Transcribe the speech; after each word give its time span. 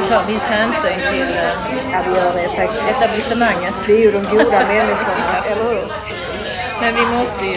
får 0.00 0.06
ta 0.08 0.22
viss 0.22 0.42
hänsyn 0.42 1.00
till 1.12 1.36
eh, 1.36 1.52
Ja, 1.92 1.98
vi 2.06 2.10
gör 2.18 2.32
det 2.34 2.48
faktiskt. 2.48 2.84
etablissemanget. 2.90 3.74
Vi 3.86 3.96
är 3.96 4.00
ju 4.00 4.12
de 4.12 4.18
goda 4.18 4.60
människorna, 4.68 5.36
eller 5.50 5.64
hur? 5.64 5.84
Men 6.80 6.94
vi 6.94 7.16
måste 7.16 7.44
ju 7.44 7.54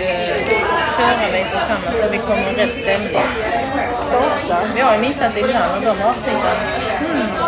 köra 0.98 1.26
lite 1.34 1.50
tillsammans 1.50 1.96
så 2.04 2.10
vi 2.12 2.18
kommer 2.18 2.52
i 2.52 2.54
rätt 2.54 2.76
stämning. 2.82 3.22
Starta. 3.94 4.58
Jag 4.78 4.86
har 4.86 4.94
ju 4.94 5.00
missat 5.00 5.38
ibland 5.38 5.76
och 5.78 5.82
de 5.82 6.02
avsnitten. 6.10 6.58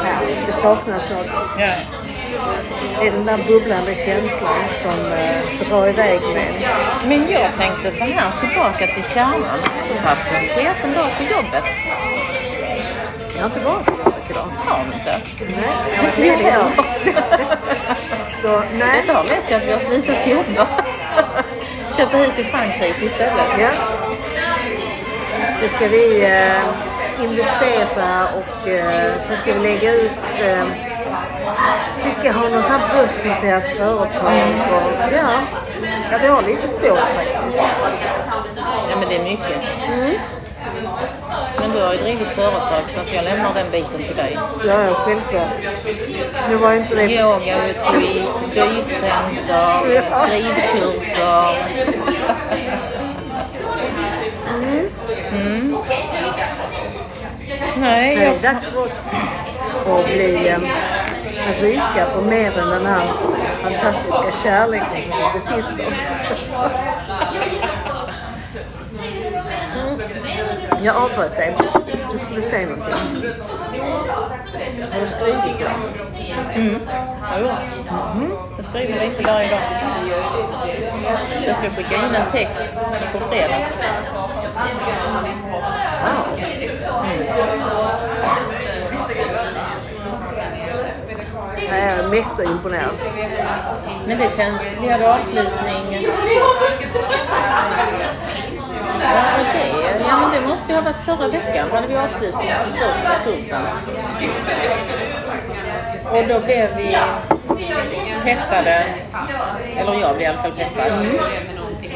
Ja, 0.03 0.27
det 0.47 0.53
saknas 0.53 1.09
något. 1.09 1.27
Ja. 1.59 1.73
Det 2.99 3.07
är 3.07 3.11
den 3.11 3.25
där 3.25 3.37
bubblande 3.47 3.95
känslan 3.95 4.63
som 4.81 5.11
eh, 5.11 5.67
drar 5.69 5.87
iväg 5.87 6.21
med 6.21 6.47
en. 6.47 7.09
Men 7.09 7.31
jag 7.31 7.51
tänkte 7.57 7.91
så 7.91 8.03
här, 8.03 8.31
tillbaka 8.39 8.87
till 8.87 9.03
kärnan. 9.13 9.59
Du 9.87 9.93
har 9.93 10.09
haft 10.09 10.27
en 10.27 10.47
sketen 10.55 10.93
dag 10.93 11.09
på 11.17 11.23
jobbet. 11.23 11.63
Jag 13.35 13.41
har 13.41 13.45
inte 13.45 13.59
varit 13.59 14.10
idag. 14.31 14.47
Har 14.65 14.85
du 14.85 14.93
inte? 14.93 15.17
Nej, 15.39 15.63
jag 15.95 16.03
varit 16.03 16.17
ledig 16.17 16.47
idag. 16.47 16.85
Så 18.41 18.63
nej. 18.73 19.03
Idag 19.03 19.23
vet 19.23 19.43
jag 19.49 19.61
att 19.61 19.67
vi 19.67 19.71
har 19.71 19.79
slutat 19.79 20.27
jobba. 20.27 20.67
Köpa 21.97 22.17
hus 22.17 22.39
i 22.39 22.43
Frankrike 22.43 23.05
istället. 23.05 23.59
Ja. 23.59 23.69
Nu 25.61 25.67
ska 25.67 25.87
vi 25.87 26.23
eh, 26.23 27.23
investera 27.23 28.27
och 28.35 28.67
eh, 28.67 29.13
så 29.27 29.35
ska 29.35 29.53
vi 29.53 29.59
lägga 29.59 29.93
ut 29.93 30.11
eh, 30.39 30.65
vi 32.05 32.11
ska 32.11 32.31
ha 32.31 32.49
något 32.49 32.65
sånt 32.65 32.81
här 32.81 32.95
börsnoterat 32.95 33.67
företag 33.67 34.07
och 34.71 35.13
ja, 35.13 35.41
ja 36.11 36.17
vi 36.21 36.27
har 36.27 36.41
lite 36.41 36.67
stål 36.67 36.97
faktiskt. 36.97 37.63
Ja 38.89 38.95
men 38.99 39.09
det 39.09 39.15
är 39.15 39.23
mycket. 39.23 39.57
Men 39.89 40.15
du 41.81 41.87
har 41.87 41.93
ju 41.93 41.99
drivit 41.99 42.31
företag 42.31 42.83
så 42.87 42.99
att 42.99 43.13
jag 43.13 43.23
lämnar 43.23 43.53
den 43.53 43.71
biten 43.71 44.03
till 44.07 44.15
dig. 44.15 44.37
Ja, 44.67 44.83
ja 44.83 44.93
självklart. 44.93 45.53
Nu 46.49 46.55
var 46.55 46.73
inte 46.73 46.95
det... 46.95 47.03
Yoga 47.03 47.67
retreat, 47.67 48.53
dykcenter, 48.53 50.03
skrivkurser. 50.25 51.57
Mm. 55.31 55.77
Nej, 57.77 58.15
Det 58.15 58.23
är 58.23 58.25
jag, 58.25 58.41
dags 58.41 58.65
för 58.65 58.83
oss 58.85 59.01
att 59.87 60.05
bli 60.05 60.49
eh, 60.49 60.59
rika 61.61 62.05
på 62.15 62.21
mer 62.21 62.57
än 62.59 62.69
den 62.69 62.85
här 62.85 63.13
fantastiska 63.63 64.31
kärleken 64.43 65.03
som 65.03 65.17
vi 65.17 65.33
besitter. 65.33 65.97
Jag 70.83 70.95
avbröt 70.95 71.37
dig. 71.37 71.57
Du 72.11 72.19
skulle 72.19 72.41
säga 72.41 72.67
någonting. 72.67 72.93
Har 74.91 74.99
du 75.01 75.07
skrivit 75.07 75.61
idag? 75.61 75.71
jo. 77.39 77.47
jag 78.57 78.65
skriver 78.65 79.07
lite 79.07 79.23
varje 79.23 79.49
dag. 79.49 79.61
Jag 81.47 81.55
ska 81.55 81.69
skicka 81.69 81.95
in 81.95 82.15
en 82.15 82.31
text 82.31 82.73
på 83.13 83.19
fredag. 83.19 83.57
Jag 91.69 91.77
är 91.77 92.07
mäktigt 92.09 92.49
imponerad. 92.49 92.91
Men 94.07 94.17
det 94.17 94.31
känns, 94.37 94.61
vi 94.81 94.89
hade 94.89 95.15
avslutning. 95.15 96.05
Vad 99.13 99.45
var 99.45 99.53
det? 99.53 100.03
Ja 100.07 100.17
men 100.21 100.31
det 100.31 100.47
måste 100.47 100.71
ju 100.71 100.75
ha 100.75 100.81
varit 100.81 101.05
förra 101.05 101.27
veckan. 101.27 101.67
då 101.69 101.75
hade 101.75 101.87
vi 101.87 101.95
avslutning 101.95 102.51
på 102.63 102.69
första 102.69 103.15
kursen. 103.23 103.61
Och 106.11 106.27
då 106.27 106.39
blev 106.39 106.75
vi 106.77 106.97
peppade, 108.23 108.85
eller 109.77 110.01
jag 110.01 110.15
blev 110.15 110.21
i 110.21 110.25
alla 110.25 110.41
fall 110.41 110.51
peppad, 110.51 110.91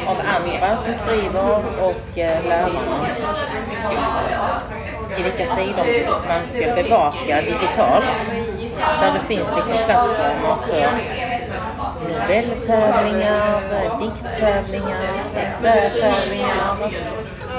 av 0.06 0.16
andra 0.36 0.76
som 0.76 0.94
skriver 0.94 1.62
och 1.80 2.18
eh, 2.18 2.44
lärarna 2.44 2.80
i 5.18 5.22
vilka 5.22 5.46
sidor 5.46 5.86
man 6.28 6.46
ska 6.46 6.82
bevaka 6.82 7.40
digitalt. 7.40 8.04
Där 9.00 9.12
det 9.12 9.20
finns 9.20 9.48
liksom 9.56 9.78
plattformar 9.86 10.56
för 10.66 11.25
novelltävlingar, 12.26 13.60
dikttävlingar, 14.00 14.96
essätävlingar. 15.36 16.76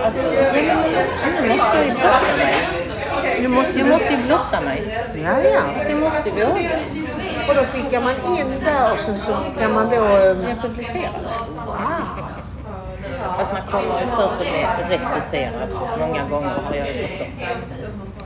Att, 0.03 0.13
ja, 0.16 0.51
men 0.53 0.66
nu 1.41 1.47
måste 1.57 1.78
jag 1.78 1.85
ju 1.85 1.91
blotta 1.94 2.38
mig. 2.38 2.55
Nu 3.41 3.47
måste 3.47 3.79
Jag 3.79 3.88
måste 3.89 4.13
ju 4.13 4.17
blotta 4.17 4.61
mig. 4.61 4.97
Ja, 5.23 5.39
ja. 5.53 5.61
Så 5.83 5.91
jag 5.91 6.00
måste 6.00 6.29
våga. 6.31 6.79
Och 7.50 7.56
då 7.56 7.63
skickar 7.63 8.01
man 8.01 8.38
in 8.39 8.47
där 8.66 8.94
och 8.94 9.00
sen 9.00 9.17
så 9.17 9.33
kan 9.59 9.73
man 9.73 9.89
då... 9.89 9.95
eh, 9.95 10.50
Jag 10.50 10.61
publicerar. 10.61 11.11
Wow. 11.66 12.25
Fast 13.38 13.51
man 13.53 13.61
kommer 13.72 14.06
först 14.16 14.27
att 14.27 14.39
bli 14.39 14.66
refuserad 14.97 15.73
många 16.00 16.23
gånger 16.29 16.50
har 16.66 16.75
jag 16.75 16.88
förstått. 16.88 17.27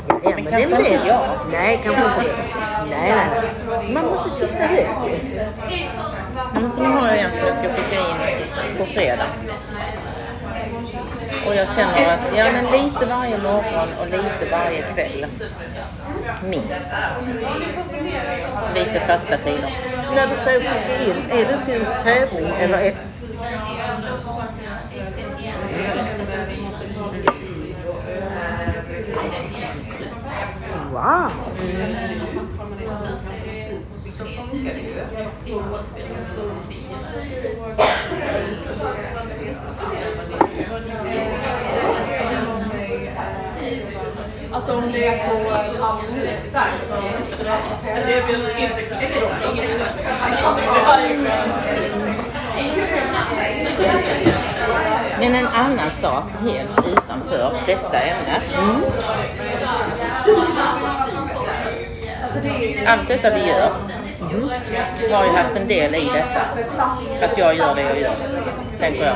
Ja, 0.08 0.16
men 0.24 0.44
Men 0.44 0.54
det 0.54 0.62
inte 0.62 0.78
det. 0.78 1.08
jag. 1.08 1.22
Nej, 1.52 1.80
kanske 1.84 2.04
inte 2.06 2.22
det. 2.22 2.36
Nej, 2.90 3.14
nej, 3.16 3.42
nej. 3.70 3.94
Man 3.94 4.06
måste 4.06 4.30
sitta 4.30 4.64
högt. 4.64 4.90
Men 6.54 6.72
så 6.72 6.82
nu 6.82 6.88
har 6.90 7.08
jag 7.08 7.18
en 7.18 7.32
som 7.32 7.48
jag 7.48 7.56
ska 7.56 7.64
skicka 7.64 8.00
in 8.00 8.78
på 8.78 8.86
fredag. 8.86 9.26
Och 11.48 11.56
jag 11.56 11.68
känner 11.76 12.14
att, 12.14 12.38
ja 12.38 12.46
men 12.54 12.66
lite 12.66 13.06
varje 13.06 13.38
morgon 13.38 13.90
och 14.00 14.06
lite 14.06 14.52
varje 14.52 14.82
kväll. 14.94 15.26
Minst. 16.50 16.88
Lite 18.76 19.00
fasta 19.00 19.38
tider. 19.38 19.70
När 20.16 20.28
du 20.28 20.36
säger 20.36 20.60
skicka 20.60 21.04
in, 21.04 21.40
är 21.40 21.46
det 21.46 21.66
till 21.66 21.82
en 21.82 22.04
tävling 22.04 22.52
eller 22.60 22.78
är 22.78 22.94
Wow! 31.02 31.08
Alltså 44.52 44.78
om 44.78 44.92
det 44.92 45.08
är 45.08 45.28
på 45.28 45.34
Malmöhus 45.82 46.50
där 46.54 46.68
så 46.88 47.20
måste 47.20 47.44
det 47.44 47.50
vara 47.50 48.06
Det 48.06 48.22
vill 48.22 48.48
inte 48.58 48.82
Men 55.20 55.36
en 55.36 55.48
annan 55.48 55.92
sak 55.92 56.24
helt 56.42 56.88
utanför 56.88 57.54
detta 57.66 58.00
ämne. 58.00 58.42
Det 58.50 58.58
är 58.58 59.51
ju... 59.51 59.51
Allt 62.88 63.08
detta 63.08 63.30
vi 63.36 63.48
gör 63.48 63.72
har 65.12 65.26
ju 65.26 65.32
haft 65.32 65.56
en 65.56 65.68
del 65.68 65.96
i 65.96 66.10
detta. 66.14 66.42
Att 67.26 67.38
jag 67.38 67.56
gör 67.58 67.76
det 67.76 67.82
jag 67.82 68.00
gör, 68.00 68.14
tänker 68.80 69.06
jag. 69.06 69.16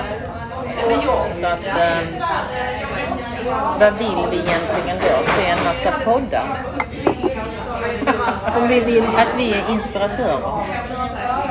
Så 1.35 1.47
att, 1.47 1.67
eh, 1.67 1.99
vad 3.79 3.93
vill 3.93 4.27
vi 4.31 4.37
egentligen 4.37 4.97
då? 4.99 5.31
Se 5.31 5.45
en 5.45 5.63
massa 5.63 5.91
poddar? 6.05 6.43
Om 8.57 8.67
vi 8.67 8.79
vill... 8.79 9.03
Att 9.03 9.35
vi 9.37 9.53
är 9.53 9.69
inspiratörer 9.69 10.43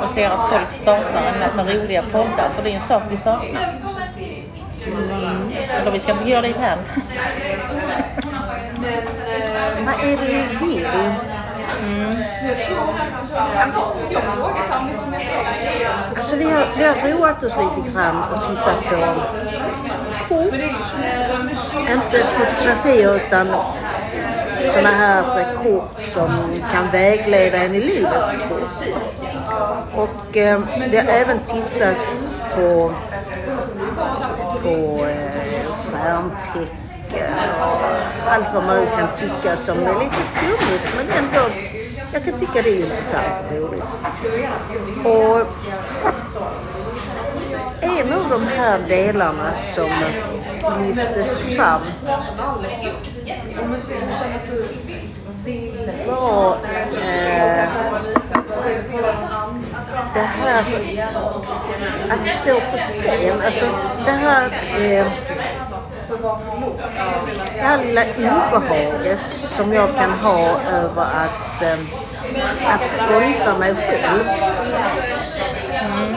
och 0.00 0.06
ser 0.14 0.30
att 0.30 0.50
folk 0.50 0.70
startar 0.82 1.32
en 1.34 1.40
massa 1.40 1.64
roliga 1.64 2.02
poddar, 2.12 2.48
för 2.56 2.62
det 2.62 2.70
är 2.70 2.74
en 2.74 2.88
sak 2.88 3.02
vi 3.10 3.16
saknar. 3.16 3.74
Eller 5.80 5.90
vi 5.90 6.00
ska 6.00 6.12
inte 6.12 6.30
göra 6.30 6.42
det 6.42 6.54
här. 6.60 6.78
Vad 9.86 9.94
är 9.94 10.16
det 10.16 10.26
vi 10.26 10.66
vill? 10.66 10.86
Jag 12.46 12.62
tror... 12.62 12.78
Jag 14.10 14.22
frågar 14.22 14.62
här, 14.70 14.80
om 15.06 15.12
jag 15.12 15.22
frågar. 15.22 15.54
Alltså 16.16 16.36
vi 16.36 16.44
har, 16.44 16.66
vi 16.76 16.84
har 16.84 16.94
roat 16.94 17.42
oss 17.42 17.56
lite 17.56 17.90
grann 17.90 18.22
och 18.32 18.48
tittat 18.48 18.84
på 18.84 18.96
kort. 20.28 20.54
Inte 21.78 22.26
fotografier 22.26 23.16
utan 23.16 23.46
sådana 24.72 24.88
här 24.88 25.54
kort 25.54 26.02
som 26.14 26.30
kan 26.72 26.90
vägleda 26.90 27.58
en 27.58 27.74
i 27.74 27.80
livet. 27.80 28.24
Och 29.94 30.36
eh, 30.36 30.60
vi 30.90 30.96
har 30.96 31.04
även 31.04 31.38
tittat 31.38 31.96
på, 32.56 32.90
på 34.62 35.06
eh, 35.06 35.72
stjärntecken 35.90 36.83
och 38.24 38.32
allt 38.32 38.54
vad 38.54 38.64
man 38.64 38.86
kan 38.98 39.08
tycka 39.16 39.56
som 39.56 39.78
är 39.78 39.94
lite 39.98 40.22
flummigt 40.34 40.84
men 40.96 41.06
ändå 41.24 41.54
jag 42.14 42.24
kan 42.24 42.38
tycka 42.38 42.62
det 42.62 42.70
är 42.70 42.80
intressant 42.80 43.50
och 43.50 43.56
roligt. 43.56 43.84
Och 45.04 45.46
en 47.80 48.12
av 48.12 48.30
de 48.30 48.46
här 48.46 48.78
delarna 48.88 49.54
som 49.54 49.90
lyftes 50.82 51.38
fram 51.38 51.82
var 56.06 56.52
eh, 56.52 57.68
det 60.14 60.20
här 60.20 60.64
att 62.10 62.26
stå 62.26 62.60
på 62.70 62.76
scen. 62.76 63.40
Alltså 63.44 63.64
det 64.04 64.10
här 64.10 64.50
eh, 64.80 65.06
det 66.24 67.60
här 67.60 67.84
lilla 67.84 68.02
obehaget 68.02 69.18
som 69.28 69.72
jag 69.72 69.94
kan 69.96 70.10
ha 70.10 70.60
över 70.60 71.02
att, 71.02 71.62
eh, 71.62 72.74
att 72.74 72.80
fronta 72.82 73.58
mig 73.58 73.74
själv. 73.74 74.28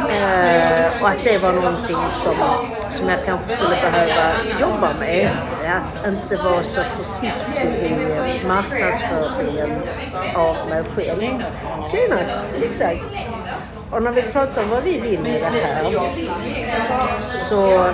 Eh, 0.10 1.02
och 1.02 1.10
att 1.10 1.24
det 1.24 1.38
var 1.38 1.52
någonting 1.52 1.98
som, 2.12 2.36
som 2.90 3.10
jag 3.10 3.26
kanske 3.26 3.56
skulle 3.56 3.76
behöva 3.76 4.24
jobba 4.60 4.90
med. 5.00 5.30
Att 5.66 6.08
inte 6.08 6.36
vara 6.36 6.64
så 6.64 6.82
försiktig 6.82 7.92
i 8.26 8.48
marknadsföringen 8.48 9.82
av 10.36 10.56
mig 10.70 10.84
själv. 10.96 11.44
Tjenas, 11.92 12.38
exakt. 12.62 13.04
Och 13.92 14.04
när 14.04 14.12
vi 14.12 14.22
pratar 14.22 14.64
om 14.64 14.70
vad 14.70 14.84
vi 14.84 15.00
vill 15.00 15.20
med 15.20 15.42
det 15.42 15.60
här 15.66 15.92
så 17.50 17.94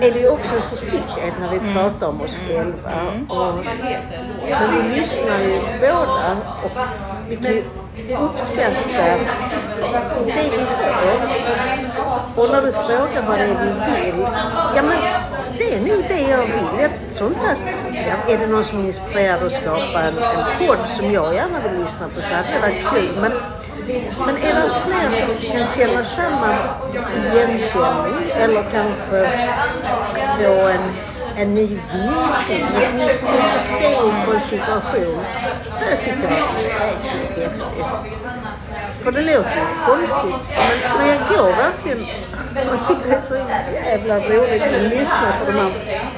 är 0.00 0.12
det 0.12 0.20
ju 0.20 0.28
också 0.28 0.56
en 0.56 0.62
försiktighet 0.62 1.34
när 1.40 1.50
vi 1.50 1.72
pratar 1.74 2.06
om 2.06 2.20
oss 2.20 2.36
själva. 2.48 2.90
Och, 3.28 3.54
men 4.50 4.72
vi 4.72 5.00
lyssnar 5.00 5.38
ju 5.38 5.60
båda 5.80 6.36
och 6.64 6.70
vi 7.28 7.36
kan 7.36 7.52
ju 7.52 7.64
uppskatta 8.20 8.80
det 10.26 10.50
vi 10.50 10.58
hör. 10.58 11.18
Och 12.36 12.50
när 12.50 12.62
du 12.62 12.72
frågar 12.72 13.26
vad 13.28 13.38
det 13.38 13.44
är 13.44 13.58
vi 13.64 14.10
vill, 14.10 14.20
ja 14.76 14.82
men 14.82 14.98
det 15.58 15.74
är 15.74 15.80
nog 15.80 16.04
det 16.08 16.20
jag 16.20 16.42
vill. 16.42 16.80
Jag 16.80 16.90
tror 17.16 17.32
inte 17.32 17.50
att, 17.50 17.84
ja, 17.92 18.34
är 18.34 18.38
det 18.38 18.46
någon 18.46 18.64
som 18.64 18.80
är 18.80 18.86
inspirerad 18.86 19.42
att 19.42 19.52
skapa 19.52 20.02
en, 20.02 20.14
en 20.18 20.66
podd 20.66 20.88
som 20.96 21.12
jag 21.12 21.34
gärna 21.34 21.58
vill 21.60 21.84
lyssna 21.84 22.08
på 22.08 22.20
så 22.20 22.34
hade 22.34 22.48
det 22.52 22.60
varit 22.60 22.94
kul. 22.94 23.20
Men 23.20 23.32
men 24.26 24.36
är 24.36 24.54
det 24.54 24.70
fler 24.86 25.10
som 25.10 25.52
kan 25.52 25.66
känna 25.66 26.04
samma 26.04 26.58
igenkänning 27.16 28.30
eller 28.36 28.62
kanske 28.62 29.30
få 30.36 30.68
en, 30.68 30.92
en 31.36 31.54
ny 31.54 31.66
vinkling, 31.66 32.68
ett 32.82 32.94
nytt 32.94 33.20
sätt 33.20 33.54
att 33.56 33.62
se 33.62 33.94
på 34.26 34.32
en 34.32 34.40
situation 34.40 35.24
så 35.78 35.84
jag 35.90 36.00
tyckte 36.04 36.20
det 36.20 36.40
var 36.40 36.62
jäkligt 36.62 37.38
häftigt. 37.38 37.84
För 39.02 39.12
det 39.12 39.20
låter 39.20 39.56
ju 39.56 39.66
konstigt 39.86 40.56
men, 40.56 40.98
men 40.98 41.08
jag 41.08 41.18
går 41.28 41.48
verkligen 41.48 42.06
och 42.72 42.88
tycker 42.88 43.08
det 43.08 43.16
är 43.16 43.20
så 43.20 43.34
jävla 43.74 44.18
roligt 44.18 44.62
att 44.62 44.82
lyssna 44.82 45.34
på 45.40 45.52
de 45.52 45.58
här 45.58 45.70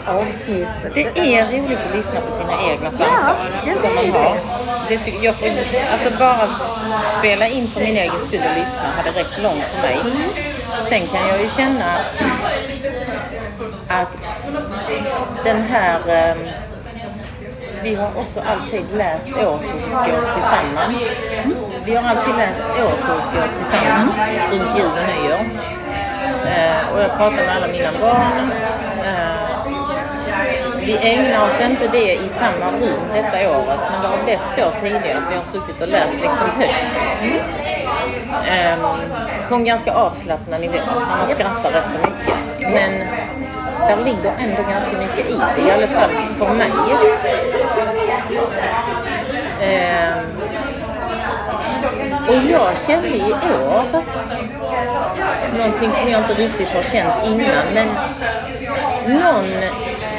avsnitten. 0.07 0.91
Det 0.95 1.37
är 1.37 1.47
roligt 1.53 1.79
att 1.79 1.97
lyssna 1.97 2.21
på 2.21 2.33
sina 2.33 2.63
egna 2.71 2.91
samtal 2.91 3.37
ja, 3.67 3.75
som 3.75 3.95
man 3.95 4.05
det 4.05 4.19
har 4.19 4.39
det. 4.89 4.99
Tycker 4.99 5.25
jag 5.25 5.35
får, 5.35 5.49
alltså 5.93 6.19
bara 6.19 6.49
spela 7.19 7.49
in 7.49 7.69
för 7.69 7.81
min 7.81 7.97
egen 7.97 8.27
skull 8.27 8.41
och 8.51 8.57
lyssna 8.57 8.89
hade 8.97 9.11
räckt 9.11 9.43
långt 9.43 9.65
för 9.65 9.89
mig. 9.89 9.99
Sen 10.89 11.07
kan 11.07 11.29
jag 11.29 11.41
ju 11.43 11.49
känna 11.57 11.85
att 13.89 14.09
den 15.45 15.63
här 15.63 16.01
eh, 16.09 16.37
vi 17.83 17.95
har 17.95 18.11
också 18.17 18.41
alltid 18.41 18.85
läst 18.95 19.29
årshoroskop 19.29 20.35
tillsammans. 20.35 21.03
Vi 21.85 21.95
har 21.95 22.09
alltid 22.09 22.35
läst 22.37 22.65
årshoroskop 22.71 23.51
tillsammans 23.59 24.17
runt 24.53 24.79
jul 24.79 24.87
och 24.87 25.07
nyår. 25.09 25.41
Eh, 26.47 26.93
och 26.93 27.01
jag 27.01 27.11
pratar 27.17 27.37
med 27.37 27.57
alla 27.57 27.67
mina 27.67 27.93
barn. 28.01 28.51
Eh, 29.05 29.36
vi 30.87 30.99
ägnar 31.03 31.47
oss 31.47 31.61
inte 31.61 31.89
det 31.89 32.13
i 32.13 32.29
samma 32.29 32.71
rum 32.71 33.01
detta 33.15 33.59
året, 33.59 33.81
men 33.91 34.01
det 34.03 34.09
har 34.09 34.25
blivit 34.25 34.41
så 34.57 34.81
tidigare 34.81 35.19
att 35.19 35.33
vi 35.33 35.37
har 35.37 35.45
suttit 35.53 35.83
och 35.83 35.89
läst 35.89 36.13
liksom 36.13 36.51
högt. 36.59 36.87
Um, 38.47 38.99
på 39.49 39.55
en 39.55 39.65
ganska 39.65 39.93
avslappnad 39.93 40.61
nivå, 40.61 40.79
man 41.19 41.29
skrattar 41.35 41.71
rätt 41.71 41.91
så 41.93 42.11
mycket. 42.11 42.35
Men 42.61 42.91
där 43.81 43.97
ligger 44.05 44.33
ändå 44.39 44.63
ganska 44.71 44.99
mycket 44.99 45.31
i 45.31 45.39
det, 45.57 45.69
i 45.69 45.71
alla 45.71 45.87
fall 45.87 46.11
för 46.39 46.55
mig. 46.55 46.73
Um, 49.63 50.37
och 52.29 52.51
jag 52.51 52.77
kände 52.87 53.09
i 53.09 53.33
år 53.33 53.85
någonting 55.59 55.93
som 55.93 56.09
jag 56.09 56.21
inte 56.21 56.35
riktigt 56.35 56.69
har 56.69 56.83
känt 56.83 57.27
innan, 57.27 57.65
men 57.75 57.89
någon 59.07 59.51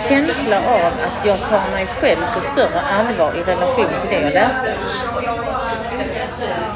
känsla 0.10 0.58
av 0.58 0.92
att 1.08 1.26
jag 1.26 1.40
tar 1.40 1.72
mig 1.72 1.86
själv 1.86 2.22
på 2.34 2.40
större 2.40 2.82
allvar 3.00 3.32
i 3.38 3.42
relation 3.52 3.86
till 4.02 4.10
det 4.10 4.22
jag 4.22 4.34
läste. 4.34 4.74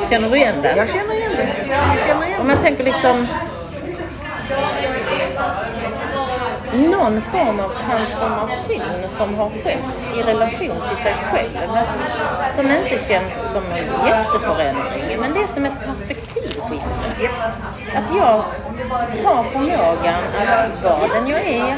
Känner 0.09 0.29
du 0.29 0.35
igen 0.37 0.61
det? 0.61 0.73
Jag 0.77 0.89
känner 0.89 1.13
igen 1.13 1.31
det. 1.37 1.49
Jag 1.67 2.07
känner 2.07 2.27
igen 2.27 2.41
Om 2.41 2.47
man 2.47 2.57
tänker 2.57 2.83
liksom 2.83 3.27
någon 6.73 7.21
form 7.21 7.59
av 7.59 7.69
transformation 7.85 9.09
som 9.17 9.35
har 9.35 9.49
skett 9.49 10.17
i 10.17 10.21
relation 10.21 10.75
till 10.87 10.97
sig 10.97 11.15
själv. 11.31 11.57
Som 12.55 12.65
inte 12.65 13.05
känns 13.07 13.33
som 13.53 13.63
en 13.71 14.07
jätteförändring, 14.07 15.19
men 15.19 15.33
det 15.33 15.39
är 15.39 15.47
som 15.47 15.65
ett 15.65 15.85
perspektivskifte. 15.85 17.51
Att 17.95 18.15
jag 18.17 18.43
har 19.25 19.43
förmågan 19.43 20.21
att 20.47 20.83
vara 20.83 21.07
den 21.13 21.27
jag 21.27 21.39
är, 21.47 21.75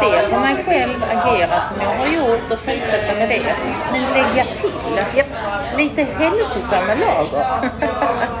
se 0.00 0.34
på 0.34 0.40
mig 0.40 0.64
själv, 0.66 1.04
agera 1.10 1.60
som 1.60 1.76
jag 1.80 1.88
har 1.88 2.06
gjort 2.16 2.52
och 2.52 2.58
fortsätta 2.58 3.14
med 3.14 3.28
det. 3.28 3.54
Men 3.92 4.02
lägga 4.02 4.44
till 4.44 4.70
lite 5.76 6.04
hälsosamma 6.04 6.94
lager. 6.94 7.70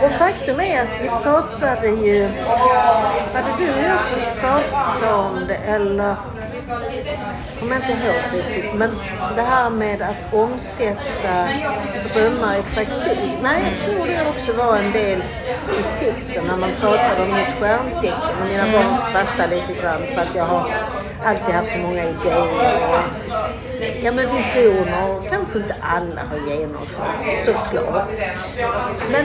Och 0.04 0.12
faktum 0.12 0.60
är 0.60 0.82
att 0.82 1.00
vi 1.02 1.08
pratade 1.08 1.88
ju, 1.88 2.28
var 3.34 3.42
det 3.42 3.64
du 3.64 3.72
och 3.72 3.84
jag 3.88 4.00
som 4.00 4.40
pratade 4.40 5.14
om 5.14 5.46
det 5.46 5.54
eller 5.54 6.14
kommer 7.60 7.76
inte 7.76 7.92
ihåg 7.92 8.14
riktigt, 8.32 8.74
men 8.74 8.90
det 9.36 9.42
här 9.42 9.70
med 9.70 10.02
att 10.02 10.34
omsätta 10.34 11.48
drömmar 12.14 12.56
i 12.58 12.62
praktik. 12.62 13.38
Nej, 13.42 13.62
jag 13.70 13.94
tror 13.94 14.06
det 14.06 14.28
också 14.28 14.52
var 14.52 14.76
en 14.76 14.92
del 14.92 15.22
i 15.78 16.04
texten 16.04 16.44
när 16.46 16.56
man 16.56 16.70
pratade 16.80 17.22
om 17.22 17.34
mitt 17.34 17.54
stjärntecken 17.60 18.40
och 18.40 18.46
mina 18.46 18.72
barn 18.72 18.88
skrattade 18.88 19.56
lite 19.56 19.82
grann 19.82 20.00
för 20.14 20.22
att 20.22 20.34
jag 20.34 20.44
har 20.44 20.70
alltid 21.24 21.54
haft 21.54 21.72
så 21.72 21.78
många 21.78 22.04
idéer 22.04 22.48
ja, 24.02 24.12
men 24.12 24.36
visioner 24.36 25.28
kanske 25.28 25.58
inte 25.58 25.76
alla 25.80 26.20
har 26.30 26.50
genomförts, 26.50 27.44
såklart. 27.44 28.08
Men 29.12 29.24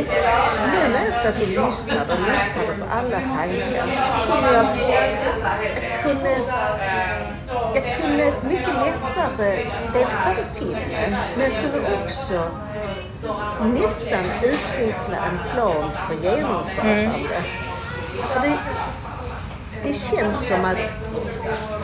nu 0.72 0.94
när 0.94 1.06
jag 1.06 1.15
satt 1.15 1.41
och 1.41 1.48
lyssnade 1.48 2.13
och 2.13 2.20
lyssnade 2.20 2.74
på 2.79 2.86
alla 2.91 3.20
tankar 3.20 3.88
så 3.96 4.32
kunde 4.32 4.53
jag, 4.53 4.65
jag 5.82 6.03
kunde, 6.03 6.38
jag 7.75 7.98
kunde 8.01 8.34
mycket 8.50 8.74
lättare 8.74 9.65
dels 9.94 10.18
ta 10.18 10.34
till 10.56 10.68
mig, 10.68 11.18
men 11.38 11.51
jag 11.51 11.62
kunde 11.62 12.03
också 12.03 12.44
nästan 13.62 14.25
utveckla 14.44 15.18
en 15.18 15.39
plan 15.53 15.91
för 16.08 16.15
genomförande. 16.15 17.39
För 18.22 18.41
det, 18.41 18.58
det 19.84 19.94
känns 19.94 20.48
som 20.48 20.66
att, 20.66 20.78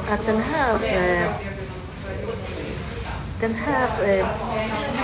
att 0.10 0.25
den 0.25 0.42
här 0.42 0.74
eh, 0.84 1.30
den 3.42 3.54
här 3.54 4.18
eh, 4.20 4.25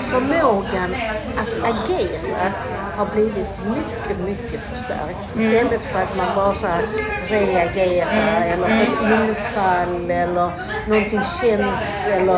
förmågan 0.09 0.95
att 1.37 1.73
agera 1.73 2.51
har 2.97 3.05
blivit 3.05 3.49
mycket, 3.65 4.19
mycket 4.25 4.61
förstärkt. 4.61 5.17
Istället 5.37 5.83
för 5.83 5.99
att 5.99 6.17
man 6.17 6.35
bara 6.35 6.55
så 6.55 6.67
här 6.67 6.87
reagerar 7.27 8.41
eller 8.41 8.85
får 8.85 9.29
infall 9.29 10.11
eller 10.11 10.51
någonting 10.87 11.21
känns 11.41 12.07
eller 12.07 12.33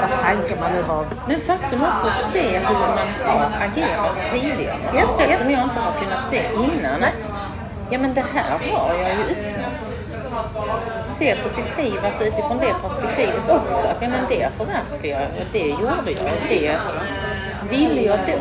vad 0.00 0.10
fanken 0.10 0.60
man 0.60 0.72
nu 0.72 0.82
har. 0.82 1.06
Men 1.28 1.40
faktum 1.40 1.82
också 1.82 2.06
att 2.06 2.32
se 2.32 2.58
hur 2.58 2.74
man 2.74 2.98
har 3.24 3.66
agerat 3.66 4.18
tidigare. 4.32 4.76
Ja, 4.94 5.38
som 5.38 5.50
jag 5.50 5.62
inte 5.62 5.80
har 5.80 5.92
kunnat 6.02 6.30
se 6.30 6.44
innan. 6.54 7.04
Att, 7.04 7.37
ja 7.90 7.98
men 7.98 8.14
det 8.14 8.24
här 8.34 8.58
har 8.58 8.94
jag 8.94 9.14
ju 9.14 9.22
uppnått. 9.22 9.98
Se 11.06 11.36
på 11.42 11.48
sitt 11.48 11.78
liv 11.78 11.94
alltså 12.04 12.24
utifrån 12.24 12.58
det 12.58 12.74
perspektivet 12.82 13.48
också. 13.48 13.88
Att 13.88 14.02
ja 14.02 14.08
men 14.08 14.24
det 14.28 14.48
förverkligade 14.56 15.24
jag, 15.24 15.46
det 15.52 15.68
gjorde 15.68 16.10
jag, 16.10 16.32
det 16.48 16.78
ville 17.70 18.02
jag 18.02 18.18
då 18.26 18.32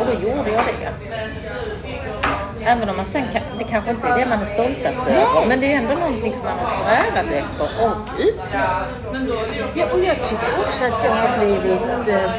och 0.00 0.06
då 0.06 0.28
gjorde 0.28 0.50
jag 0.50 0.62
det. 0.64 0.92
Även 2.64 2.88
om 2.88 2.96
man 2.96 3.04
sen 3.04 3.24
kan, 3.32 3.42
det 3.58 3.64
kanske 3.64 3.90
inte 3.90 4.06
är 4.06 4.18
det 4.18 4.26
man 4.26 4.40
är 4.40 4.44
stoltast 4.44 5.02
över, 5.08 5.48
men 5.48 5.60
det 5.60 5.72
är 5.72 5.76
ändå 5.76 5.94
någonting 5.94 6.32
som 6.32 6.44
man 6.44 6.58
har 6.58 6.66
strävat 6.66 7.32
efter 7.32 7.70
och 7.84 7.92
uppnått. 7.92 8.46
Ja, 9.74 9.84
och 9.92 9.98
jag 10.04 10.16
tycker 10.16 10.60
också 10.60 10.84
att 10.84 11.04
jag 11.04 11.10
har 11.10 11.38
blivit... 11.38 12.08
Eh, 12.08 12.30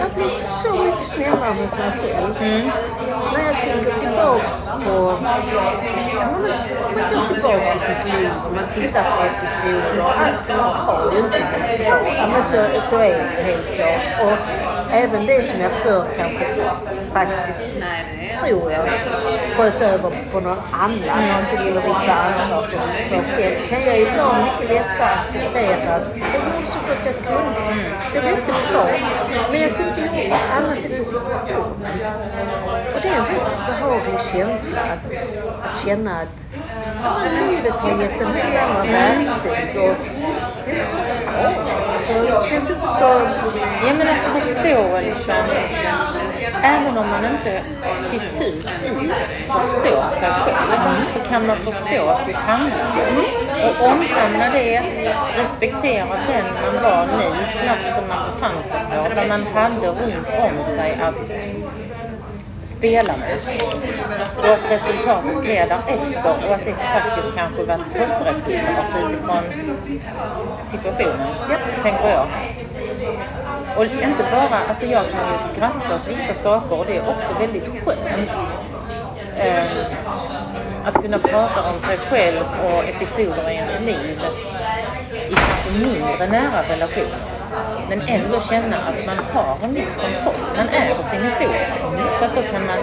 jag 0.00 0.06
har 0.08 0.14
blivit 0.14 0.44
så 0.44 0.74
mycket 0.74 1.06
snällare 1.06 1.54
mot 1.54 1.78
mig 1.78 1.90
själv. 2.00 2.70
När 3.32 3.44
jag 3.46 3.62
tänker 3.62 3.98
tillbaks 3.98 4.64
på... 4.84 4.90
Ja, 4.92 5.16
om 5.16 5.22
man 5.22 5.40
går 7.12 7.34
tillbaks 7.34 7.76
i 7.76 7.78
sitt 7.78 8.04
liv 8.14 8.30
och 8.46 8.54
man 8.54 8.64
tittar 8.74 9.02
på 9.02 9.22
episoder 9.30 10.00
och 10.00 10.10
allting 10.20 10.56
har 10.56 11.12
ju 11.12 11.18
inte 11.18 11.38
varit 11.38 11.78
bra. 11.78 12.14
Ja, 12.16 12.26
men 12.32 12.44
så, 12.44 12.80
så 12.90 12.96
är 12.96 13.10
det 13.18 13.42
helt 13.42 13.74
klart. 13.76 14.20
Och 14.24 14.36
även 14.92 15.26
det 15.26 15.42
som 15.42 15.60
jag 15.60 15.72
förr 15.72 16.04
kanske 16.16 16.46
faktiskt, 17.12 17.68
tror 18.40 18.72
jag, 18.72 18.88
sköt 19.56 19.82
över 19.82 20.10
på 20.32 20.40
någon 20.40 20.58
annan 20.72 21.34
och 21.34 21.40
inte 21.40 21.64
ville 21.64 21.80
rikta 21.80 22.14
ansvar 22.14 22.62
på 22.62 22.76
själv 23.36 23.68
kan 23.68 23.82
jag 23.86 24.00
ibland 24.00 24.44
mycket 24.44 24.74
lättare 24.74 25.14
acceptera. 25.20 25.94
Att 25.94 26.02
jag 26.16 26.40
gjorde 26.44 26.66
så 26.66 26.78
gott 26.78 27.02
jag 27.04 27.14
kunde. 27.14 27.60
Det 28.14 28.20
blev 28.20 28.38
inte 28.38 28.54
bra, 28.72 28.86
men 29.50 29.60
jag 29.60 29.76
kunde 29.76 30.02
inte 30.02 30.28
göra 30.28 30.38
annat 30.56 30.78
i 30.78 30.88
den 30.88 31.04
situationen. 31.04 31.92
Och 32.94 33.00
det 33.02 33.08
är 33.08 33.16
en 33.16 33.24
rätt 33.24 33.66
behaglig 33.66 34.20
känsla 34.32 34.80
att, 34.80 35.12
att 35.70 35.76
känna 35.86 36.20
att 36.20 36.40
livet 37.40 37.72
har 37.72 38.02
gett 38.02 38.20
en 38.20 38.32
del 38.32 38.56
andra 38.56 38.82
verktyg 38.82 40.19
det 40.70 40.84
så 40.84 42.12
det 42.12 42.46
känns 42.48 42.70
inte 42.70 42.88
så... 42.98 43.10
Ja 43.86 43.94
men 43.98 44.08
att 44.08 44.42
förstå 44.42 45.00
liksom, 45.00 45.34
även 46.62 46.98
om 46.98 47.08
man 47.08 47.24
inte 47.24 47.62
till 48.10 48.20
fullt 48.20 48.72
ut 48.84 49.12
förstår 49.46 50.20
sig 50.20 50.30
själv, 50.30 51.04
så 51.14 51.20
kan 51.28 51.46
man 51.46 51.56
förstå 51.56 52.16
sitt 52.26 52.36
handlande. 52.36 53.22
Och 53.66 53.86
omfamna 53.88 54.50
det, 54.52 54.82
respektera 55.36 56.06
den 56.28 56.44
man 56.54 56.82
var 56.82 57.06
nu, 57.06 57.30
platsen 57.62 58.08
man 58.08 58.18
befann 58.26 58.62
sig 58.62 58.80
på, 58.90 59.14
vad 59.14 59.28
man 59.28 59.46
hade 59.54 59.86
runt 59.86 60.28
om 60.28 60.64
sig 60.64 60.98
att 61.02 61.30
spela 62.80 63.16
med. 63.16 63.38
Och 64.38 64.52
att 64.54 64.64
resultatet 64.70 65.40
blev 65.40 65.68
därefter 65.68 66.34
och 66.46 66.54
att 66.54 66.64
det 66.64 66.74
faktiskt 66.74 67.36
kanske 67.36 67.64
var 67.64 67.74
ett 67.74 67.94
toppresultat 67.94 68.90
utifrån 68.98 69.42
situationen, 70.70 71.26
tänker 71.82 72.08
jag. 72.08 72.26
Och 73.76 73.84
inte 73.84 74.24
bara, 74.30 74.58
alltså 74.68 74.86
jag 74.86 75.02
kan 75.10 75.32
ju 75.32 75.38
skratta 75.52 75.94
åt 75.94 76.08
vissa 76.08 76.34
saker 76.42 76.78
och 76.78 76.86
det 76.86 76.96
är 76.96 77.08
också 77.08 77.38
väldigt 77.38 77.68
skönt. 77.84 78.30
Eh, 79.36 79.64
att 80.84 81.02
kunna 81.02 81.18
prata 81.18 81.70
om 81.70 81.78
sig 81.78 81.98
själv 81.98 82.44
och 82.64 82.84
episoder 82.88 83.50
i 83.50 83.54
ens 83.54 83.80
liv 83.80 84.20
i 85.12 85.78
mindre 85.78 86.26
nära 86.26 86.62
relationer. 86.68 87.29
Men 87.88 88.00
ändå 88.00 88.40
känna 88.40 88.76
att 88.76 89.06
man 89.06 89.18
har 89.32 89.56
en 89.64 89.74
viss 89.74 89.94
kontroll. 89.94 90.40
Man 90.56 90.68
äger 90.68 91.04
sin 91.10 91.22
historia. 91.22 91.66
Så 92.18 92.24
att 92.24 92.34
då 92.34 92.42
kan 92.42 92.66
man 92.66 92.78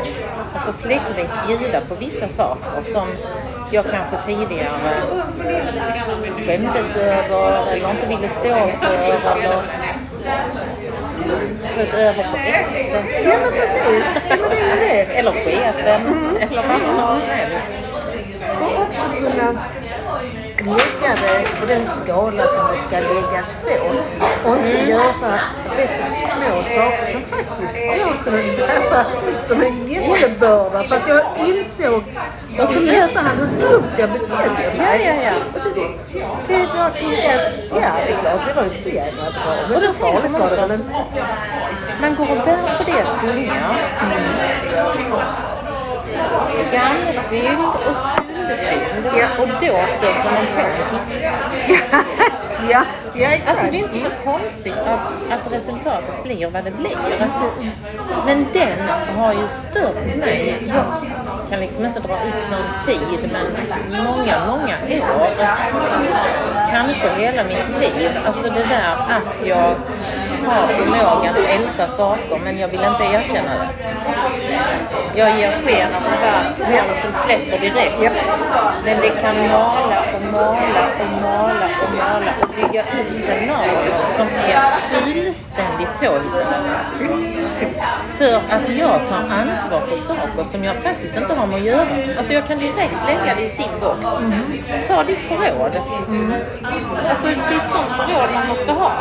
alltså 0.54 0.74
fläckvis 0.74 1.32
bjuda 1.48 1.82
på 1.82 1.96
vissa 1.96 2.28
saker 2.28 2.94
som 2.94 3.08
jag 3.72 3.86
kanske 3.86 4.18
tidigare 4.26 4.70
skämdes 6.46 6.96
över 6.96 7.72
eller 7.72 7.92
inte 7.92 8.08
ville 8.08 8.30
stå 8.30 8.44
för 8.80 9.04
eller 9.04 9.62
sköt 11.76 11.94
över 11.94 12.24
på 12.24 12.38
exet. 12.38 13.26
Ja 13.26 13.36
men 13.44 13.52
precis. 13.52 14.04
Eller 15.16 15.32
chefen. 15.32 16.02
Eller 16.40 16.64
vad 16.68 16.78
som 16.78 17.22
helst. 17.30 17.68
Och 18.62 18.82
också 18.82 19.06
kunna 19.22 19.60
lägga 20.70 21.16
det 21.16 21.60
på 21.60 21.66
den 21.66 21.86
skala 21.86 22.48
som 22.48 22.64
det 22.72 22.78
ska 22.82 22.96
läggas 23.00 23.54
på. 23.64 23.88
Och 24.50 24.58
inte 24.58 24.92
göra 24.92 25.40
rätt 25.78 25.98
så 25.98 26.14
små 26.14 26.64
saker 26.64 27.12
som 27.12 27.22
faktiskt 27.22 27.78
jag 27.78 28.20
kunde 28.24 28.58
bära 28.58 29.06
som 29.46 29.62
en 29.62 29.88
jättebörda. 29.88 30.84
För 30.84 30.96
att 30.96 31.08
jag 31.08 31.24
insåg, 31.48 32.04
och 32.62 32.70
så 32.70 32.82
möter 32.82 33.20
han 33.22 33.38
hur 33.38 33.62
dumt 33.62 33.92
jag 33.98 34.10
betedde 34.12 34.78
mig. 34.78 34.78
Ja, 34.78 34.96
ja, 35.06 35.14
ja. 35.26 35.34
Och 35.56 35.62
så 35.62 35.70
tänkte 36.48 36.78
jag 36.78 36.94
tänka 36.94 37.36
att 37.36 37.54
ja, 37.70 37.92
det 38.06 38.14
är 38.14 38.18
klart, 38.22 38.48
det 38.48 38.54
var 38.54 38.64
inte 38.64 38.82
så 38.82 38.90
jävla 38.90 39.24
bra. 39.24 39.56
Men 39.68 39.76
Och 39.76 39.82
då 39.82 39.88
så 39.88 39.94
farligt 39.94 40.32
var 40.32 40.68
det 40.68 40.74
inte. 40.74 41.26
man 42.02 42.16
går 42.16 42.32
och 42.32 42.46
bär 42.46 42.58
på 42.78 42.84
det 42.92 43.20
tunga. 43.20 43.54
Skamfylld 46.70 47.60
och 47.60 47.96
Ja. 49.18 49.28
Och 49.42 49.48
då 49.48 49.78
stöter 49.98 50.24
man 50.24 50.46
på 50.56 50.62
en 50.62 51.00
kissa. 51.00 51.98
Ja, 52.72 52.84
ja 53.16 53.28
exakt. 53.30 53.50
Alltså 53.50 53.72
det 53.72 53.78
är 53.78 53.84
inte 53.84 54.10
så 54.10 54.30
konstigt 54.32 54.78
att, 54.78 55.32
att 55.32 55.52
resultatet 55.52 56.24
blir 56.24 56.50
vad 56.50 56.64
det 56.64 56.72
blir. 56.72 56.98
Men 58.26 58.46
den 58.54 58.90
har 59.18 59.34
ju 59.34 59.48
stört 59.48 60.18
mig. 60.18 60.56
Jag 60.68 60.86
kan 61.50 61.60
liksom 61.60 61.86
inte 61.86 62.00
dra 62.00 62.14
upp 62.14 62.52
någon 62.52 62.86
tid 62.86 63.32
men 63.32 64.04
många, 64.04 64.46
många 64.48 64.76
år. 65.20 65.30
Kanske 66.72 67.10
hela 67.22 67.44
mitt 67.44 67.80
liv. 67.80 68.10
Alltså 68.26 68.44
det 68.54 68.64
där 68.70 68.96
att 69.10 69.48
jag 69.48 69.76
har 70.46 70.68
förmågan 70.68 71.36
att 71.36 71.50
älta 71.50 71.88
saker 71.88 72.40
men 72.44 72.58
jag 72.58 72.68
vill 72.68 72.84
inte 72.84 73.04
erkänna 73.04 73.54
det. 73.60 73.70
Jag 75.16 75.40
ger 75.40 75.52
sken 75.52 75.90
av 75.96 76.02
att 76.14 76.22
vara 76.22 76.70
någon 76.70 76.96
som 77.02 77.22
släpper 77.26 77.60
direkt. 77.60 78.18
Men 78.86 79.02
det 79.02 79.10
kan 79.22 79.36
mala 79.36 80.04
och 80.16 80.22
mala 80.32 80.84
och 81.00 81.22
mala 81.22 81.70
och 81.84 81.94
mala 81.98 82.32
och 82.42 82.50
bygga 82.56 82.82
upp 82.82 83.14
scenarier 83.14 83.92
som 84.18 84.28
är 84.28 84.62
fullständigt 84.90 86.00
påhittade. 86.00 86.78
För 88.18 88.36
att 88.36 88.70
jag 88.78 89.08
tar 89.08 89.18
ansvar 89.18 89.82
för 89.90 89.98
saker 89.98 90.52
som 90.52 90.64
jag 90.64 90.76
faktiskt 90.76 91.18
inte 91.18 91.34
har 91.34 91.48
med 91.48 91.58
att 91.58 91.66
göra. 91.66 91.88
Alltså 92.18 92.34
jag 92.34 92.48
kan 92.48 92.60
direkt 92.60 93.00
lägga 93.08 93.36
det 93.36 93.44
i 93.44 93.50
sin 93.50 93.72
box. 93.82 94.00
Ta 94.88 95.04
ditt 95.04 95.20
förråd. 95.20 95.72
Alltså 97.10 97.26
det 97.26 97.56
är 97.56 97.58
ett 97.58 97.72
sånt 97.72 97.92
förråd 97.98 98.30
man 98.34 98.48
måste 98.48 98.72
ha. 98.72 98.92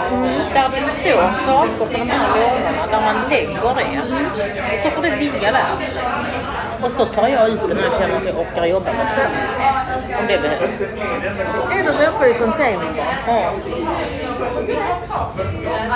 Där 0.55 0.69
det 0.75 0.81
står 0.81 1.47
saker 1.47 1.87
på 1.87 1.93
de 1.93 2.11
här 2.11 2.29
lådorna, 2.29 2.87
där 2.91 3.01
man 3.01 3.31
lägger 3.31 3.75
det. 3.75 4.83
Så 4.83 4.91
får 4.91 5.03
det 5.03 5.17
ligga 5.17 5.53
där. 5.53 5.67
Och 6.83 6.91
så 6.91 7.05
tar 7.05 7.29
jag 7.29 7.49
ut 7.49 7.61
det 7.69 7.75
när 7.75 7.83
jag 7.83 7.93
känner 7.93 8.17
att 8.17 8.25
jag 8.27 8.39
orkar 8.39 8.67
jobba 8.67 8.93
med 8.93 9.07
det. 9.17 10.19
Om 10.19 10.27
det 10.29 10.39
behövs. 10.43 10.81
Eller 11.81 11.93
så 11.93 12.03
öppnar 12.03 12.27
vi 12.27 12.35
containern 12.35 12.97
bara. 12.97 13.07
Ja. 13.27 13.53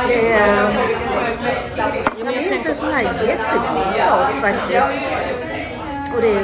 Det 0.08 0.32
är, 0.32 2.09
det 2.32 2.48
är 2.48 2.52
inte 2.54 2.68
en 2.68 2.74
sån 2.74 2.92
här 2.92 3.02
jättecool 3.02 3.94
sak 4.08 4.30
faktiskt. 4.40 4.92
Och 6.14 6.20
det 6.22 6.28
är 6.28 6.42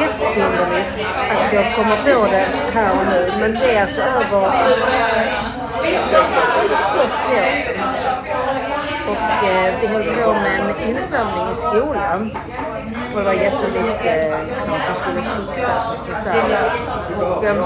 jätteunderligt 0.00 1.00
att 1.30 1.52
jag 1.52 1.74
kommer 1.76 1.96
på 1.96 2.26
det 2.30 2.46
här 2.72 2.90
och 2.90 3.06
nu. 3.06 3.32
Men 3.40 3.54
det 3.54 3.76
är 3.76 3.82
alltså 3.82 4.00
över 4.00 4.26
40 4.26 4.40
år 7.40 7.56
sedan. 7.64 7.88
Och 9.08 9.46
eh, 9.48 9.74
vi 9.80 9.86
höll 9.86 10.04
på 10.24 10.32
med 10.32 10.60
en 10.60 10.96
insamling 10.96 11.50
i 11.52 11.54
skolan. 11.54 12.30
Och 13.14 13.18
det 13.18 13.24
var 13.24 13.32
jättemycket 13.32 14.34
liksom, 14.48 14.74
som 14.86 14.94
skulle 14.94 15.22
fixas 15.22 15.90
och 15.90 16.06
förfärligt. 16.06 17.22
Och 17.22 17.44
eh, 17.44 17.56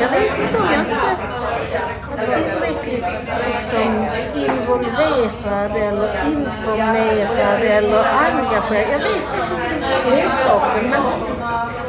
jag 0.00 0.08
vet 0.08 0.38
inte 0.40 0.58
om 0.58 0.66
jag 0.72 0.80
inte 0.80 1.49
tillräckligt 1.70 2.84
typ 2.84 3.04
liksom, 3.46 4.06
involverad 4.34 5.76
eller 5.76 6.10
informerad 6.26 7.62
eller 7.62 8.04
engagerad. 8.04 8.90
Jag 8.92 8.98
vet 8.98 9.24
faktiskt 9.24 9.72
inte 9.74 10.26
orsaken 10.26 10.90
men 10.90 11.02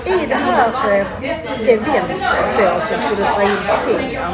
i 0.06 0.26
det 0.26 0.36
här 0.36 0.70
eh, 0.92 1.70
eventet 1.70 2.58
då 2.58 2.80
som 2.80 3.02
skulle 3.02 3.30
dra 3.30 3.44
in 3.44 3.58
pengar 3.86 4.32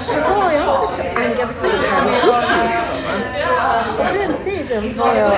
så 0.00 0.14
var 0.20 0.52
jag 0.52 0.62
inte 0.62 0.94
så 0.94 1.02
engagerad 1.02 2.06
i 2.08 2.28
uppgiften. 2.28 2.93
Och 3.98 4.06
på 4.06 4.12
den 4.12 4.34
tiden 4.44 4.98
var 4.98 5.14
jag 5.14 5.32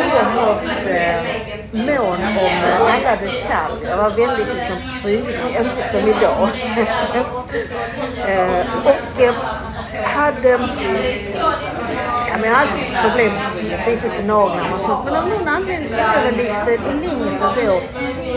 oerhört 0.00 0.62
eh, 0.86 1.22
mån 1.72 2.20
om 2.22 2.86
alla 2.86 3.16
detaljer. 3.16 3.90
Jag 3.90 3.96
var 3.96 4.10
väldigt 4.10 4.54
liksom 4.54 4.76
prydlig, 5.02 5.38
inte 5.60 5.82
som 5.82 6.00
idag. 6.00 6.48
eh, 8.26 8.86
och 8.86 9.22
eh, 9.22 9.34
hade 10.04 10.58
Ja, 12.28 12.38
men 12.40 12.50
jag 12.50 12.56
har 12.56 12.62
alltid 12.62 12.84
problem 13.02 13.32
med 13.68 14.00
på 14.02 14.26
naglarna 14.26 14.74
och 14.74 14.80
sånt. 14.80 15.04
Men 15.04 15.16
av 15.16 15.28
någon 15.28 15.48
anledning 15.48 15.88
så 15.88 15.96
var 15.96 16.02
jag 16.24 16.36
lite 16.36 16.92
längre 17.02 17.54
då 17.66 17.80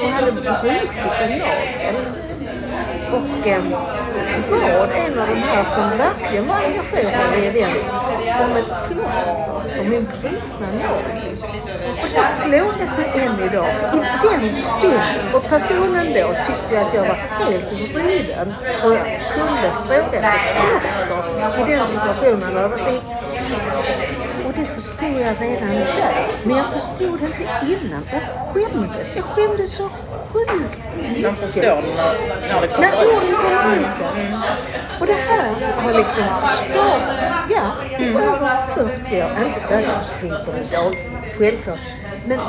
och 0.03 0.09
hade 0.09 0.31
brutit 0.31 0.91
en 1.21 1.31
nagel. 1.31 1.95
Och 3.11 3.47
eh, 3.47 3.63
bad 4.49 4.89
en 5.05 5.19
av 5.19 5.27
de 5.27 5.35
här 5.35 5.63
som 5.63 5.97
verkligen 5.97 6.47
var 6.47 6.55
engagerade 6.55 7.37
i 7.45 7.61
den 7.61 7.71
om 8.43 8.55
ett 8.57 8.71
plåster 8.87 9.79
om 9.79 9.89
min 9.89 10.03
brutna 10.21 10.67
nagel. 10.81 11.37
Och 12.01 12.09
jag 12.15 12.27
plågat 12.43 12.97
mig 12.97 13.25
än 13.25 13.39
idag. 13.47 13.67
I 13.93 14.27
den 14.27 14.53
stunden, 14.53 15.33
och 15.33 15.43
personen 15.49 16.05
då 16.13 16.27
tyckte 16.47 16.75
jag 16.75 16.87
att 16.87 16.93
jag 16.93 17.05
var 17.07 17.15
helt 17.45 17.71
vriden 17.71 18.53
och 18.83 18.91
jag 18.93 19.05
kunde 19.35 19.71
fråga 19.87 20.17
efter 20.17 20.53
kloster 20.61 21.61
i 21.61 21.75
den 21.75 21.85
situationen. 21.87 22.57
Och 22.57 22.61
det 22.61 22.67
var 22.67 22.77
så 22.77 22.89
det 24.55 24.65
förstod 24.65 25.09
jag 25.21 25.41
redan 25.41 25.69
där. 25.69 26.27
Men 26.43 26.57
jag 26.57 26.65
förstod 26.65 27.19
det 27.19 27.25
inte 27.25 27.43
innan. 27.73 28.01
Jag 28.13 28.21
skämdes. 28.53 29.15
Jag 29.15 29.23
skämdes 29.23 29.75
så 29.75 29.89
sjukt 30.33 30.79
Man 31.23 31.35
förstår 31.35 31.61
när, 31.61 32.51
när 32.53 32.61
det 32.61 32.79
när 32.79 32.91
kommer 32.91 33.03
ut. 33.03 33.23
orden 33.23 33.35
kommer 33.35 33.75
ut. 33.75 33.99
där. 33.99 34.39
Och 34.99 35.07
det 35.07 35.13
här 35.27 35.71
har 35.81 35.93
liksom 35.93 36.23
skapat, 36.69 37.49
ja, 37.49 37.97
i 37.99 38.09
över 38.09 38.57
40 38.75 39.23
år. 39.23 39.45
Inte 39.47 39.61
så 39.61 39.73
att 39.73 39.81
jag 39.81 40.19
tänker 40.19 40.45
på 40.45 40.51
det 40.51 40.91
självklart. 41.37 41.79
Men 42.27 42.39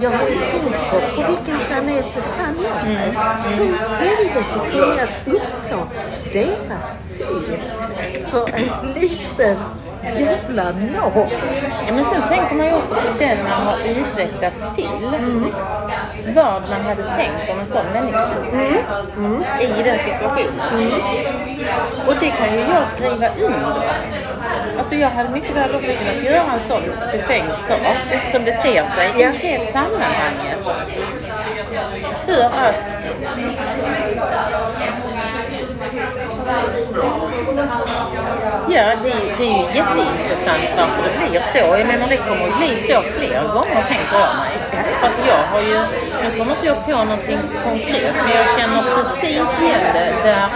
jag 0.00 0.10
har 0.10 0.28
ju 0.28 0.34
tänkt 0.34 0.90
på, 0.90 1.00
på 1.22 1.28
vilken 1.30 1.58
planet 1.66 2.04
befann 2.14 2.56
jag 2.64 2.84
mig? 2.86 3.16
Hur 3.58 3.78
helvete 3.78 4.70
kunde 4.70 4.96
jag 4.96 5.34
uppta 5.34 5.88
deras 6.32 6.98
tid 7.18 7.60
för 8.30 8.48
en 8.48 8.92
liten 8.92 9.56
jävla 10.02 10.64
nav? 10.64 11.28
Ja, 11.86 11.92
men 11.94 12.04
sen 12.04 12.22
tänker 12.28 12.54
man 12.54 12.66
ju 12.66 12.74
också 12.74 12.94
på 12.94 13.18
den 13.18 13.38
man 13.48 13.66
har 13.66 13.78
utvecklats 13.90 14.64
till. 14.74 14.88
Vad 16.34 16.62
man 16.62 16.80
hade 16.80 17.02
tänkt 17.02 17.50
om 17.50 17.58
en 17.60 17.66
sån 17.66 17.86
människa. 17.92 18.28
I 19.60 19.82
den 19.82 19.98
situationen. 19.98 21.00
Och 22.06 22.14
det 22.20 22.30
kan 22.30 22.54
ju 22.54 22.60
jag 22.60 22.86
skriva 22.86 23.28
under. 23.46 23.82
Alltså 24.78 24.94
jag 24.94 25.10
hade 25.10 25.28
mycket 25.28 25.56
väl 25.56 25.70
också 25.74 25.86
kunnat 25.86 26.24
göra 26.24 26.42
en 26.42 26.68
sån 26.68 26.82
befängd 27.12 27.52
sak 27.68 27.96
som 28.32 28.44
beter 28.44 28.84
sig 28.84 29.10
Ja. 29.18 29.28
i 29.28 29.38
det 29.42 29.66
sammanhanget. 29.72 30.58
För 32.26 32.42
att 32.42 33.00
Ja, 38.68 38.82
det, 39.02 39.10
är- 39.10 39.34
det 39.38 39.44
är 39.44 39.56
ju 39.58 39.62
jätteintressant 39.78 40.64
varför 40.76 41.02
det 41.02 41.18
blir 41.28 41.40
så. 41.52 41.58
Jag 41.78 41.86
menar 41.86 42.08
det 42.08 42.16
kommer 42.16 42.48
att 42.50 42.58
bli 42.58 42.76
så 42.76 43.02
fler 43.02 43.40
gånger 43.42 43.82
tänker 43.92 44.18
jag 44.20 44.36
mig. 44.36 44.52
För 45.00 45.06
att 45.06 45.26
jag 45.28 45.42
har 45.52 45.60
ju, 45.60 45.78
nu 46.22 46.38
kommer 46.38 46.52
inte 46.54 46.66
jag 46.66 46.84
på 46.84 46.90
någonting 46.90 47.38
konkret 47.68 48.14
men 48.16 48.30
jag 48.36 48.48
känner 48.60 48.82
precis 48.96 49.48
igen 49.62 49.80
det 49.94 50.14
där 50.24 50.46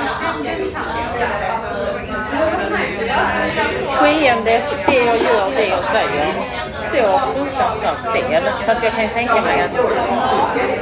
skeendet, 3.99 4.63
det 4.87 4.95
jag 4.97 5.17
gör, 5.17 5.51
det 5.57 5.67
jag 5.67 5.85
säger. 5.85 6.63
Så 6.95 7.21
fruktansvärt 7.35 8.13
fel. 8.13 8.45
Så 8.65 8.71
att 8.73 8.83
jag 8.83 8.93
kan 8.93 9.03
ju 9.03 9.09
tänka 9.09 9.41
mig 9.41 9.61
att 9.63 9.77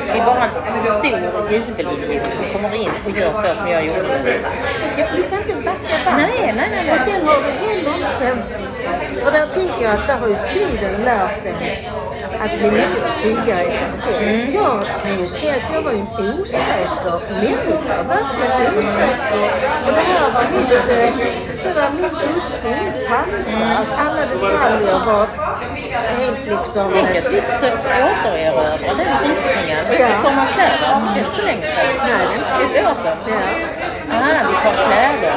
det 0.06 0.18
är 0.18 0.24
bara 0.26 0.44
en 0.44 0.50
stor 0.98 1.52
jubelidiot 1.52 2.34
som 2.34 2.44
kommer 2.52 2.74
in 2.74 2.90
och 3.04 3.10
gör 3.18 3.32
så 3.32 3.54
som 3.56 3.68
jag 3.68 3.86
gjorde. 3.86 4.40
Ja, 4.98 5.06
du 5.16 5.22
kan 5.22 5.38
inte 5.38 5.54
backa 5.54 5.96
bandet. 6.04 6.28
Nej, 6.38 6.54
nej, 6.56 6.68
nej, 6.70 6.84
nej. 6.86 6.94
Och 6.94 7.00
sen 7.00 7.26
har 7.26 7.36
du 7.36 7.50
heller 7.66 7.94
inte... 7.96 8.42
För 9.24 9.32
där 9.32 9.46
tänker 9.46 9.82
jag 9.84 9.92
att 9.92 10.06
där 10.06 10.16
har 10.16 10.28
ju 10.28 10.36
tiden 10.48 11.02
lärt 11.04 11.42
dig 11.42 11.90
att 12.44 12.58
bli 12.58 12.70
mycket 12.70 13.22
tryggare 13.22 13.66
i 13.68 13.70
sig 13.70 13.88
själv. 14.02 14.54
Jag 14.54 14.84
kan 15.02 15.20
ju 15.20 15.28
se 15.28 15.50
att 15.50 15.66
jag 15.74 15.82
var 15.82 15.92
en 15.92 16.06
osäker 16.30 17.20
människa. 17.30 17.96
Verkligen 18.08 18.78
osäker. 18.78 19.48
Och 19.86 19.92
det 19.96 20.04
här 20.10 20.30
var 20.34 20.44
mitt, 20.52 20.72
eh, 20.72 21.12
det 21.64 21.72
var 21.80 21.90
min 21.90 22.10
rustning, 22.10 22.84
mitt 22.84 23.08
pansar. 23.08 23.72
Att 23.80 24.06
alla 24.06 24.22
detaljer 24.26 24.98
var 25.06 25.26
helt 26.18 26.44
liksom... 26.46 26.90
Tänk 26.92 27.10
att 27.10 27.32
vi 27.32 27.40
försökte 27.40 27.88
återerövra 28.10 28.70
den 28.98 29.12
rustningen 29.28 29.84
Ja. 30.00 30.06
form 30.22 30.38
av 30.38 30.46
kläder. 30.54 30.78
Det 31.14 31.20
är 31.20 31.24
inte 31.24 31.36
så 31.36 31.42
länge 31.42 31.62
sedan. 31.62 31.76
Nej, 32.08 32.26
det 32.28 32.34
är 32.34 32.38
inte 32.38 32.50
så 32.50 32.58
Ett 32.78 32.86
år 32.86 33.02
sedan. 33.02 33.16
Ja. 33.28 33.34
Ah, 34.10 34.46
vi 34.48 34.54
tar 34.62 34.74
kläder. 34.86 35.34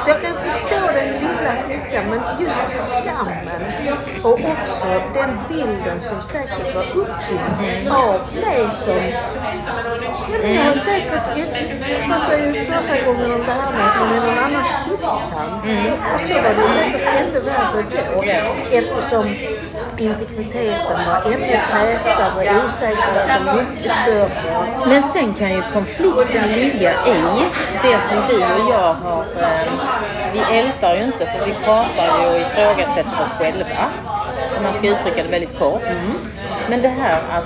Så 0.00 0.10
jag 0.10 0.20
kan 0.22 0.34
förstå 0.34 0.80
den 0.94 1.08
lilla 1.12 1.52
flickan, 1.66 2.04
men 2.10 2.20
just 2.40 2.92
skammen 2.92 3.60
och 4.24 4.32
också 4.32 4.86
den 5.14 5.38
bilden 5.48 6.00
som 6.00 6.22
säkert 6.22 6.74
var 6.74 6.82
uppbyggd 6.82 7.88
av 7.90 8.20
mig 8.34 8.68
som... 8.72 8.94
Ja, 10.42 10.48
jag 10.48 10.64
har 10.64 10.74
säkert... 10.74 11.22
Jag 11.36 12.06
pratade 12.08 12.46
ju 12.46 12.64
förra 12.64 13.06
gången 13.06 13.32
om 13.32 13.46
det 13.46 13.52
här 13.52 13.72
med 13.72 13.86
att 13.86 14.00
man 14.00 14.12
är 14.12 14.26
någon 14.26 14.38
annans 14.38 14.68
kisstant. 14.88 15.34
Och 16.14 16.20
så 16.20 16.34
var 16.34 16.42
det 16.42 16.68
säkert 16.68 17.06
ännu 17.20 17.40
värre 17.40 17.84
då 18.14 18.22
eftersom 18.76 19.26
integriteten 19.98 21.06
var 21.06 21.32
ännu 21.32 21.46
tätare, 21.46 22.64
osäkerheten 22.66 23.56
mycket 23.56 23.92
större. 23.92 24.30
Men 24.86 25.02
sen 25.02 25.34
kan 25.34 25.50
ju 25.50 25.62
konflikten 25.72 26.52
ligga 26.52 26.90
i 26.92 27.44
det 27.82 28.00
som 28.08 28.16
du 28.28 28.36
och 28.36 28.70
jag 28.70 28.94
har... 28.94 29.24
Eh, 29.40 29.72
vi 30.32 30.58
ältar 30.58 30.96
ju 30.96 31.04
inte 31.04 31.26
för 31.26 31.46
vi 31.46 31.52
pratar 31.52 32.20
ju 32.20 32.28
och 32.28 32.36
ifrågasätter 32.40 33.22
oss 33.22 33.28
själva. 33.38 33.90
Om 34.56 34.62
man 34.62 34.74
ska 34.74 34.88
uttrycka 34.88 35.22
det 35.22 35.28
väldigt 35.28 35.58
kort. 35.58 35.82
Men 36.68 36.82
det 36.82 36.88
här 36.88 37.20
att 37.30 37.44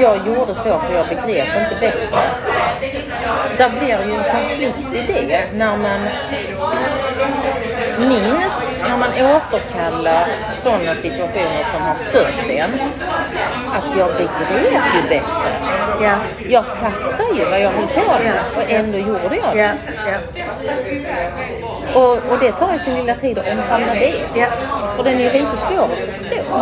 jag 0.00 0.26
gjorde 0.26 0.54
så 0.54 0.78
för 0.80 0.94
jag 0.94 1.06
begrep 1.08 1.48
inte 1.62 1.76
bättre. 1.80 2.16
Där 3.56 3.70
blir 3.78 3.88
ju 3.88 4.14
en 4.14 4.24
konflikt 4.32 4.94
i 4.94 5.12
det 5.12 5.58
när 5.58 5.76
man 5.76 6.00
minns, 8.08 8.54
när 8.88 8.96
man 8.98 9.08
återkallar 9.10 10.26
sådana 10.62 10.94
situationer 10.94 11.66
som 11.72 11.82
har 11.82 11.94
stört 11.94 12.50
en. 12.50 12.70
Att 13.72 13.98
jag 13.98 14.08
begrep 14.12 14.82
ju 14.94 15.08
bättre. 15.08 15.50
Ja, 16.02 16.14
Jag 16.48 16.64
fattar 16.66 17.36
ju 17.36 17.44
vad 17.44 17.60
jag 17.60 17.70
höll 17.70 17.86
på 17.86 18.12
med 18.24 18.40
och 18.56 18.70
ändå 18.70 18.98
gjorde 18.98 19.36
jag 19.36 19.56
det. 19.56 19.60
ja, 19.60 19.70
ja. 20.06 20.18
Och, 21.98 22.32
och 22.32 22.38
det 22.40 22.52
tar 22.52 22.72
ju 22.72 22.78
sin 22.78 22.94
lilla 22.94 23.14
tid 23.14 23.38
att 23.38 23.48
omfamna 23.48 23.94
det. 23.94 24.14
Ja. 24.34 24.46
För 24.96 25.04
den 25.04 25.14
är 25.14 25.24
ju 25.24 25.32
lite 25.32 25.56
svår 25.68 25.88
att 25.92 26.14
förstå. 26.14 26.56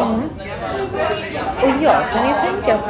Och 1.62 1.83
jag 1.83 2.03
kan 2.12 2.29
ju 2.29 2.35
tänka 2.40 2.75
att 2.75 2.88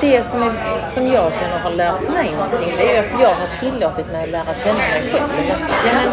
det 0.00 0.22
som, 0.26 0.42
är, 0.42 0.52
som 0.94 1.06
jag 1.06 1.32
känner 1.32 1.58
har 1.58 1.70
lärt 1.70 2.08
mig 2.08 2.30
någonting, 2.32 2.74
det 2.76 2.88
är 2.88 2.92
ju 2.92 2.98
att 2.98 3.20
jag 3.20 3.28
har 3.28 3.50
tillåtit 3.60 4.12
mig 4.12 4.22
att 4.24 4.30
lära 4.30 4.54
känna 4.64 4.78
mig 4.78 5.02
själv. 5.12 5.58
Ja, 5.86 5.92
men 5.94 6.08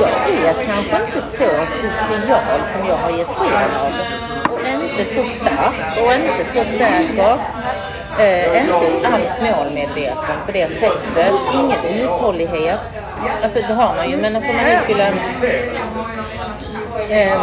jag 0.00 0.10
är 0.10 0.64
kanske 0.64 0.96
inte 1.06 1.20
så 1.22 1.48
social 1.82 2.60
som 2.72 2.88
jag 2.88 2.96
har 2.96 3.10
gett 3.18 3.28
sken 3.28 3.70
av. 3.84 3.92
Och 4.52 4.66
inte 4.66 5.04
så 5.14 5.22
stark 5.40 5.98
och 6.02 6.12
inte 6.14 6.44
så 6.44 6.64
säker. 6.78 7.38
Eh, 8.18 8.60
inte 8.64 9.08
alls 9.08 9.40
målmedveten 9.40 10.36
på 10.46 10.52
det 10.52 10.68
sättet. 10.72 11.32
Ingen 11.54 12.02
uthållighet. 12.04 12.80
Alltså 13.42 13.58
det 13.68 13.74
har 13.74 13.94
man 13.96 14.10
ju, 14.10 14.16
men 14.16 14.36
alltså 14.36 14.52
man 14.52 14.64
nu 14.64 14.78
skulle... 14.84 15.06
ehm, 17.10 17.38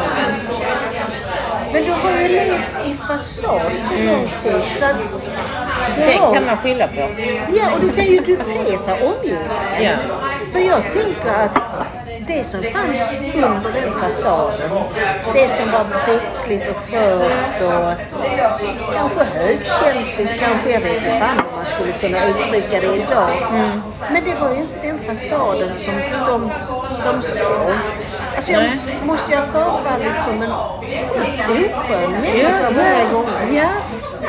Men 1.73 1.83
du 1.83 1.91
har 1.91 2.21
ju 2.21 2.27
levt 2.27 2.71
i 2.85 2.93
fasad 2.93 3.61
så 3.83 3.93
lång 3.93 4.31
tid 4.43 4.61
så 4.75 4.85
att 4.85 4.95
det 5.97 6.17
har... 6.17 6.33
kan 6.33 6.45
man 6.45 6.57
skylla 6.57 6.87
på. 6.87 7.09
Ja, 7.53 7.71
och 7.73 7.79
du 7.81 7.91
kan 7.91 8.05
ju 8.05 8.19
dupera 8.19 8.93
omgivningen. 9.07 9.49
Ja. 9.81 9.91
För 10.51 10.59
jag 10.59 10.83
tänker 10.83 11.29
att 11.29 11.59
det 12.19 12.43
som 12.43 12.63
fanns 12.63 13.15
under 13.35 13.71
den 13.73 13.91
fasaden, 13.91 14.69
det 15.33 15.49
som 15.49 15.71
var 15.71 15.85
bräckligt 16.05 16.69
och 16.69 16.75
skört 16.75 17.61
och 17.61 17.93
kanske 18.95 19.23
högkänsligt, 19.23 20.31
kanske, 20.39 20.71
jag 20.71 20.81
vet 20.81 20.97
inte 20.97 21.19
fan 21.19 21.37
om 21.37 21.55
man 21.55 21.65
skulle 21.65 21.91
kunna 21.91 22.27
uttrycka 22.27 22.79
det 22.81 22.95
idag. 22.95 23.29
Men 24.11 24.23
det 24.25 24.35
var 24.39 24.53
ju 24.53 24.61
inte 24.61 24.87
den 24.87 24.99
fasaden 24.99 25.75
som 25.75 25.93
de, 26.27 26.51
de 27.05 27.21
såg. 27.21 27.71
Alltså 28.35 28.51
jag 28.51 28.63
Nej. 28.63 28.79
måste 29.03 29.31
ju 29.31 29.37
ha 29.37 29.45
förfallit 29.45 30.23
som 30.23 30.41
en 30.41 30.51
oskön 30.51 32.11
människa 32.11 32.71
många 32.71 33.11
gånger. 33.11 33.53
Ja. 33.53 33.69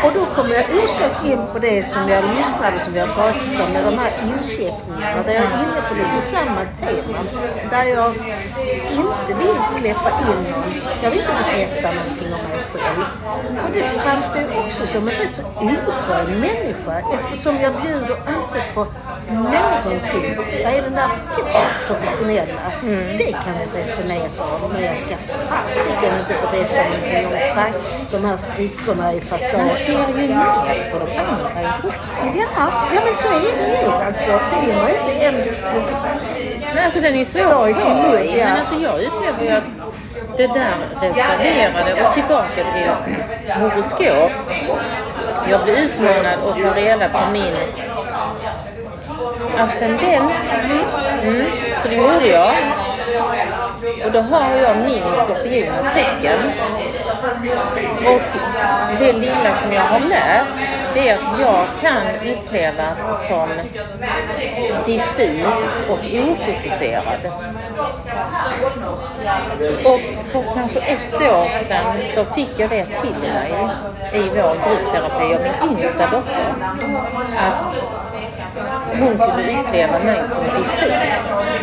Och 0.04 0.12
då 0.14 0.26
kommer 0.34 0.54
jag 0.54 0.84
osökt 0.84 1.24
in 1.24 1.42
på 1.52 1.58
det 1.58 1.84
som 1.86 2.08
jag 2.08 2.24
lyssnade, 2.36 2.78
som 2.78 2.92
vi 2.92 3.00
har 3.00 3.06
pratat 3.06 3.66
om, 3.66 3.72
med 3.72 3.84
de 3.84 3.98
här 3.98 4.12
incheckningarna. 4.26 5.22
Där 5.26 5.34
jag 5.34 5.44
är 5.44 5.62
inne 5.64 5.80
på 5.88 5.94
lite 5.94 6.20
samma 6.22 6.64
tema. 6.64 7.18
Där 7.70 7.84
jag 7.84 8.10
inte 9.00 9.32
vill 9.40 9.62
släppa 9.76 10.10
in 10.28 10.40
någon. 10.50 10.72
Jag 11.02 11.10
vill 11.10 11.20
inte 11.20 11.32
berätta 11.50 11.88
någonting 11.92 12.34
om 12.34 12.42
mig 12.50 12.62
själv. 12.72 13.04
Och 13.64 13.70
det 13.72 13.82
framstår 13.82 14.42
ju 14.42 14.58
också 14.58 14.86
som 14.86 15.08
en 15.08 15.14
rätt 15.14 15.34
så 15.34 15.42
oskön 15.42 16.40
människa 16.40 16.98
eftersom 17.14 17.56
jag 17.56 17.72
bjuder 17.82 18.16
inte 18.28 18.58
på 18.74 18.86
någonting. 19.32 20.36
Jag 20.62 20.72
är 20.74 20.82
den 20.82 20.94
där 20.94 21.08
högst 21.36 21.60
professionella. 21.86 22.60
Det 23.18 23.32
kan 23.32 23.54
vi 23.58 23.80
resonera 23.80 24.22
om. 24.62 24.72
Men 24.72 24.84
jag 24.84 24.98
ska 24.98 25.14
fasiken 25.48 26.12
inte 26.20 26.34
berätta 26.52 26.84
någonting 26.88 27.26
om 27.26 27.32
prax- 27.54 27.86
de 28.12 28.24
här 28.24 28.36
sprickorna 28.36 29.12
i 29.12 29.16
Man 29.16 29.22
fasaden. 29.24 29.70
ser 29.86 29.92
ju 30.20 30.28
ner 30.28 30.90
på 30.92 30.98
de 30.98 31.18
andra 31.18 31.62
i 31.62 31.82
gruppen. 31.82 32.00
Ja, 32.34 32.70
ja 32.94 33.00
men 33.04 33.14
så 33.22 33.28
är 33.28 33.56
det 33.56 33.86
nog 33.86 34.02
alltså. 34.02 34.30
Det 34.30 34.66
vill 34.66 34.76
man 34.76 34.88
ju 34.88 34.94
inte 35.00 35.24
ens... 35.24 35.72
Nej, 36.74 36.84
alltså 36.84 37.00
den 37.00 37.14
är 37.14 37.24
svår 37.24 37.68
att 37.68 37.80
ta 37.80 38.18
i. 38.20 38.36
Men 38.44 38.56
alltså 38.58 38.74
jag 38.74 39.02
upplever 39.02 39.42
ju 39.42 39.50
att 39.50 39.64
det 40.36 40.46
där 40.46 40.74
reserverade 41.00 42.06
och 42.08 42.14
tillbaka 42.14 42.54
till 42.74 42.90
horoskop. 43.60 44.30
Jag 45.50 45.64
blev 45.64 45.76
utmanad 45.76 46.38
att 46.48 46.58
ta 46.62 46.74
reda 46.80 47.08
på 47.08 47.18
min 47.32 47.54
ascendent. 49.58 50.32
Mm, 51.22 51.46
så 51.82 51.88
det 51.88 51.94
gjorde 51.94 52.26
jag. 52.26 52.54
Och 54.04 54.12
då 54.12 54.20
har 54.20 54.56
jag 54.56 54.76
min 54.76 54.88
i 54.88 55.16
skorpionens 55.16 55.92
tecken. 55.94 56.38
Och 58.06 58.22
det 58.98 59.12
lilla 59.12 59.54
som 59.54 59.72
jag 59.72 59.82
har 59.82 60.00
läst 60.00 60.60
det 60.94 61.08
är 61.08 61.14
att 61.14 61.40
jag 61.40 61.66
kan 61.80 62.06
upplevas 62.32 62.98
som 63.28 63.48
diffus 64.86 65.44
och 65.88 65.98
ofokuserad. 65.98 67.32
Och 69.84 70.00
för 70.32 70.44
kanske 70.54 70.78
ett 70.78 71.14
år 71.14 71.64
sedan 71.64 71.84
så 72.14 72.24
fick 72.24 72.50
jag 72.56 72.70
det 72.70 72.86
till 73.02 73.32
mig 73.32 73.52
i 74.12 74.28
vår 74.28 74.68
gruppterapi 74.68 75.34
av 75.34 75.40
min 75.40 75.78
yngsta 75.78 76.10
dotter. 76.10 76.54
Att 77.38 77.76
hon 79.00 79.18
kunde 79.18 79.60
uppleva 79.60 79.98
mig 79.98 80.16
som 80.28 80.44
diffus. 80.44 81.53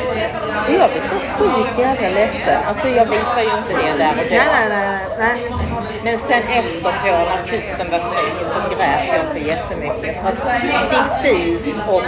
Och 0.67 0.73
jag 0.73 0.89
blev 0.91 1.01
så 1.01 1.17
sjukt 1.37 1.79
jävla 1.79 2.09
ledsen. 2.09 2.63
Alltså 2.67 2.87
jag 2.87 3.05
visar 3.05 3.41
ju 3.41 3.57
inte 3.57 3.73
det 3.73 3.97
där 4.03 4.11
och 4.11 4.29
då. 4.29 4.35
Nej, 4.35 4.69
nej, 4.69 4.69
nej. 4.69 4.99
nej. 5.19 5.51
Men 6.03 6.19
sen 6.19 6.43
efterpå 6.43 6.89
när 7.07 7.43
kusten 7.47 7.91
var 7.91 7.99
fri 7.99 8.45
så 8.45 8.75
grät 8.75 9.07
jag 9.13 9.25
så 9.31 9.37
jättemycket. 9.37 10.21
För 10.21 10.27
att 10.27 10.61
diffus 10.91 11.75
och 11.87 12.03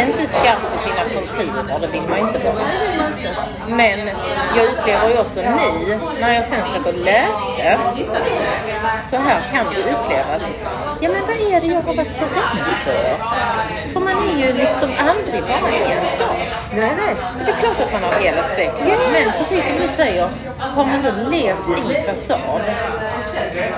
inte 0.00 0.26
skarp 0.26 0.72
på 0.72 0.78
sina 0.78 1.04
konturer, 1.14 1.80
det 1.80 1.86
vill 1.86 2.02
man 2.02 2.18
ju 2.18 2.26
inte 2.26 2.38
vara. 2.38 2.64
Men 3.68 3.98
jag 4.56 4.66
upplever 4.72 5.08
ju 5.08 5.18
också 5.18 5.40
nu, 5.40 5.98
när 6.20 6.34
jag 6.34 6.44
sen 6.44 6.60
satt 6.74 6.86
och 6.86 6.98
läste, 6.98 7.78
så 9.10 9.16
här 9.16 9.40
kan 9.52 9.66
det 9.74 9.80
upplevas. 9.80 10.42
Ja 11.00 11.10
men 11.10 11.22
vad 11.26 11.36
är 11.36 11.60
det 11.60 11.66
jag 11.66 11.82
har 11.82 11.94
varit 11.94 12.16
så 12.16 12.24
rädd 12.24 12.76
för? 12.84 13.14
För 13.92 14.00
man 14.00 14.28
är 14.28 14.46
ju 14.46 14.52
liksom 14.52 14.90
aldrig 14.98 15.42
bara 15.42 15.70
en 15.70 16.06
sak. 16.18 16.36
Nej, 16.72 16.92
nej. 16.96 17.14
Klart 17.64 17.80
att 17.80 17.92
man 17.92 18.02
har 18.02 18.20
hela 18.20 18.42
spektrat. 18.42 18.98
Men 19.12 19.32
precis 19.38 19.64
som 19.64 19.76
du 19.82 19.88
säger, 19.88 20.28
har 20.58 20.84
man 20.84 21.02
då 21.02 21.30
levt 21.30 21.90
i 21.90 22.02
fasad, 22.06 22.60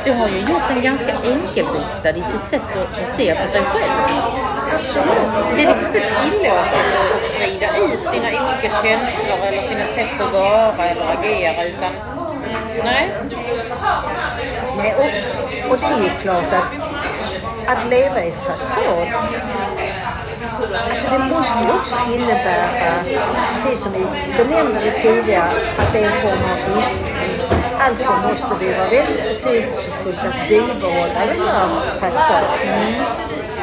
det 0.04 0.12
har 0.12 0.28
ju 0.28 0.38
gjort 0.38 0.70
en 0.70 0.82
ganska 0.82 1.12
enkelriktad 1.12 2.10
i 2.10 2.22
sitt 2.32 2.48
sätt 2.50 2.76
att, 2.78 3.02
att 3.02 3.16
se 3.16 3.34
på 3.34 3.46
sig 3.48 3.62
själv. 3.62 3.92
Absolut. 4.80 5.56
Det 5.56 5.62
är 5.64 5.68
liksom 5.68 5.86
inte 5.86 6.00
tillåtet 6.00 7.14
att 7.14 7.22
sprida 7.22 7.68
ut 7.76 8.00
sina 8.00 8.28
olika 8.28 8.70
känslor 8.82 9.38
eller 9.46 9.62
sina 9.62 9.86
sätt 9.86 10.20
att 10.20 10.32
vara 10.32 10.88
eller 10.88 11.06
agera 11.18 11.64
utan 11.64 11.92
nej. 12.84 13.08
Nej, 14.76 14.94
och, 14.94 15.70
och 15.70 15.78
det 15.78 15.86
är 15.86 16.02
ju 16.02 16.10
klart 16.22 16.52
att, 16.52 16.72
att 17.66 17.90
leva 17.90 18.24
i 18.24 18.30
fasad 18.30 19.08
Alltså 20.56 21.06
det 21.10 21.18
måste 21.18 21.58
ju 21.68 21.72
också 21.74 21.96
innebära, 22.14 23.04
precis 23.54 23.80
som 23.80 23.92
vi 23.92 24.06
benämnde 24.36 24.80
det 24.84 24.90
tidigare, 24.90 25.50
att 25.78 25.92
det 25.92 25.98
är 25.98 26.06
en 26.06 26.20
form 26.22 26.50
av 26.50 26.76
rustning. 26.76 27.12
Alltså 27.78 28.12
måste 28.12 28.64
det 28.64 28.78
vara 28.78 28.88
väldigt 28.88 29.42
betydelsefullt 29.42 30.18
att 30.18 30.48
bibehålla 30.48 31.20
den 31.26 31.40
här 31.46 31.68
fasaden. 32.00 32.94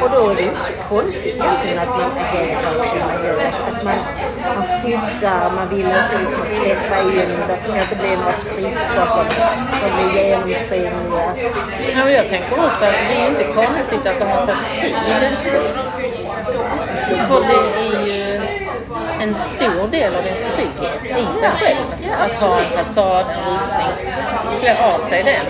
Och 0.02 0.10
då 0.10 0.30
är 0.30 0.34
det 0.34 0.42
inte 0.42 0.60
så 0.60 0.94
konstigt 0.94 1.36
egentligen 1.40 1.78
att 1.78 1.88
man 1.88 2.10
agerar 2.24 2.74
som 2.74 2.98
man 2.98 3.24
gör. 3.26 3.40
Att 3.70 3.84
man, 3.84 3.98
man 4.56 4.66
skyddar, 4.82 5.50
man 5.56 5.68
vill 5.68 5.86
inte 5.86 6.18
liksom 6.20 6.44
släppa 6.44 7.00
in, 7.00 7.30
det 7.48 7.68
ska 7.68 7.80
inte 7.80 7.96
bli 7.96 8.16
några 8.16 8.32
sprickor 8.32 9.06
som, 9.14 9.26
som 9.80 9.90
blir 9.96 10.22
genomskinliga. 10.22 11.34
Ja, 11.94 12.04
men 12.04 12.12
jag 12.12 12.28
tänker 12.28 12.52
också 12.66 12.84
att 12.84 12.98
det 13.08 13.14
är 13.14 13.22
ju 13.22 13.28
inte 13.28 13.44
konstigt 13.44 14.06
att 14.06 14.18
de 14.18 14.24
har 14.24 14.46
tagit 14.46 14.80
tid. 14.80 14.94
För 17.08 17.40
det 17.40 17.80
är 17.80 18.06
ju 18.06 18.40
en 19.20 19.34
stor 19.34 19.88
del 19.88 20.16
av 20.16 20.26
ens 20.26 20.40
trygghet 20.54 21.04
i 21.04 21.38
sig 21.40 21.50
själv. 21.60 22.12
Att 22.20 22.32
ha 22.32 22.60
en 22.60 22.70
fasad, 22.70 23.26
en 23.30 23.54
rustning, 23.54 24.12
klä 24.60 24.94
av 24.94 25.02
sig 25.02 25.22
den. 25.22 25.46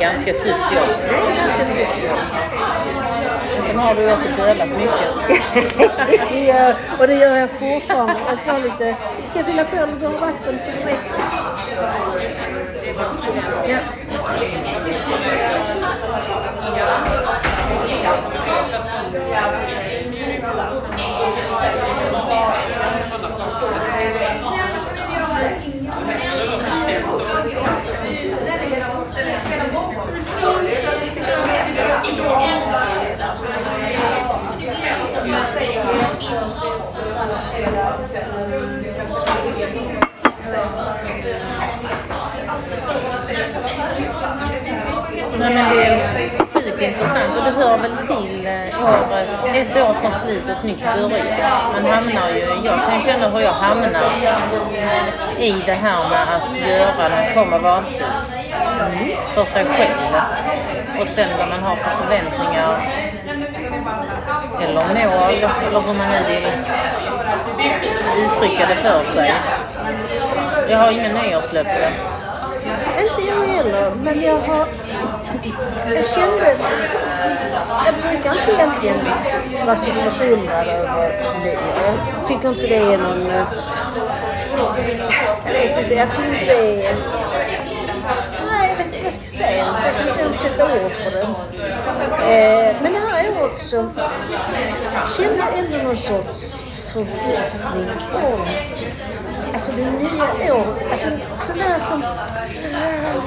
Ganska 0.00 0.32
tufft 0.32 0.72
jobb. 0.74 0.88
Ganska 1.36 1.64
tufft 1.64 2.04
jobb. 2.04 2.18
Men 3.56 3.62
sen 3.66 3.78
har 3.78 3.94
du 3.94 4.12
också 4.12 4.28
bölat 4.36 4.68
mycket. 4.68 5.10
gör, 6.46 6.74
och 6.98 7.06
det 7.06 7.14
gör 7.14 7.36
jag 7.36 7.50
fortfarande. 7.50 8.14
Jag 8.28 8.38
ska 8.38 8.50
ha 8.50 8.58
lite, 8.58 8.96
jag 9.20 9.30
ska 9.30 9.44
fylla 9.44 9.64
på 9.64 9.76
lite 9.86 10.08
vatten 10.08 10.58
så 10.58 10.70
det 10.70 10.90
räcker. 10.90 11.20
Ja. 13.68 13.78
Nej, 45.38 45.54
men 45.54 45.59
det 45.70 45.84
är 45.84 46.28
sjukt 46.52 46.82
intressant 46.82 47.36
och 47.38 47.44
det 47.44 47.50
hör 47.50 47.78
väl 47.78 47.90
till 48.06 48.46
eh, 48.46 48.84
året. 48.84 49.28
Ett 49.54 49.76
år 49.76 49.94
tar 50.02 50.12
slut 50.24 50.44
och 50.44 50.50
ett 50.50 50.62
nytt 50.64 50.82
börjar. 50.82 51.82
Man 51.82 51.90
hamnar 51.90 52.30
ju, 52.34 52.40
jag 52.64 52.78
kan 52.90 53.00
känna 53.00 53.28
hur 53.28 53.40
jag 53.40 53.52
hamnar 53.52 53.88
i 55.38 55.52
det 55.66 55.72
här 55.72 56.10
med 56.10 56.22
att 56.22 56.68
göra 56.68 57.08
någon 57.08 57.34
form 57.34 57.52
av 57.52 57.66
avslut 57.66 58.40
för 59.34 59.44
sig 59.44 59.64
själv. 59.64 59.98
Och 61.00 61.08
sen 61.08 61.38
vad 61.38 61.48
man 61.48 61.62
har 61.62 61.76
för 61.76 61.90
förväntningar 61.90 62.90
eller 64.60 64.74
mål 64.74 65.34
eller 65.68 65.80
hur 65.80 65.94
man 65.94 66.08
nu 66.08 66.20
vill 66.28 66.46
uttrycka 68.24 68.66
det 68.68 68.74
för 68.74 69.04
sig. 69.14 69.34
Jag 70.68 70.78
har 70.78 70.90
ingen 70.90 71.14
nyårslöfte. 71.14 72.09
Men 74.02 74.20
jag 74.22 74.36
har... 74.36 74.66
Jag 75.94 76.06
kände... 76.06 76.56
Jag 77.86 77.94
brukar 78.10 78.32
inte 78.40 78.52
egentligen 78.52 78.98
vara 79.66 79.76
så 79.76 79.90
förundrad 79.90 80.68
över 80.68 81.08
det. 81.44 81.52
Jag 81.84 82.28
tycker 82.28 82.48
inte 82.48 82.66
det 82.66 82.76
är 82.76 82.98
någon... 82.98 83.26
Jag 85.46 85.52
vet 85.52 85.78
inte, 85.82 85.94
jag 85.94 86.12
tror 86.12 86.26
inte 86.26 86.44
det 86.44 86.86
är... 86.86 86.94
Nej, 88.50 88.68
jag 88.70 88.76
vet 88.76 88.86
inte 88.86 88.98
vad 88.98 89.06
jag 89.06 89.12
ska 89.12 89.24
säga. 89.24 89.76
Så 89.78 89.88
jag 89.88 89.96
kan 89.96 90.08
inte 90.08 90.22
ens 90.22 90.40
sätta 90.40 90.64
ord 90.64 90.92
på 91.04 91.10
det. 91.10 91.22
Eh, 92.34 92.76
men 92.82 92.92
det 92.92 92.98
här 92.98 93.42
året 93.42 93.62
så 93.62 93.88
kände 95.16 95.36
jag 95.36 95.58
ändå 95.58 95.76
någon 95.76 95.96
sorts 95.96 96.64
förvissning 96.92 97.90
om 98.14 98.40
Alltså 99.60 99.72
det 99.76 99.90
nya 99.90 100.54
året, 100.54 100.92
alltså 100.92 101.08
sådär 101.46 101.78
som... 101.78 102.02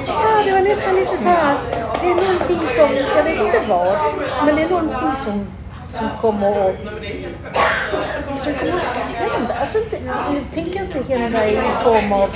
Ja, 0.06 0.42
det 0.44 0.52
var 0.52 0.60
nästan 0.60 0.94
lite 0.96 1.18
så 1.18 1.28
här 1.28 1.54
att 1.54 2.00
det 2.00 2.06
är 2.10 2.14
någonting 2.14 2.66
som, 2.66 2.88
jag 3.16 3.24
vet 3.24 3.40
inte 3.40 3.60
vad, 3.68 3.96
men 4.46 4.56
det 4.56 4.62
är 4.62 4.68
någonting 4.68 5.16
som, 5.24 5.46
som 5.88 6.08
kommer 6.20 6.68
att... 6.68 6.76
Som 8.40 8.54
kommer 8.54 8.72
att 8.72 9.32
hända. 9.32 9.54
Alltså 9.60 9.78
inte, 9.78 9.98
nu 10.32 10.44
tänker 10.54 10.76
jag 10.76 10.84
inte 10.86 11.14
hända 11.18 11.48
i 11.48 11.56
form 11.56 12.12
av 12.12 12.30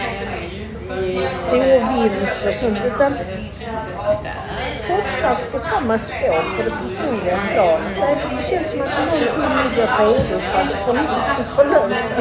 eh, 1.05 1.29
stor 1.29 1.93
vinst 1.93 2.47
och 2.49 2.55
sånt, 2.55 2.79
utan 2.85 3.15
fortsatt 4.89 5.53
på 5.53 5.59
samma 5.59 5.99
spår 5.99 6.57
på 6.57 6.63
det 6.63 6.71
personliga 6.83 7.39
planet. 7.53 7.97
Det- 8.37 8.43
känns 8.51 8.71
som 8.71 8.81
att 8.81 8.89
någonting 8.99 9.43
ligger 9.65 9.87
redo 9.99 10.41
för 10.41 10.61
att 10.61 11.49
förlösas. 11.57 12.13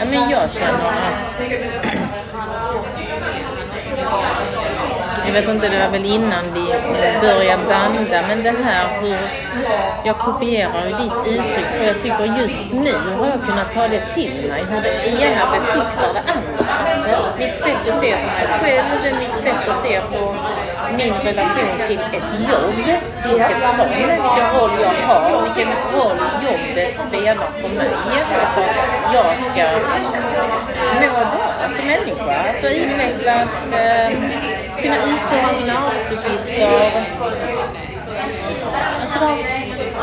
Ja, 0.00 0.04
men 0.10 0.30
jag 0.30 0.50
känner 0.50 0.88
att... 0.88 1.42
Jag 5.26 5.32
vet 5.32 5.48
inte, 5.48 5.68
det 5.68 5.78
var 5.78 5.90
väl 5.92 6.04
innan 6.04 6.44
vi 6.54 6.66
började 7.20 7.62
banda, 7.68 8.22
men 8.28 8.42
det 8.42 8.54
här 8.64 9.00
hur... 9.00 9.18
Jag 10.04 10.18
kopierar 10.18 10.84
ju 10.88 10.96
ditt 10.96 11.26
uttryck 11.26 11.66
för 11.78 11.84
jag 11.84 12.00
tycker 12.00 12.38
just 12.40 12.72
nu 12.72 12.92
har 13.18 13.26
jag 13.26 13.42
kunnat 13.46 13.72
ta 13.72 13.88
det 13.88 14.08
till 14.08 14.48
mig, 14.50 14.64
hur 14.70 14.82
det 14.82 15.22
ena 15.22 15.50
befruktar 15.50 16.14
det 16.14 16.20
andra. 16.32 17.38
Mitt 17.38 17.54
sätt 17.54 17.88
att 17.88 18.00
se 18.00 18.16
på 18.16 18.26
mig 18.26 18.48
själv, 18.60 19.18
mitt 19.20 19.36
sätt 19.36 19.68
att 19.68 19.82
se 19.82 20.00
på 20.00 20.36
min 20.96 21.14
relation 21.14 21.86
till 21.86 21.98
ett 21.98 22.50
jobb, 22.50 22.74
vilket 23.24 23.62
som, 23.76 23.88
vilken 23.88 24.46
roll 24.54 24.70
jag 24.82 25.06
har, 25.06 25.42
vilken 25.42 25.72
roll 25.92 26.18
jobbet 26.44 26.96
spelar 26.96 27.46
för 27.60 27.68
mig. 27.68 27.90
För 28.54 28.62
att 28.62 29.14
jag 29.14 29.38
ska 29.38 29.64
må 31.00 31.08
bra. 31.08 31.32
som 31.76 31.86
människa. 31.86 32.34
Alltså 32.48 32.66
utvecklas, 32.68 33.72
eh, 33.72 34.10
kunna 34.82 34.96
utföra 34.96 35.52
mina 35.60 35.78
arbetsuppgifter. 35.78 37.06
Alltså 39.00 39.18
det 39.18 39.26
har, 39.26 39.36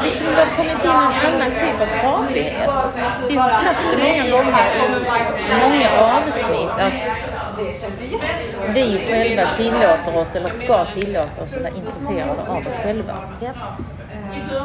liksom, 0.03 0.27
det 0.27 0.39
har 0.39 0.55
kommit 0.55 0.83
in 0.83 0.91
en 0.91 1.33
annan 1.33 1.51
typ 1.51 1.81
av 1.81 1.85
farlighet. 1.85 2.69
Vi 3.29 3.35
har 3.35 3.49
sagt 3.49 3.79
det 3.97 4.31
många 4.31 4.43
gånger 4.43 5.03
i 5.49 5.55
många 5.63 5.89
avsnitt 6.17 6.69
att 6.69 7.23
vi 8.73 8.99
själva 9.07 9.53
tillåter 9.55 10.17
oss, 10.17 10.35
eller 10.35 10.49
ska 10.49 10.85
tillåta 10.85 11.41
oss 11.43 11.53
att 11.53 11.61
vara 11.61 11.73
intresserade 11.73 12.41
av 12.47 12.57
oss 12.57 12.73
själva. 12.83 13.13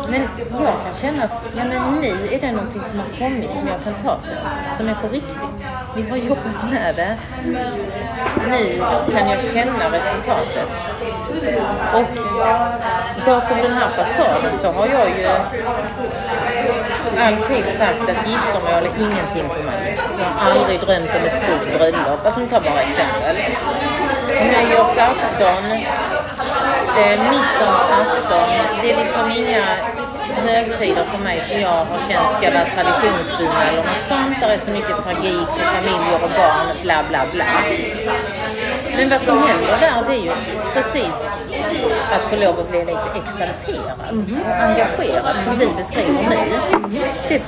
Men 0.09 0.23
jag 0.51 0.75
kan 0.85 0.95
känna 1.01 1.25
att 1.25 1.43
ja, 1.57 1.65
men 1.65 2.01
nu 2.01 2.35
är 2.35 2.41
det 2.41 2.53
någonting 2.53 2.83
som 2.91 2.99
har 2.99 3.09
kommit 3.19 3.51
som 3.57 3.69
jag 3.69 3.85
kan 3.85 3.95
ta 4.05 4.19
sig 4.19 4.37
Som 4.77 4.89
är 4.89 4.95
på 4.95 5.09
riktigt. 5.09 5.69
Vi 5.97 6.11
har 6.11 6.17
jobbat 6.17 6.71
med 6.71 6.95
det. 6.97 7.17
Nu 8.51 8.83
kan 9.13 9.29
jag 9.29 9.41
känna 9.53 9.91
resultatet. 9.93 10.71
Och 11.95 12.19
bakom 13.27 13.59
den 13.59 13.73
här 13.73 13.91
fasaden 13.91 14.59
så 14.63 14.69
har 14.73 14.87
jag 14.87 15.09
ju 15.09 15.29
alltid 17.27 17.65
sagt 17.67 18.03
att 18.03 18.27
giftermål 18.29 18.83
är 18.89 18.95
ingenting 18.99 19.49
för 19.57 19.65
mig. 19.65 20.01
Jag 20.19 20.25
har 20.25 20.51
aldrig 20.51 20.81
drömt 20.81 21.11
om 21.17 21.23
ett 21.29 21.43
stort 21.43 21.79
bröllop. 21.79 22.21
Alltså, 22.25 22.41
ta 22.51 22.61
bara 22.61 22.83
exempel. 22.83 23.37
Nyårsafton 24.43 25.65
eh, 27.01 27.31
midsommarafton, 27.31 28.49
det 28.83 28.93
är 28.93 28.97
liksom 29.05 29.31
inga 29.31 29.65
högtider 30.47 31.05
för 31.05 31.19
mig 31.19 31.41
som 31.49 31.61
jag 31.61 31.85
har 31.91 32.01
känt 32.09 32.31
ska 32.37 32.51
vara 32.51 32.69
traditionsbundna 32.75 33.63
eller 33.69 33.83
något 33.83 34.05
sånt. 34.09 34.41
Där 34.41 34.49
är 34.49 34.59
så 34.59 34.71
mycket 34.71 34.99
tragik 35.05 35.49
för 35.57 35.65
familjer 35.77 36.15
och 36.25 36.31
barn, 36.31 36.67
bla 36.83 36.99
bla 37.09 37.27
bla. 37.33 37.45
Men 38.99 39.11
vad 39.11 39.21
som 39.21 39.39
händer 39.43 39.79
där 39.81 40.03
det 40.09 40.17
är 40.17 40.25
ju 40.25 40.33
precis 40.75 41.39
att 42.13 42.31
få 42.31 42.37
lov 42.37 42.61
att 42.61 42.71
bli 42.71 42.79
lite 42.79 43.09
exalterad 43.23 43.99
och 44.01 44.63
engagerad 44.63 45.37
som 45.45 45.59
vi 45.59 45.67
beskriver 45.77 46.23
nu. 46.31 46.37
Det, 47.29 47.43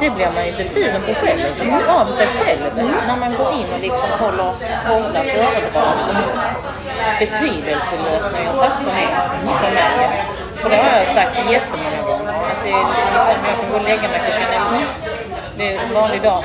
det 0.00 0.10
blir 0.10 0.30
man 0.34 0.46
ju 0.46 0.52
beskriven 0.56 1.02
på 1.02 1.14
själv, 1.14 1.42
av 1.88 2.06
sig 2.06 2.26
själv. 2.26 2.60
När 3.06 3.16
man 3.16 3.34
går 3.34 3.52
in 3.52 3.66
och 3.74 3.80
liksom 3.80 4.10
håller 4.18 4.52
hårda 4.88 5.22
föredrag 5.22 5.96
betydelselös 7.18 8.32
nyårsafton 8.32 8.88
är 8.88 9.46
för 9.62 9.74
mig. 9.74 10.24
För 10.60 10.70
det 10.70 10.76
har 10.76 10.98
jag 10.98 11.06
sagt 11.06 11.50
jättemånga 11.50 12.02
gånger. 12.06 12.32
Att 12.32 12.62
det 12.64 12.70
är 12.70 12.84
liksom, 12.88 13.44
jag 13.46 13.56
kan 13.60 13.70
gå 13.70 13.76
och 13.76 13.84
lägga 13.84 14.08
mig 14.08 14.20
klockan 14.24 14.74
elva. 14.74 14.94
Det 15.56 15.74
är 15.74 15.78
en 15.78 15.94
vanlig 15.94 16.22
dag. 16.22 16.44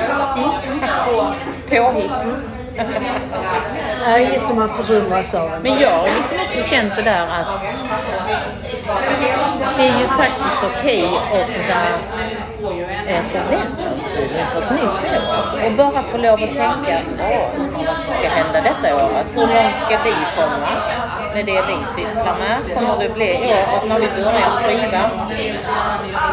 Påhitt. 1.68 2.53
Det 2.76 4.10
är 4.10 4.18
inget 4.18 4.46
som 4.46 4.56
man 4.56 4.68
försummas 4.68 5.34
av. 5.34 5.50
Men 5.62 5.72
jag 5.80 5.90
har 5.90 6.04
liksom 6.04 6.38
också 6.38 6.70
känt 6.70 6.96
det 6.96 7.02
där 7.02 7.22
att 7.22 7.62
det 9.76 9.82
är 9.82 9.98
ju 10.00 10.06
faktiskt 10.08 10.58
okej 10.62 11.04
okay 11.04 11.42
att 11.42 11.68
vara 11.68 12.74
eh, 13.06 13.24
förväntansfull 13.32 14.30
inför 14.40 14.62
ett 14.62 14.70
nytt 14.70 15.12
år. 15.12 15.66
Och 15.66 15.72
bara 15.72 16.02
få 16.02 16.16
lov 16.16 16.34
att 16.34 16.38
tänka, 16.40 17.00
vad 17.86 17.96
som 17.98 18.14
ska 18.14 18.28
hända 18.28 18.60
detta 18.60 19.06
året. 19.06 19.26
Hur 19.34 19.40
långt 19.40 19.78
ska 19.86 19.98
vi 20.04 20.14
komma 20.36 20.68
med 21.34 21.46
det 21.46 21.62
vi 21.68 22.02
sysslar 22.02 22.36
med? 22.38 22.74
Kommer 22.74 22.98
det 22.98 23.14
bli 23.14 23.30
året 23.34 23.88
när 23.88 24.00
vi 24.00 24.06
börjar 24.06 24.52
skriva? 24.62 25.10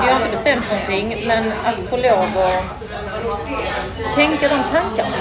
Vi 0.02 0.12
har 0.12 0.16
inte 0.16 0.32
bestämt 0.32 0.66
någonting, 0.72 1.24
men 1.28 1.52
att 1.66 1.90
få 1.90 1.98
lov 1.98 2.24
att 2.24 4.16
tänka 4.16 4.48
de 4.48 4.60
tankarna 4.72 5.18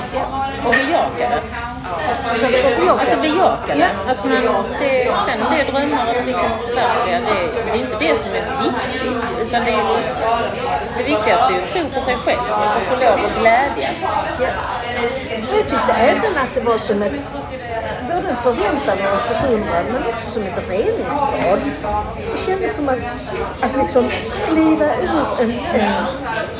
och 0.67 0.75
bejaka 0.81 1.25
det. 1.33 1.41
Alltså 2.31 3.21
bejaka? 3.21 3.75
Det. 3.75 3.91
Att 4.11 4.25
man, 4.25 4.65
det, 4.81 5.13
sen 5.27 5.41
det 5.51 5.73
drömmar 5.73 6.07
eller 6.11 6.23
vi 6.23 6.33
kan 6.33 6.51
förverkliga, 6.67 7.19
det, 7.21 7.65
det 7.65 7.71
är 7.71 7.77
inte 7.77 7.97
det 7.99 8.15
som 8.23 8.33
är 8.35 8.63
viktigt. 8.63 9.03
Utan 9.43 9.65
det, 9.65 9.71
är, 9.71 9.85
det 10.97 11.05
viktigaste 11.05 11.55
är 11.55 11.59
att 11.59 11.73
tro 11.73 11.83
på 11.95 12.01
sig 12.01 12.17
själv 12.25 12.41
och 12.41 12.83
få 12.89 12.95
lov 13.05 13.25
att 13.25 13.41
glädjas. 13.41 13.99
Ja. 14.41 14.47
Jag 15.53 15.69
tyckte 15.71 15.93
även 15.93 16.37
att 16.37 16.55
det 16.55 16.61
var 16.61 16.79
som 16.79 17.03
ett 17.03 17.13
både 18.09 18.29
en 18.29 18.37
förväntan 18.37 18.99
och 18.99 19.13
en 19.13 19.19
förundran 19.19 19.85
men 19.93 20.03
också 20.15 20.31
som 20.31 20.43
ett 20.43 20.71
reningsbad. 20.71 21.61
Det 22.33 22.39
kändes 22.47 22.77
som 22.77 22.89
att, 22.89 22.99
att 23.61 23.77
liksom 23.77 24.11
kliva 24.47 24.85
ur 24.85 25.43
en, 25.43 25.51
en, 25.51 25.93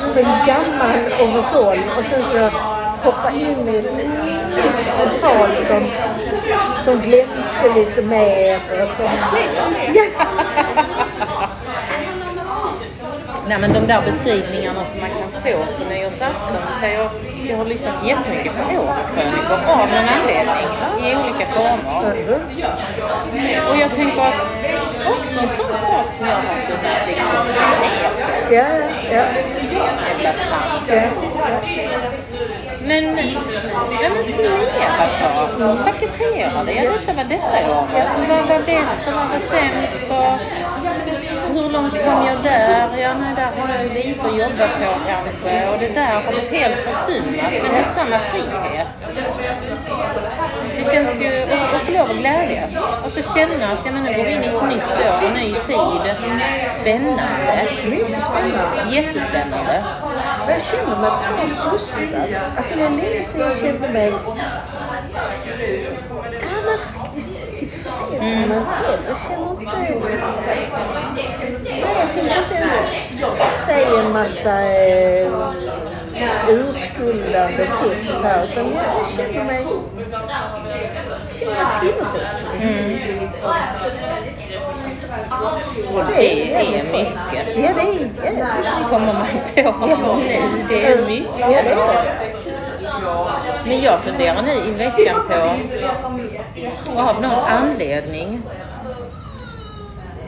alltså 0.03 0.19
en 0.19 0.47
gammal 0.47 0.99
overall 1.21 1.79
och 1.97 2.05
sen 2.05 2.23
så 2.23 2.49
hoppa 3.03 3.31
in 3.31 3.69
i 3.69 3.77
ett 3.77 3.85
overall 5.23 5.55
som, 5.67 5.91
som 6.83 7.01
glänste 7.01 7.73
lite 7.75 8.01
mer. 8.01 8.59
Och 8.81 8.87
som, 8.87 9.05
ja. 9.93 10.07
Nej 13.47 13.59
men 13.59 13.73
de 13.73 13.79
där 13.79 14.01
beskrivningarna 14.05 14.85
som 14.85 14.99
man 14.99 15.09
kan 15.09 15.31
få 15.31 15.65
på 15.77 15.93
nyårsafton. 15.93 16.57
Säger, 16.79 17.09
jag 17.49 17.57
har 17.57 17.65
lyssnat 17.65 18.07
jättemycket 18.07 18.53
på 18.55 18.61
årskrönikor 18.61 19.59
av 19.67 19.77
någon 19.77 20.07
anledning 20.15 20.55
i 21.03 21.15
olika 21.15 21.45
former. 21.53 22.39
Och 23.69 23.77
jag 23.77 23.91
tänker 23.95 24.21
att 24.21 24.41
också 25.07 25.39
en 25.39 25.49
sån 25.57 25.77
sak 25.77 26.09
som 26.09 26.27
jag 26.27 26.35
har 26.35 26.41
kunnat 26.67 27.07
liksom 27.07 27.45
Ja, 28.51 28.65
ja. 29.11 29.23
Jävla 29.71 30.33
trams. 30.33 31.67
Men, 32.87 33.03
ja, 33.03 34.09
men 34.09 34.23
summera 34.23 35.09
saker. 35.19 35.83
Paketera 35.83 36.63
det. 36.63 36.73
Ja, 36.73 36.91
detta 36.91 37.13
var 37.13 37.23
detta 37.23 37.57
året. 37.71 38.07
Vad 38.29 38.47
var 38.47 38.65
bäst 38.65 39.07
och 39.07 39.13
vad 39.13 39.27
var 39.29 39.39
sämst? 39.39 40.11
Och 40.11 41.40
hur 41.53 41.69
långt 41.69 41.93
kom 41.93 42.25
jag 42.29 42.43
där? 42.43 42.89
Ja, 42.97 43.13
nej, 43.21 43.35
där 43.35 43.61
har 43.61 43.75
jag 43.75 43.83
ju 43.83 43.93
lite 43.93 44.27
att 44.27 44.37
jobba 44.37 44.67
på 44.67 44.87
kanske. 45.07 45.69
Och 45.69 45.79
det 45.79 45.89
där 45.89 46.13
har 46.13 46.33
vi 46.33 46.57
helt 46.57 46.75
försummat. 46.75 47.51
Men 47.63 47.71
med 47.71 47.85
samma 47.95 48.19
frihet. 48.19 48.87
Det 50.77 50.93
känns 50.93 51.21
ju 51.21 51.43
att 51.75 51.81
få 51.85 51.91
lov 51.91 52.09
att 52.09 52.17
glädjas. 52.17 52.71
Alltså 53.03 53.33
känna 53.35 53.65
att 53.73 53.85
ja, 53.85 53.91
men 53.91 54.03
nu 54.03 54.13
går 54.13 54.23
vi 54.23 54.31
in 54.31 54.43
i 54.43 54.47
ett 54.47 54.63
nytt 54.69 55.07
år, 55.07 55.17
en 55.27 55.33
ny 55.33 55.53
tid. 55.53 56.15
Spännande. 56.81 57.67
Mycket 57.85 58.23
spännande. 58.23 58.95
Jättespännande. 58.95 59.83
Jag 60.47 60.61
känner 60.61 60.97
mig 61.01 61.11
påfostrad. 61.63 62.35
Alltså 62.57 62.75
det 62.75 62.83
är 62.83 62.89
länge 62.89 63.23
sedan 63.23 63.41
jag 63.41 63.57
kände 63.57 63.89
mig 63.89 64.13
tillfreds 68.11 68.49
med 68.49 68.49
mig 68.49 68.61
själv. 68.81 69.01
Jag 69.09 69.17
känner 69.17 69.51
inte... 69.51 69.65
Nej, 71.63 71.95
jag 71.99 72.13
tänker 72.13 72.37
inte 72.43 72.55
ens 72.55 73.65
säga 73.65 73.99
en 73.99 74.11
massa 74.11 74.61
eh, 74.61 75.27
urskuldande 76.49 77.57
text 77.57 78.19
här. 78.23 78.43
Utan 78.43 78.65
jag, 78.65 78.83
jag 78.99 79.07
känner 79.07 79.43
mig... 79.43 79.65
Jag 79.97 80.07
känner 81.39 81.53
mig 81.53 81.65
tillräcklig. 81.79 82.61
Mm. 82.61 83.29
Och 85.93 86.03
det 86.15 86.53
är 86.55 86.83
mycket. 86.91 87.07
Ja, 87.55 87.69
det 87.75 87.81
är 87.81 87.93
jävligt. 87.93 88.89
kommer 88.89 89.13
man 89.13 89.89
på 90.01 90.15
nu. 90.15 90.65
Det 90.69 90.85
är 90.85 91.05
mycket. 91.05 92.40
Men 93.65 93.81
jag 93.81 93.99
funderar 93.99 94.41
nu 94.41 94.69
i 94.69 94.71
veckan 94.71 95.21
på, 95.27 97.01
av 97.01 97.21
någon 97.21 97.45
anledning, 97.47 98.41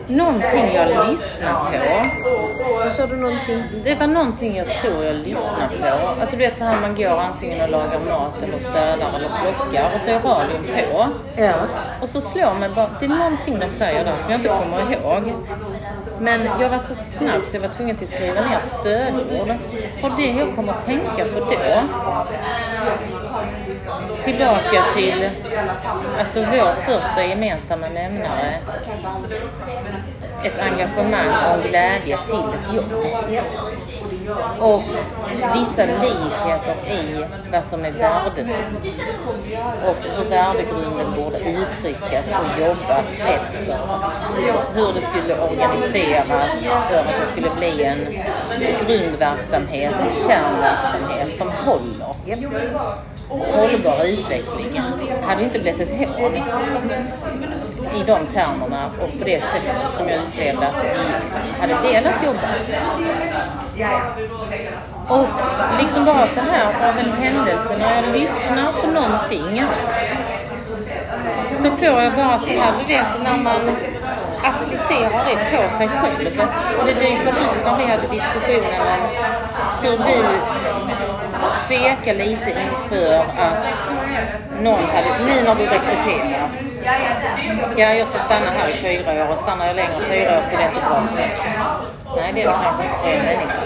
någonting 0.08 0.74
jag 0.74 1.10
lyssnar 1.10 1.54
på. 1.54 2.44
Vad 2.84 2.94
sa 2.94 3.06
du 3.06 3.16
någonting? 3.16 3.64
Det 3.84 3.96
var 3.96 4.08
någonting 4.08 4.56
jag 4.58 4.68
tror 4.74 5.04
jag 5.04 5.16
lyssnar 5.16 5.68
på. 5.82 6.22
Alltså 6.22 6.36
du 6.36 6.38
vet 6.38 6.58
så 6.58 6.64
här 6.64 6.82
man 6.82 6.96
går 6.96 7.20
antingen 7.20 7.62
och 7.62 7.70
lagar 7.70 8.00
mat 8.10 8.44
eller 8.44 8.60
städar 8.60 9.10
eller 9.16 9.30
plockar 9.42 9.86
och 9.96 10.02
så 10.02 10.10
är 10.10 10.20
radion 10.20 10.64
på. 10.92 11.08
Ja. 11.42 11.54
Och 12.02 12.10
så 12.10 12.22
slår 12.22 12.54
mig 12.54 12.70
bara, 12.70 12.90
det 13.00 13.06
är 13.06 13.10
någonting 13.10 13.60
de 13.60 13.70
säger 13.70 14.06
där 14.06 14.18
som 14.18 14.32
jag 14.32 14.40
inte 14.40 14.50
kommer 14.50 14.94
ihåg. 14.94 15.34
Men 16.20 16.46
jag 16.60 16.70
var 16.70 16.80
så 16.80 16.96
snabb 16.96 17.42
så 17.50 17.58
jag 17.58 17.62
var 17.62 17.68
tvungen 17.68 17.96
att 17.96 18.08
skriva 18.08 18.42
ner 18.42 18.60
stödord. 18.80 19.58
Och 20.04 20.12
det 20.18 20.32
jag 20.32 20.56
kommer 20.56 20.74
att 20.74 20.86
tänka 20.86 21.26
på 21.26 21.40
då, 21.40 21.82
tillbaka 24.24 24.84
till 24.96 25.30
alltså 26.20 26.40
vår 26.40 26.76
första 26.76 27.26
gemensamma 27.26 27.90
nämnare. 27.90 28.56
Ett 30.44 30.62
engagemang 30.62 31.28
och 31.28 31.64
en 31.64 31.70
glädje 31.70 32.18
till 32.28 32.36
ett 32.36 32.76
jobb. 32.76 33.06
Och 34.60 34.82
vissa 35.54 35.86
likheter 35.86 36.76
i 36.88 37.26
vad 37.52 37.66
som 37.66 37.86
är 37.86 37.92
värdefullt. 37.92 39.02
Och 39.88 39.96
hur 40.18 40.30
värdegrunden 40.30 41.14
borde 41.16 41.38
uttryckas 41.38 42.28
och 42.28 42.60
jobbas 42.62 43.06
efter. 43.20 43.80
Hur 44.76 44.94
det 44.94 45.02
skulle 45.02 45.40
organiseras 45.40 46.64
för 46.90 46.98
att 46.98 47.08
det 47.20 47.26
skulle 47.32 47.50
bli 47.58 47.84
en 47.84 48.08
grundverksamhet, 48.88 49.94
en 49.94 50.28
kärnverksamhet 50.28 51.38
som 51.38 51.50
håller. 51.50 52.14
hållbar 53.30 54.06
utveckling 54.06 54.82
hade 55.24 55.44
inte 55.44 55.60
blivit 55.60 55.82
ett 55.82 56.08
hån 56.08 56.36
i 57.96 58.04
de 58.08 58.28
termerna 58.28 58.86
och 59.02 59.20
på 59.20 59.26
det 59.26 59.42
sättet 59.42 59.94
som 59.98 60.10
jag 60.10 60.20
upplevde 60.20 60.68
att 60.68 60.84
vi 60.84 61.62
hade 61.62 61.90
velat 61.90 62.26
jobba. 62.26 62.50
Och 65.08 65.28
liksom 65.80 66.06
bara 66.06 66.28
så 66.28 66.40
här 66.40 66.90
av 66.90 66.98
en 66.98 67.12
händelse 67.12 67.78
när 67.78 67.96
jag 67.96 68.14
lyssnar 68.14 68.72
på 68.82 68.88
någonting 68.88 69.64
så 71.58 71.72
får 71.72 72.02
jag 72.02 72.14
bara 72.14 72.40
så 72.40 72.60
här, 72.60 72.74
du 72.80 72.94
vet 72.94 73.24
när 73.24 73.38
man 73.38 73.76
applicerar 74.44 75.26
det 75.26 75.58
på 75.58 75.78
sig 75.78 75.88
själv. 75.88 76.42
Och 76.80 76.86
det 76.86 76.94
dyker 76.94 77.28
upp 77.28 77.66
när 77.66 77.78
vi 77.78 77.86
hade 77.86 78.08
diskussionen 78.08 78.82
om 78.82 79.08
hur 79.82 79.98
du 79.98 80.24
tvekar 81.68 82.14
lite 82.14 82.50
inför 82.50 83.14
att 83.14 83.38
någon 84.62 84.84
hade, 84.84 85.26
nu 85.28 85.44
när 85.46 85.56
du 85.56 85.66
rekryterar. 85.66 86.73
Ja, 87.78 87.94
jag 87.94 88.08
ska 88.08 88.20
stanna 88.20 88.50
här 88.52 88.70
i 88.70 88.74
fyra 88.74 89.26
år 89.26 89.32
och 89.32 89.38
stannar 89.38 89.68
jag 89.68 89.76
längre 89.76 89.94
än 89.94 90.02
fyra 90.02 90.38
år 90.38 90.42
så 90.50 90.56
är 90.56 90.60
det 90.60 90.66
inte 90.66 90.82
bra. 90.82 91.04
Nej, 92.16 92.32
det 92.36 92.42
är 92.42 92.48
det 92.48 92.54
kanske 92.64 92.84
inte 92.84 92.98
för 93.04 93.10
en 93.10 93.26
människa. 93.26 93.60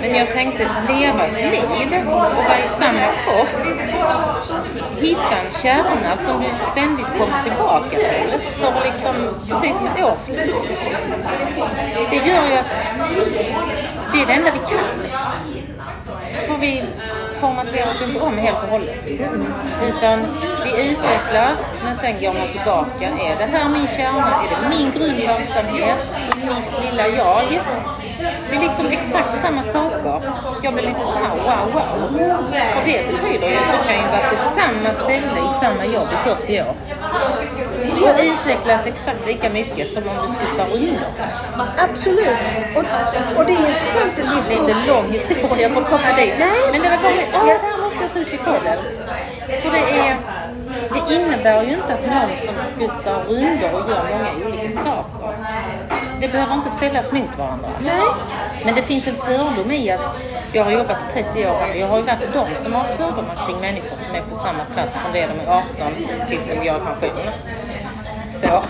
Men 0.00 0.14
jag 0.14 0.32
tänkte 0.32 0.68
leva 0.88 1.26
ett 1.26 1.52
liv 1.52 2.08
och 2.08 2.14
vara 2.14 2.58
i 2.64 2.68
samma 2.68 3.06
kropp. 3.22 3.66
Hitta 5.00 5.36
en 5.44 5.52
kärna 5.62 6.16
som 6.16 6.42
du 6.42 6.70
ständigt 6.70 7.06
kommer 7.06 7.42
tillbaka 7.42 7.90
till 7.90 8.40
för 8.60 8.84
liksom, 8.84 9.14
precis 9.48 9.76
som 9.76 9.86
ett 9.86 10.04
årslut. 10.04 10.54
Det 12.10 12.16
gör 12.16 12.46
ju 12.50 12.54
att 12.58 12.72
det 14.12 14.22
är 14.22 14.26
det 14.26 14.32
enda 14.32 14.50
vi 14.50 14.58
kan 14.58 15.05
har 16.56 16.62
vi 16.62 16.84
formaterat 17.40 17.96
oss 17.96 18.02
inte 18.08 18.20
om 18.20 18.38
helt 18.38 18.62
och 18.62 18.68
hållet. 18.68 19.08
Utan 19.88 20.20
vi 20.64 20.90
utvecklas, 20.90 21.72
men 21.84 21.96
sen 21.96 22.20
går 22.20 22.32
man 22.32 22.48
tillbaka. 22.48 23.06
Är 23.28 23.36
det 23.38 23.58
här 23.58 23.68
min 23.68 23.86
kärna? 23.86 24.42
Är 24.42 24.48
det 24.62 24.76
min 24.76 24.90
grundverksamhet? 24.90 26.16
Mitt 26.36 26.84
lilla 26.84 27.08
jag? 27.08 27.44
Det 28.50 28.56
är 28.56 28.60
liksom 28.60 28.86
exakt 28.86 29.42
samma 29.42 29.62
saker. 29.62 30.20
Jag 30.62 30.74
blir 30.74 30.82
lite 30.82 31.00
så 31.00 31.18
här 31.24 31.36
wow, 31.36 31.72
wow. 31.72 32.08
Och 32.76 32.82
det 32.84 33.12
betyder 33.12 33.48
ju 33.50 33.56
att 33.56 33.72
du 33.72 33.88
kan 33.88 33.96
ju 34.02 34.08
vara 34.14 34.26
på 34.30 34.36
samma 34.60 34.94
ställe 34.94 35.38
i 35.46 35.60
samma 35.60 35.84
jobb 35.84 36.08
i 36.12 36.28
40 36.28 36.60
år. 36.60 36.74
Och 38.02 38.20
utvecklas 38.20 38.86
exakt 38.86 39.26
lika 39.26 39.48
mycket 39.50 39.92
som 39.92 40.02
om 40.08 40.16
du 40.26 40.32
skuttar 40.32 40.74
under. 40.74 41.06
Absolut. 41.78 42.38
Och, 42.76 42.84
och 43.38 43.46
det 43.46 43.52
är 43.52 43.68
intressant 43.70 44.18
att 44.18 44.36
lyfta 44.36 44.66
Lite 44.66 44.86
lång 44.86 45.10
historia 45.10 45.68
för 45.68 45.80
att 45.80 45.90
komma 45.90 46.16
dit. 46.16 46.34
Nej. 46.38 46.48
Men 46.72 46.82
det 46.82 46.88
var 46.88 46.96
bara 46.96 47.12
det, 47.12 47.26
åh, 47.34 47.46
det 47.46 47.66
här 47.66 47.82
måste 47.82 48.02
jag 48.02 48.12
ta 48.12 48.18
ut 48.18 48.34
i 48.34 48.38
podden. 48.38 48.78
För 49.62 49.70
det 49.70 49.78
är, 49.78 50.16
det 50.94 51.14
innebär 51.14 51.62
ju 51.62 51.74
inte 51.74 51.94
att 51.94 52.06
någon 52.06 52.36
som 52.46 52.54
skuttar 52.74 53.18
under 53.28 53.74
och 53.74 53.90
gör 53.90 54.04
många 54.12 54.46
olika 54.46 54.72
saker. 54.72 55.36
Det 56.20 56.28
behöver 56.28 56.54
inte 56.54 56.70
ställas 56.70 57.12
mot 57.12 57.38
varandra. 57.38 57.68
Nej. 57.80 58.08
Men 58.64 58.74
det 58.74 58.82
finns 58.82 59.06
en 59.06 59.16
fördom 59.16 59.70
i 59.70 59.90
att 59.90 60.00
jag 60.52 60.64
har 60.64 60.70
jobbat 60.70 60.96
i 61.08 61.12
30 61.12 61.46
år 61.46 61.70
och 61.70 61.76
jag 61.76 61.88
har 61.88 61.96
ju 61.98 62.02
varit 62.02 62.32
de 62.32 62.62
som 62.62 62.72
har 62.72 62.80
haft 62.80 62.94
fördomar 62.94 63.46
kring 63.46 63.60
människor 63.60 63.96
som 64.06 64.14
är 64.14 64.22
på 64.22 64.34
samma 64.34 64.64
plats 64.74 64.96
från 64.96 65.12
det 65.12 65.26
de 65.26 65.40
är 65.40 65.46
18 65.46 65.66
tills 66.28 66.46
de 66.48 66.54
går 66.54 66.64
i 66.64 67.00
pension. 67.00 67.32
Så. 68.40 68.62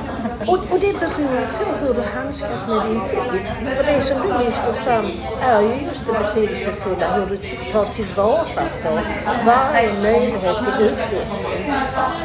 Och, 0.52 0.58
och 0.72 0.80
det 0.80 1.00
beror 1.00 1.46
på 1.58 1.86
hur 1.86 1.94
du 1.94 2.02
handskas 2.14 2.66
med 2.68 2.86
din 2.86 3.00
tid. 3.00 3.42
För 3.76 3.84
det 3.92 4.00
som 4.00 4.16
du 4.22 4.44
lyfter 4.44 4.72
fram 4.72 5.06
är 5.42 5.60
ju 5.60 5.86
just 5.86 6.06
det 6.06 6.12
betydelsefulla, 6.12 7.06
hur 7.16 7.26
du 7.26 7.36
tar 7.72 7.92
tillvara 7.92 8.44
på 8.82 8.98
varje 9.46 9.92
möjlighet 10.02 10.56
till 10.58 10.86
utveckling. 10.86 11.46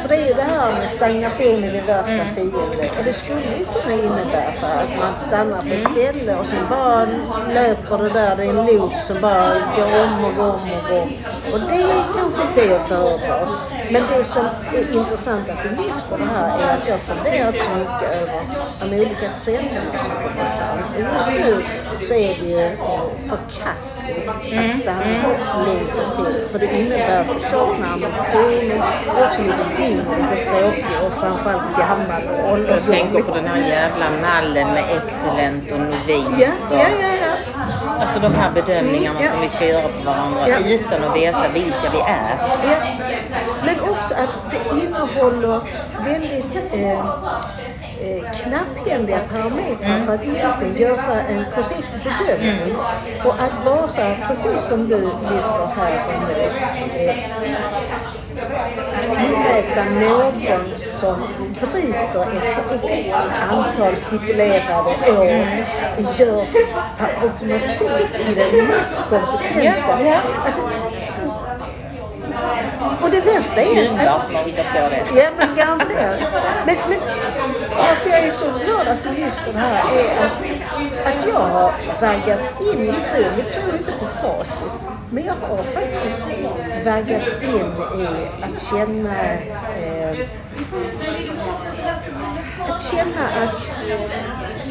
För 0.02 0.08
det 0.08 0.16
är 0.16 0.26
ju 0.28 0.34
det 0.34 0.42
här 0.42 0.72
med 0.78 0.90
stagnation 0.90 1.64
är 1.64 1.72
din 1.72 1.86
värsta 1.86 2.24
fiende. 2.34 2.90
Och 2.98 3.04
det 3.04 3.12
skulle 3.12 3.58
ju 3.58 3.64
kunna 3.64 3.94
innebära 3.94 4.80
att 4.82 4.98
man 4.98 5.16
stannar 5.16 5.62
på 5.62 5.74
ett 5.74 5.90
ställe 5.90 6.36
och 6.36 6.46
sen 6.46 6.66
bara 6.70 7.06
löper 7.54 7.98
det 8.04 8.10
där, 8.10 8.36
det 8.36 8.44
är 8.44 8.48
en 8.48 8.66
loop 8.66 8.92
som 9.02 9.20
bara 9.20 9.54
går 9.76 10.04
om 10.04 10.24
och 10.24 10.30
om 10.30 10.60
och 10.72 11.02
om. 11.02 11.08
Och 11.52 11.60
det 11.60 11.74
är 11.74 12.04
kanske 12.16 12.42
inte 12.62 12.76
att 12.76 12.88
föredra. 12.88 13.48
Men 13.90 14.02
det 14.10 14.24
som 14.24 14.44
är 14.74 14.96
intressant 14.96 15.48
att 15.50 15.62
du 15.62 15.68
lyfter 15.82 16.18
det 16.18 16.24
här 16.24 16.60
är 16.62 16.76
att 16.76 16.88
jag 16.88 16.98
funderat 17.00 17.54
så 17.54 17.70
mycket 17.78 18.10
över 18.20 18.40
de 18.80 18.96
olika 18.96 19.28
trenderna 19.44 19.98
som 19.98 20.10
kommer 20.10 20.50
fram. 20.56 20.78
Och 20.94 21.00
just 21.00 21.46
nu 21.46 21.64
så 22.08 22.14
är 22.14 22.36
det 22.40 22.46
ju 22.50 22.76
förkastligt 23.28 24.28
att 24.28 24.80
stanna 24.80 25.28
lite 25.66 26.00
till. 26.16 26.48
För 26.52 26.58
det 26.58 26.78
innebär 26.78 27.20
att 27.20 27.26
du 27.28 27.40
saknar 27.50 27.92
ambition, 27.92 28.82
också 29.18 29.42
lite 29.42 29.66
ding, 29.82 29.96
lite 29.96 30.50
tråkig 30.50 30.86
och 31.06 31.12
framförallt 31.12 31.78
gammal 31.78 32.22
och 32.22 32.58
Jag 32.58 32.86
tänker 32.86 32.92
ålderdomlig. 32.92 33.26
på 33.26 33.34
den 33.34 33.46
här 33.46 33.68
jävla 33.68 34.06
mallen 34.22 34.68
med 34.74 34.84
excellent 34.96 35.72
och 35.72 35.78
Ja, 35.78 35.84
novis. 35.84 36.70
Och, 36.70 36.76
ja, 36.76 36.86
ja, 37.02 37.08
ja. 37.20 37.31
Alltså 38.02 38.20
de 38.20 38.34
här 38.34 38.50
bedömningarna 38.50 39.18
Ja. 39.22 39.30
som 39.30 39.40
vi 39.40 39.48
ska 39.48 39.66
göra 39.66 39.88
på 39.88 40.04
varandra 40.04 40.48
Ja. 40.48 40.58
utan 40.68 41.04
att 41.04 41.16
veta 41.16 41.48
vilka 41.54 41.90
vi 41.92 41.98
är. 41.98 42.36
Ja. 42.64 42.76
Men 43.64 43.80
också 43.90 44.14
att 44.14 44.50
det 44.52 44.76
innehåller 44.86 45.60
väldigt 46.04 46.72
eh, 46.72 47.04
knapphändiga 48.22 49.20
parametrar 49.32 50.06
för 50.06 50.14
att 50.14 50.24
egentligen 50.24 50.76
göra 50.76 51.20
en 51.28 51.44
korrekt 51.44 51.92
bedömning. 52.04 52.76
Och 53.24 53.34
att 53.34 53.64
vara 53.64 54.14
precis 54.28 54.60
som 54.60 54.88
du 54.88 54.96
lyfter 54.96 55.66
här 55.76 56.00
och 56.08 56.28
nu, 56.28 56.42
eh, 56.98 57.16
tillmäta 59.10 59.84
någon 59.84 60.78
som 60.78 61.16
bryter 61.60 62.22
ett 62.22 62.84
x 62.84 63.14
antal 63.50 63.96
stipulerade 63.96 65.12
år 65.12 65.46
görs 66.18 66.54
per 66.98 67.22
automatik 67.22 68.12
till 68.26 68.34
den 68.34 68.66
mest 68.66 68.94
kompetenta. 69.08 70.22
Alltså, 70.44 70.62
och 73.02 73.10
det 73.10 73.20
värsta 73.20 73.60
är 73.60 74.08
att... 74.08 74.24
som 74.24 74.34
har 74.34 74.42
hittat 74.42 74.66
på 74.66 74.78
det. 74.78 75.04
Ja, 75.20 75.28
men 75.38 75.56
garanterat. 75.56 76.20
Men, 76.66 76.76
men 76.88 76.98
varför 77.88 78.10
jag 78.10 78.24
är 78.24 78.30
så 78.30 78.44
glad 78.64 78.88
att 78.88 79.02
du 79.02 79.08
lyfter 79.08 79.52
det 79.52 79.58
här 79.58 79.84
är 79.98 80.26
att, 80.26 80.36
att 81.06 81.26
jag 81.28 81.40
har 81.40 81.72
vaggats 82.00 82.54
in 82.60 82.82
i 82.84 82.92
tron. 82.92 83.32
Det 83.36 83.42
tror 83.42 83.74
inte 83.78 83.92
på 83.92 84.06
facit. 84.06 84.72
Men 85.10 85.24
jag 85.24 85.34
har 85.34 85.62
faktiskt 85.62 86.20
vaggats 86.84 87.42
in 87.42 88.00
i 88.00 88.06
att 88.42 88.60
känna 88.60 89.32
eh, 89.82 90.28
att 92.68 92.82
känna 92.82 93.24
att, 93.42 93.54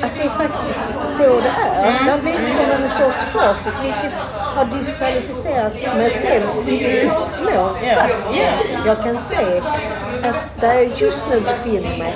att 0.04 0.12
det 0.18 0.24
är 0.24 0.30
faktiskt 0.30 1.18
så 1.18 1.24
det 1.24 1.54
är. 1.66 2.06
Det 2.06 2.12
har 2.12 2.20
blivit 2.20 2.54
som 2.54 2.66
en 2.66 2.90
sorts 2.90 3.22
facit 3.34 3.74
vilket 3.84 4.14
har 4.56 4.66
diskvalificerat 4.66 5.74
mig 5.74 6.12
själv 6.24 6.70
i 6.70 6.78
viss 6.78 7.32
mån. 7.40 7.76
Fast 7.96 8.32
ja. 8.36 8.52
jag 8.86 9.04
kan 9.04 9.18
se 9.18 9.62
att 10.24 10.62
där 10.62 10.74
jag 10.74 10.92
just 10.98 11.26
nu 11.30 11.40
befinner 11.42 11.98
mig 11.98 12.16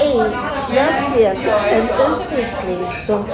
är 0.00 0.30
verkligen 0.74 1.36
en 1.70 1.88
utveckling 2.12 2.92
som 3.06 3.24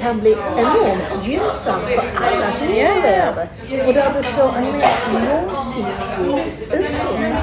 kan 0.00 0.20
bli 0.20 0.36
enormt 0.56 1.26
gynnsam 1.26 1.80
för 1.86 2.04
alla 2.24 2.52
som 2.52 2.66
är 2.66 3.02
det. 3.02 3.48
Och 3.86 3.94
där 3.94 4.12
du 4.16 4.22
får 4.22 4.56
en 4.56 4.64
mer 4.64 4.96
långsiktig 5.30 6.52
utveckling 6.72 7.34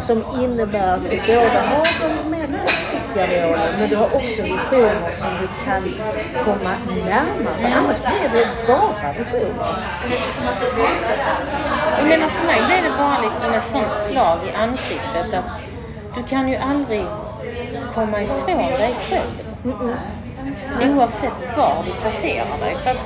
som 0.00 0.24
innebär 0.42 0.94
att 0.94 1.02
du 1.02 1.16
både 1.16 1.58
har 1.70 1.86
de 2.00 2.30
mer 2.30 2.46
kortsiktiga 2.62 3.26
målen 3.26 3.72
men 3.78 3.88
du 3.88 3.96
har 3.96 4.14
också 4.14 4.42
visioner 4.42 5.12
som 5.12 5.30
du 5.40 5.48
kan 5.64 5.82
komma 6.44 6.72
närmare. 7.04 7.56
För 7.56 7.78
annars 7.78 8.00
blir 8.00 8.40
det 8.40 8.48
bara 8.66 9.12
visioner. 9.18 9.66
Jag 11.98 12.08
menar 12.08 12.28
för 12.28 12.46
mig 12.46 12.60
blir 12.66 12.90
det 12.90 12.96
bara 12.98 13.18
liksom 13.22 13.52
ett 13.52 13.68
sånt 13.72 13.92
slag 14.06 14.38
i 14.48 14.56
ansiktet 14.56 15.34
att 15.34 15.52
du 16.14 16.22
kan 16.22 16.48
ju 16.48 16.56
aldrig 16.56 17.04
komma 17.98 18.22
ifrån 18.22 18.56
dig 18.56 18.94
själv. 19.08 19.32
Oavsett 20.96 21.56
var 21.56 21.84
du 21.86 21.92
placerar 22.00 22.58
dig. 22.58 22.76
Så 22.84 22.90
att 22.90 22.96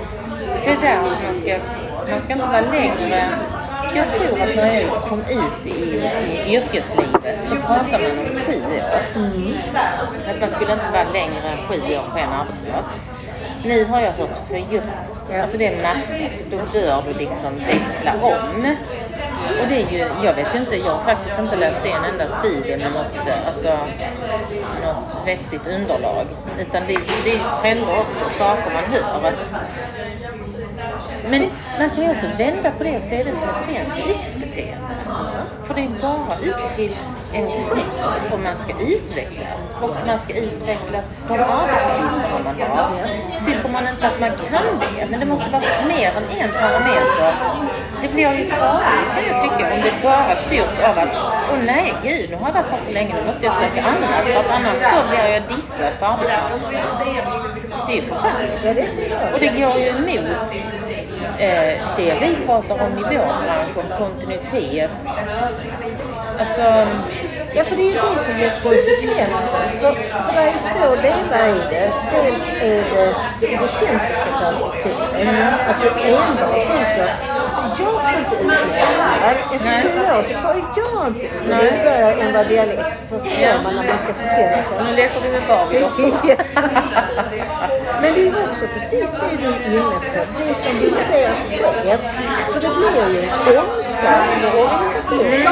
det 0.65 0.77
där 0.81 0.97
att 0.97 1.23
man 1.23 1.35
ska, 1.35 1.57
man 2.11 2.21
ska 2.21 2.33
inte 2.33 2.47
vara 2.47 2.61
längre 2.61 3.25
jag 3.95 4.11
tror 4.13 4.41
att 4.41 4.57
när 4.57 4.81
jag 4.81 4.95
kom 4.95 5.19
ut 5.21 5.67
i, 5.67 5.71
i 5.71 6.55
yrkeslivet 6.55 7.39
så 7.49 7.57
pratar 7.57 8.01
man 8.01 8.11
om 8.11 8.41
sju 8.47 8.57
år. 8.57 8.83
Att 10.31 10.41
man 10.41 10.51
skulle 10.51 10.73
inte 10.73 10.91
vara 10.93 11.13
längre 11.13 11.49
än 11.53 11.59
sju 11.69 11.75
år 11.75 12.05
på 12.13 12.19
en 12.19 12.33
arbetsplats. 12.33 12.95
Nu 13.65 13.85
har 13.85 14.01
jag 14.01 14.13
hört 14.13 14.39
fyra. 14.49 15.43
Alltså 15.43 15.59
det 15.59 15.67
är 15.67 15.83
maxat. 15.83 16.51
Då 16.51 16.57
bör 16.57 17.03
du 17.07 17.19
liksom 17.19 17.55
växla 17.59 18.15
om. 18.23 18.77
Och 19.61 19.69
det 19.69 19.83
är 19.83 19.91
ju, 19.91 19.99
jag 20.25 20.35
vet 20.35 20.55
ju 20.55 20.59
inte, 20.59 20.77
jag 20.77 20.93
har 20.93 21.05
faktiskt 21.05 21.39
inte 21.39 21.57
läst 21.57 21.81
en 21.85 22.05
enda 22.05 22.25
studie 22.25 22.77
med 22.77 22.93
något, 22.93 23.27
eh, 23.29 23.47
alltså, 23.47 23.79
något 24.83 25.27
vettigt 25.27 25.67
underlag. 25.69 26.27
Utan 26.61 26.83
det, 26.87 26.99
det 27.25 27.31
är 27.31 27.35
ju 27.35 27.61
trender 27.63 27.99
också, 27.99 28.39
saker 28.39 28.71
man 28.75 28.85
hör. 28.85 29.33
Men 31.31 31.43
man 31.79 31.91
kan 31.91 32.05
ju 32.05 32.11
också 32.11 32.27
vända 32.39 32.71
på 32.71 32.85
det 32.85 32.97
och 32.97 33.03
se 33.03 33.17
det 33.17 33.31
som 33.31 33.49
ett 33.49 33.65
svenskt 33.67 33.97
flyktbeteende. 33.97 34.89
För 35.65 35.75
det 35.75 35.81
är 35.81 35.89
bara 36.03 36.35
upp 36.51 36.77
till 36.77 36.93
en 37.33 37.47
själv 37.47 38.33
om 38.33 38.43
man 38.43 38.57
ska 38.57 38.73
utvecklas. 38.81 39.75
Och 39.83 39.97
man 40.07 40.19
ska 40.19 40.33
utveckla 40.35 40.99
de 41.29 41.35
arbetsuppgifter 41.35 42.41
man 42.45 42.55
har. 42.79 42.91
Tycker 43.47 43.69
man 43.69 43.89
inte 43.89 44.07
att 44.07 44.21
man 44.21 44.31
kan 44.31 44.81
det, 44.81 45.07
men 45.11 45.21
det 45.21 45.27
måste 45.27 45.51
vara 45.51 45.63
mer 45.89 46.11
än 46.19 46.41
en 46.41 46.53
parameter. 46.53 47.33
Det 48.03 48.09
blir 48.09 48.33
ju 48.39 48.45
farligt 48.45 49.09
kan 49.15 49.25
jag 49.31 49.43
tycka 49.43 49.75
om 49.75 49.81
det 49.81 49.93
bara 50.03 50.37
styrs 50.37 50.79
av 50.89 50.99
att 50.99 51.15
åh 51.53 51.59
nej 51.65 51.95
gud, 52.03 52.31
nu 52.31 52.37
har 52.37 52.47
jag 52.47 52.55
varit 52.55 52.71
här 52.71 52.81
så 52.87 52.93
länge, 52.93 53.15
nu 53.15 53.27
måste 53.27 53.47
jag 53.47 53.55
söka 53.55 53.83
annat. 53.89 54.25
För 54.25 54.41
att 54.41 54.51
annars 54.51 54.79
så 54.79 55.09
blir 55.09 55.25
jag 55.35 55.43
dissad 55.43 55.93
på 55.99 56.05
arbetsplatsen. 56.07 56.73
Det 57.87 57.93
är 57.93 57.97
ju 57.97 58.03
förfärligt. 58.03 59.35
Och 59.35 59.41
det 59.41 59.47
går 59.47 59.79
ju 59.79 59.89
emot 59.89 60.53
eh, 61.39 61.97
det 61.97 62.15
vi 62.21 62.47
pratar 62.47 62.75
om 62.75 62.99
i 62.99 63.03
vår 63.03 63.43
bransch, 63.43 63.77
om 63.77 63.99
kontinuitet. 63.99 64.91
Alltså, 66.39 66.87
Ja, 67.55 67.65
för 67.65 67.77
det 67.77 67.83
är 67.83 67.93
ju 67.93 67.93
det 67.93 68.19
som 68.19 68.35
blir 68.35 68.53
konsekvensen. 68.63 69.69
För, 69.81 69.93
för 70.25 70.33
det 70.33 70.41
är 70.41 70.53
ju 70.53 70.59
två 70.73 70.89
delar 71.07 71.49
i 71.49 71.61
det. 71.71 71.93
Dels 72.13 72.51
är 72.51 72.83
det 72.95 73.15
det 73.41 73.47
egocentriska 73.47 74.31
perspektivet. 74.41 75.55
Att 75.69 75.77
du 75.83 75.89
enbart 75.89 76.67
tänker, 76.73 77.11
alltså 77.45 77.83
jag 77.83 77.93
får 77.93 78.19
inte 78.19 78.37
utveckla 78.37 79.09
Efter 79.53 79.89
fyra 79.89 80.19
år 80.19 80.23
så 80.23 80.35
får 80.43 80.51
jag 80.51 80.59
inte 80.59 80.83
Nej. 81.49 81.73
Nu 81.73 81.85
börjar 81.85 82.01
jag 82.01 82.19
ändra 82.21 82.45
dialekt. 82.45 83.01
För 83.09 83.19
det 83.19 83.41
gör 83.43 83.63
man 83.65 83.75
när 83.77 83.87
man 83.89 83.99
ska 83.99 84.15
förställa 84.15 84.63
sig. 84.63 84.85
nu 84.85 84.97
leker 84.97 85.21
vi 85.23 85.29
med 85.31 85.43
Barbie 85.49 85.81
Men 88.03 88.15
det 88.15 88.21
är 88.21 88.25
ju 88.25 88.45
också 88.49 88.67
precis 88.75 89.13
det 89.13 89.37
du 89.37 89.47
är 89.47 89.75
inne 89.75 89.83
på. 89.83 90.43
Det 90.49 90.55
som 90.55 90.79
vi 90.79 90.91
ser 90.91 91.31
sker. 91.51 91.99
För 92.53 92.61
det 92.61 92.69
blir 92.77 93.13
ju 93.13 93.21
en 93.21 93.59
omstart 93.59 94.29
för 94.41 94.61
organisationen 94.65 95.47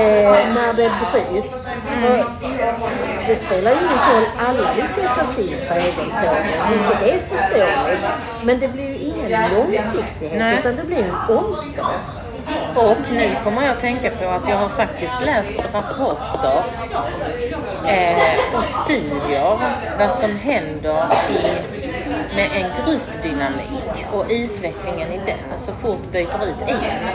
eh, 0.00 0.54
när 0.54 0.72
det 0.72 0.90
bryts. 1.00 1.70
För 2.02 2.24
det 3.26 3.36
spelar 3.36 3.70
ju 3.70 3.76
ingen 3.76 4.14
roll. 4.14 4.26
Alla 4.46 4.74
vill 4.74 4.88
sätta 4.88 5.24
sin 5.24 5.56
prägel 5.68 5.92
på 5.94 6.26
det, 6.26 6.62
vilket 6.70 7.02
är 7.02 7.36
förståeligt. 7.36 8.02
Men 8.44 8.60
det 8.60 8.68
blir 8.68 8.91
ingen 9.26 9.54
långsiktighet 9.54 10.38
Nej. 10.38 10.58
utan 10.58 10.76
det 10.76 10.86
blir 10.86 11.04
en 11.04 11.36
omstart. 11.36 12.22
Och 12.74 13.12
nu 13.12 13.36
kommer 13.44 13.66
jag 13.66 13.80
tänka 13.80 14.10
på 14.10 14.28
att 14.28 14.48
jag 14.48 14.56
har 14.56 14.68
faktiskt 14.68 15.14
läst 15.24 15.58
rapporter 15.74 16.64
eh, 17.86 18.58
och 18.58 18.64
studier 18.64 19.58
vad 19.98 20.10
som 20.10 20.36
händer 20.36 21.04
i, 21.30 21.42
med 22.36 22.50
en 22.54 22.70
gruppdynamik 22.84 24.06
och 24.12 24.24
utvecklingen 24.30 25.12
i 25.12 25.20
den. 25.26 25.58
Så 25.58 25.72
fort 25.72 26.12
byter 26.12 26.44
ut 26.48 26.68
en 26.68 27.08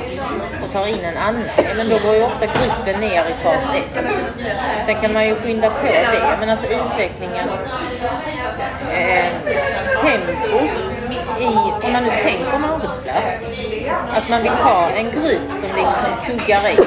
och 0.63 0.71
tar 0.71 0.87
in 0.87 1.03
en 1.03 1.17
annan, 1.17 1.49
men 1.77 1.89
då 1.89 2.07
går 2.07 2.15
ju 2.15 2.23
ofta 2.23 2.45
gruppen 2.45 3.01
ner 3.01 3.25
i 3.29 3.33
fas 3.43 3.63
1. 3.95 4.05
Sen 4.85 4.95
kan 5.01 5.13
man 5.13 5.27
ju 5.27 5.35
skynda 5.35 5.69
på 5.69 5.85
det, 5.85 6.37
men 6.39 6.49
alltså 6.49 6.67
utvecklingen, 6.67 7.49
eh, 8.93 9.25
tempot 10.01 10.96
i, 11.41 11.85
om 11.85 11.91
man 11.93 12.03
nu 12.03 12.09
tänker 12.09 12.53
en 12.55 12.65
arbetsplats, 12.65 13.47
att 14.17 14.29
man 14.29 14.43
vill 14.43 14.51
ha 14.51 14.89
en 14.89 15.05
grupp 15.05 15.49
som 15.61 15.69
liksom 15.75 16.11
kuggar 16.25 16.69
i 16.69 16.77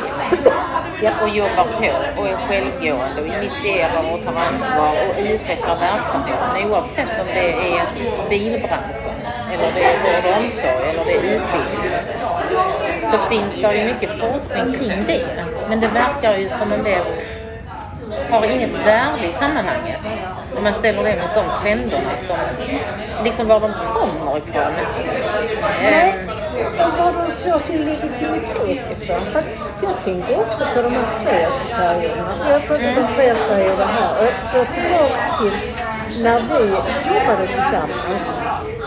och 1.22 1.28
jobbar 1.28 1.64
på 1.64 2.20
och 2.20 2.28
är 2.28 2.36
självgående 2.36 3.22
och 3.22 3.26
initierar 3.26 4.12
och 4.12 4.24
tar 4.24 4.42
ansvar 4.42 4.92
och 5.08 5.14
utvecklar 5.18 5.76
verksamheten 5.80 6.70
oavsett 6.70 7.20
om 7.20 7.26
det 7.26 7.52
är 7.52 7.82
bilbranschen 8.30 9.16
eller 9.52 9.68
det 9.74 9.84
är 9.84 9.98
vård 10.02 10.24
och 10.32 10.42
omsorg 10.42 10.90
eller 10.90 11.04
det 11.04 11.12
är 11.12 11.22
utbildning. 11.22 11.92
Så 13.12 13.18
finns 13.18 13.56
det 13.56 13.76
ju 13.76 13.84
mycket 13.84 14.10
forskning 14.10 14.72
kring 14.72 15.04
det. 15.06 15.26
Men 15.68 15.80
det 15.80 15.88
verkar 15.88 16.38
ju 16.38 16.48
som 16.48 16.72
en 16.72 16.84
del 16.84 17.04
har 18.30 18.46
inget 18.46 18.86
värde 18.86 19.26
i 19.26 19.32
sammanhanget. 19.32 20.00
Om 20.56 20.62
man 20.62 20.72
ställer 20.72 21.04
det 21.04 21.16
mot 21.22 21.34
de 21.34 21.62
trenderna 21.62 22.16
som, 22.26 22.36
liksom 23.24 23.48
var 23.48 23.60
de 23.60 23.72
kommer 23.94 24.38
ifrån. 24.38 24.72
Nej, 25.82 26.14
Ehm, 26.60 26.80
och 26.80 26.98
var 26.98 27.12
de 27.12 27.50
får 27.50 27.58
sin 27.58 27.84
legitimitet 27.84 29.02
ifrån. 29.02 29.20
För 29.32 29.42
jag 29.82 30.02
tänker 30.04 30.40
också 30.40 30.64
på 30.74 30.82
de 30.82 30.92
här 30.92 31.06
treårsperioderna. 31.22 32.36
För 32.36 32.52
jag 32.52 32.66
pratar 32.66 33.02
om 33.02 33.14
treårsperioder 33.14 33.84
här. 33.84 34.10
Och 34.18 34.24
jag 34.24 34.52
går 34.54 34.74
tillbaks 34.74 35.24
till 35.38 35.56
när 36.22 36.40
vi 36.40 36.68
jobbade 37.14 37.46
tillsammans. 37.46 38.30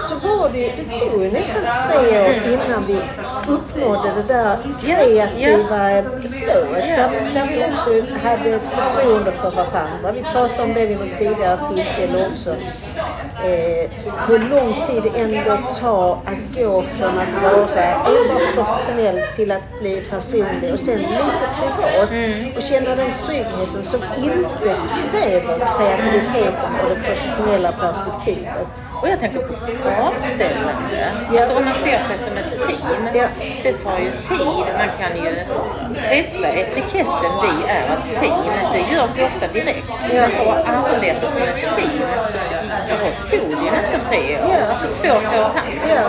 Så 0.04 0.16
var 0.16 0.50
det 0.50 0.74
det 0.78 1.00
tog 1.00 1.24
ju 1.24 1.32
nästan 1.32 1.64
tre 1.88 2.22
år 2.22 2.54
innan 2.54 2.86
vi 2.86 2.98
uppnådde 3.54 4.12
det 4.16 4.28
där 4.28 4.58
kreativa 4.82 6.04
flowet. 6.30 6.84
Där, 6.88 7.34
där 7.34 7.48
vi 7.48 7.74
också 7.74 7.90
hade 8.28 8.50
ett 8.50 8.70
förtroende 8.76 9.32
för 9.32 9.52
varandra. 9.52 10.12
Vi 10.12 10.22
pratade 10.22 10.64
om 10.64 10.74
det 10.74 10.86
vid 10.86 10.98
något 11.00 11.18
tidigare 11.18 11.60
tillfälle 11.74 12.28
också. 12.32 12.56
Eh, 13.44 13.92
hur 14.28 14.40
lång 14.50 14.74
tid 14.88 15.04
det 15.04 15.20
ändå 15.22 15.58
tar 15.80 16.12
att 16.14 16.56
gå 16.56 16.82
från 16.82 17.18
att 17.18 17.34
vara 17.44 17.84
enbart 17.84 18.54
professionell 18.56 19.36
till 19.36 19.52
att 19.52 19.80
bli 19.82 20.02
personlig 20.10 20.74
och 20.74 20.80
sen 20.80 21.00
lite 21.00 21.46
privat 21.60 22.10
och 22.58 22.64
känna 22.64 22.96
den 22.96 23.12
tryggheten 23.26 23.84
som 23.84 24.00
inte 24.18 24.76
kräver 25.12 25.58
kreativiteten 25.78 26.72
och 26.84 26.90
det 26.90 26.96
professionella 26.96 27.72
perspektivet. 27.72 28.68
Och 29.04 29.10
jag 29.10 29.20
tänker 29.20 29.40
på 29.40 29.54
kravställande. 29.54 31.12
Ja. 31.34 31.40
Alltså 31.40 31.58
om 31.58 31.66
man 31.66 31.74
ser 31.74 32.00
sig 32.08 32.18
som 32.26 32.38
ett 32.38 32.52
team. 32.68 33.08
Ja. 33.14 33.28
Det 33.64 33.74
tar 33.74 34.00
ju 34.00 34.12
tid. 34.12 34.66
Man 34.82 34.90
kan 35.00 35.14
ju 35.26 35.36
sätta 35.96 36.48
etiketten 36.60 37.32
vi 37.44 37.70
är 37.76 37.84
ett 37.94 38.22
team. 38.22 38.44
Det 38.74 38.94
görs 38.94 39.20
ofta 39.28 39.48
direkt. 39.54 39.88
Ja. 40.14 40.28
För 40.28 40.52
att 40.52 40.68
arbeta 40.68 41.32
som 41.32 41.44
ett 41.44 41.56
team 41.56 42.02
så 42.32 42.98
för 42.98 43.10
oss 43.10 43.30
tog 43.30 43.50
det 43.50 43.66
ju 43.66 43.72
nästan 43.72 44.00
tre 44.10 44.38
år. 44.38 44.54
Ja. 44.54 44.66
Alltså 44.72 44.88
två, 44.88 45.10
två 45.28 45.40
och 45.42 45.50
ett 45.50 45.58
halvt. 45.58 45.90
Ja, 45.90 46.06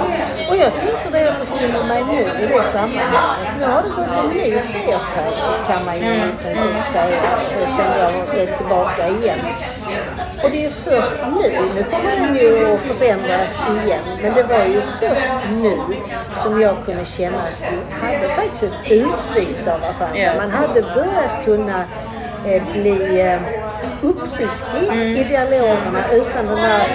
och 0.51 0.57
jag 0.57 0.73
tänker 0.81 1.11
det 1.13 1.21
jag 1.21 1.35
befinner 1.35 1.85
mig 1.89 2.03
nu 2.05 2.45
i 2.45 2.47
det 2.47 2.65
sammanhanget. 2.65 3.55
Nu 3.59 3.65
har 3.65 3.83
det 3.83 3.89
gått 3.89 4.25
en 4.25 4.31
ny 4.31 4.51
treårsperiod 4.51 5.67
kan 5.67 5.85
man 5.85 5.97
ju 5.99 6.15
i 6.15 6.33
princip 6.43 6.87
säga 6.87 7.21
sen 7.77 7.91
jag 7.99 8.39
är 8.43 8.57
tillbaka 8.57 9.09
igen. 9.09 9.41
Och 10.45 10.51
det 10.51 10.65
är 10.65 10.71
först 10.71 11.17
nu, 11.27 11.61
nu 11.75 11.85
kommer 11.85 12.11
den 12.11 12.37
ju 12.37 12.75
att 12.75 12.81
förändras 12.81 13.61
igen, 13.85 14.01
men 14.23 14.35
det 14.35 14.43
var 14.43 14.65
ju 14.65 14.81
först 15.01 15.33
nu 15.51 15.97
som 16.35 16.61
jag 16.61 16.77
kunde 16.85 17.05
känna 17.05 17.37
att 17.37 17.65
vi 18.03 18.07
hade 18.07 18.29
faktiskt 18.29 18.63
ett 18.63 18.93
utbyte 18.93 19.75
av 19.75 19.81
varandra. 19.81 20.19
Ja. 20.19 20.33
Man 20.39 20.51
hade 20.51 20.83
börjat 20.83 21.45
kunna 21.45 21.85
eh, 22.47 22.63
bli 22.73 23.21
eh, 23.21 23.41
uppriktig 24.03 25.19
i 25.21 25.25
dialogerna 25.25 26.05
utan 26.13 26.47
den 26.47 26.57
där, 26.57 26.89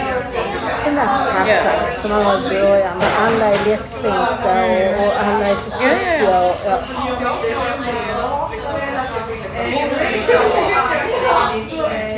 den 0.86 0.96
där 0.96 1.06
tassan 1.06 1.96
som 1.98 2.12
man 2.12 2.24
har 2.26 2.38
i 2.38 2.50
början. 2.50 3.02
Alla 3.18 3.46
är 3.46 3.66
lättkränkta 3.66 4.66
och, 4.66 5.08
och 5.08 5.14
alla 5.20 5.48
är 5.48 5.56
försiktiga. 5.56 6.42
Och, 6.42 6.56
ja. 6.66 6.78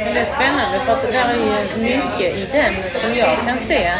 Men 0.06 0.14
det 0.14 0.20
är 0.20 0.31
spännande 0.42 0.80
för 0.86 0.92
att 0.92 1.02
det 1.02 1.12
där 1.12 1.30
är 1.30 1.36
ju 1.36 1.84
mycket 1.84 2.38
i 2.38 2.50
den 2.52 2.74
som 3.02 3.10
jag 3.14 3.38
kan 3.48 3.58
se 3.68 3.92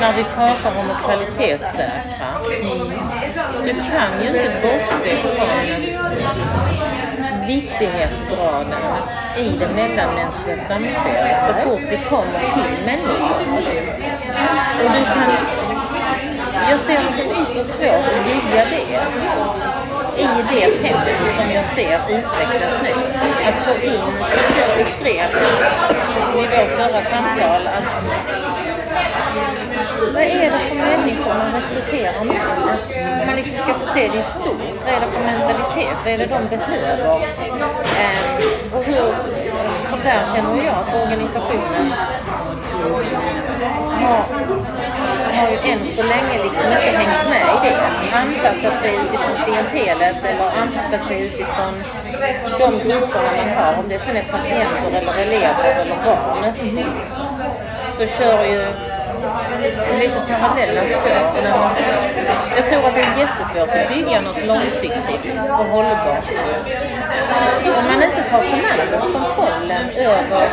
när 0.00 0.12
vi 0.16 0.24
pratar 0.24 0.70
om 0.80 0.90
att 0.90 1.02
kvalitetssäkra. 1.04 2.28
Du 3.64 3.74
kan 3.90 4.22
ju 4.22 4.28
inte 4.28 4.52
bortse 4.62 5.16
från 5.22 5.66
viktighetsgraden 7.46 8.82
i 9.38 9.48
det 9.58 9.68
mellanmänskliga 9.74 10.58
samspelet 10.58 11.36
så 11.46 11.68
fort 11.68 11.80
vi 11.90 11.96
kommer 11.96 12.40
till 12.54 12.84
människor. 12.84 13.30
Och 14.84 14.90
du 14.92 15.04
kan, 15.04 15.32
jag 16.70 16.80
ser 16.80 17.00
det 17.06 17.12
som 17.12 17.42
ytterst 17.42 17.74
svårt 17.74 18.04
att 18.04 18.24
bygga 18.24 18.64
det 18.64 19.69
i 20.20 20.42
det 20.50 20.70
tempo 20.78 21.32
som 21.38 21.50
jag 21.50 21.64
ser 21.64 21.98
utvecklas 22.08 22.80
nu. 22.82 22.92
Att 23.48 23.58
få 23.66 23.86
in, 23.86 24.00
som 24.00 24.14
du 24.56 24.84
beskrev 24.84 25.26
i 25.30 26.36
vårt 26.36 26.70
förra 26.78 27.02
samtal, 27.02 27.66
att 27.66 27.84
vad 30.14 30.22
är 30.22 30.50
det 30.50 30.58
för 30.68 30.76
människor 30.76 31.34
man 31.34 31.52
rekryterar 31.60 32.24
nu? 32.24 32.40
Om 33.20 33.26
man 33.26 33.36
liksom 33.36 33.58
ska 33.58 33.74
få 33.74 33.86
se 33.94 34.08
det 34.08 34.18
i 34.18 34.22
stort. 34.22 34.84
Vad 34.84 34.94
är 34.94 35.00
det 35.00 35.06
för 35.06 35.20
mentalitet? 35.20 35.96
Vad 36.04 36.12
är 36.12 36.18
det 36.18 36.26
de 36.26 36.56
behöver? 36.56 37.04
Eh, 38.00 38.76
och 38.76 38.84
hur, 38.84 39.12
för 39.90 39.96
där 40.04 40.24
känner 40.34 40.64
jag 40.64 40.74
att 40.74 40.94
organisationen 41.02 41.92
har, 44.00 44.39
har 45.40 45.50
ju 45.50 45.58
än 45.72 45.86
så 45.86 46.02
länge 46.02 46.34
liksom 46.44 46.66
inte 46.72 46.90
hängt 47.00 47.28
med 47.34 47.46
i 47.54 47.58
det. 47.64 47.76
Anpassat 48.22 48.82
sig 48.82 48.94
utifrån 49.02 49.34
klientelet 49.44 50.24
eller 50.30 50.48
anpassat 50.62 51.06
sig 51.08 51.18
utifrån 51.26 51.72
de 52.58 52.88
grupperna 52.88 53.30
man 53.38 53.48
har. 53.56 53.72
Om 53.78 53.88
det 53.88 53.98
sen 53.98 54.16
är 54.16 54.22
patienter 54.22 54.90
eller 54.98 55.22
elever 55.26 55.70
eller 55.80 55.96
barn. 56.04 56.42
Så 57.96 58.06
kör 58.06 58.44
ju 58.44 58.62
lite 59.98 60.20
parallella 60.28 60.82
spöken. 60.86 61.44
Men 61.44 62.56
Jag 62.56 62.66
tror 62.66 62.86
att 62.88 62.94
det 62.94 63.00
är 63.00 63.18
jättesvårt 63.18 63.68
att 63.68 63.88
bygga 63.94 64.20
något 64.20 64.46
långsiktigt 64.46 65.34
och 65.58 65.66
hållbart. 65.74 66.24
Om 67.78 67.84
man 67.88 68.02
inte 68.02 68.22
tar 68.30 68.42
kommandot, 68.50 69.12
kontrollen 69.12 69.90
över... 69.90 70.48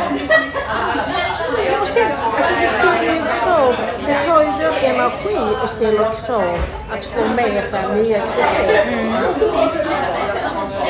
Och 1.88 1.94
sen, 1.94 2.12
alltså 2.36 2.52
det 2.60 2.68
ställer 2.68 3.14
ju 3.14 3.22
krav, 3.42 3.74
det 4.06 4.24
tar 4.24 4.42
ju 4.42 4.50
vår 4.50 4.88
energi 4.90 5.56
och 5.62 5.70
ställer 5.70 6.26
krav 6.26 6.58
att 6.90 7.04
formera 7.04 7.94
nya 7.94 8.20
kriterier. 8.20 9.04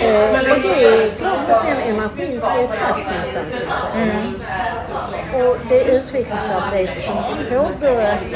Eh, 0.02 0.52
och 0.52 0.60
det 0.62 0.84
är 0.84 1.10
klart 1.18 1.50
att 1.50 1.66
den 1.66 1.94
energin 1.94 2.40
ska 2.40 2.60
ju 2.60 2.66
tas 2.66 3.06
någonstans 3.06 3.62
ifrån. 3.62 4.34
Och 5.42 5.56
det 5.68 5.84
utvecklingsarbete 5.84 7.02
som 7.02 7.16
påbörjas 7.48 8.34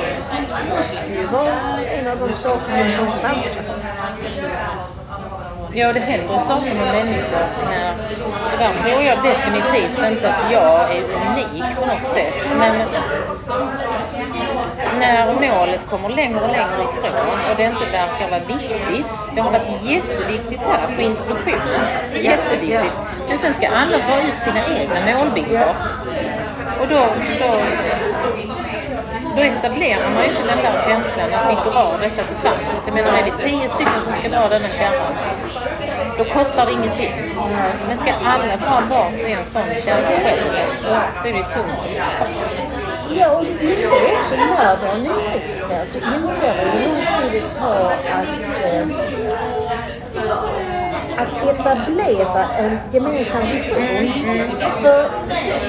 måste 0.71 1.13
ju 1.17 1.27
vara 1.27 1.87
en 1.87 2.07
av 2.07 2.19
de 2.19 2.35
sakerna 2.35 2.91
som 2.97 3.19
trampas. 3.21 3.87
Ja, 5.75 5.93
det 5.93 6.01
händer 6.01 6.39
saker 6.39 6.75
med 6.75 6.95
människor 6.95 7.47
när... 7.65 7.93
Och 8.25 8.59
där 8.59 8.73
tror 8.83 9.03
jag 9.03 9.19
definitivt 9.23 9.99
inte 10.11 10.29
att 10.29 10.53
jag 10.53 10.97
är 10.97 11.03
unik 11.17 11.77
på 11.77 11.87
något 11.87 12.07
sätt. 12.07 12.35
Men 12.59 12.75
när 14.99 15.27
målet 15.27 15.87
kommer 15.91 16.09
längre 16.09 16.41
och 16.41 16.49
längre 16.49 16.83
ifrån 16.83 17.39
och 17.51 17.57
det 17.57 17.65
inte 17.65 17.91
verkar 17.93 18.31
vara 18.31 18.41
viktigt. 18.41 19.13
Det 19.35 19.41
har 19.41 19.51
varit 19.51 19.83
jätteviktigt 19.83 20.61
här 20.61 20.95
på 20.95 21.03
introduktionen. 21.03 21.87
Jätteviktigt. 22.23 22.93
Men 23.29 23.39
sen 23.39 23.55
ska 23.55 23.69
alla 23.69 23.99
dra 23.99 24.29
ut 24.29 24.41
sina 24.41 24.61
egna 24.81 25.19
målbilder. 25.19 25.75
Och 26.81 26.89
då, 26.89 27.07
då, 27.41 27.61
då 29.37 29.43
etablerar 29.43 30.09
man 30.15 30.23
ju 30.23 30.29
inte 30.31 30.47
den 30.47 30.59
där 30.67 30.77
känslan 30.87 31.29
att 31.35 31.51
vi 31.51 31.71
drar 31.71 31.93
detta 32.01 32.23
tillsammans. 32.23 32.79
Jag 32.87 32.95
menar, 32.95 33.09
är 33.19 33.25
vi 33.25 33.31
tio 33.31 33.69
stycken 33.69 34.01
som 34.05 34.13
ska 34.21 34.29
dra 34.29 34.49
denna 34.49 34.69
kärran, 34.69 35.13
då 36.19 36.25
kostar 36.25 36.67
det 36.67 36.73
ingenting. 36.73 37.13
Men 37.89 37.97
ska 37.97 38.13
alla 38.33 38.57
dra 38.65 38.75
varsin 38.91 39.39
sån 39.53 39.69
kärra 39.85 40.13
själv, 40.25 40.45
så 41.23 41.29
är 41.29 41.33
det 41.33 41.45
tungt 41.55 41.79
som 41.83 41.91
fan. 42.19 42.29
Ja, 43.15 43.37
och 43.39 43.45
du 43.45 43.51
inser 43.51 44.17
också 44.17 44.37
när 44.37 44.77
du 44.81 44.87
har 44.87 44.99
nyrekryterat 44.99 45.89
så 45.89 45.99
inser 45.99 46.55
du 46.65 46.71
hur 46.71 46.89
lång 46.89 46.97
tid 46.97 47.33
det 47.33 47.59
tar 47.59 47.87
att, 47.87 48.05
eh, 48.65 48.87
att 51.23 51.33
etablera 51.49 52.43
en 52.59 52.79
gemensam 52.93 53.43
vision. 53.43 54.13
För 54.83 55.11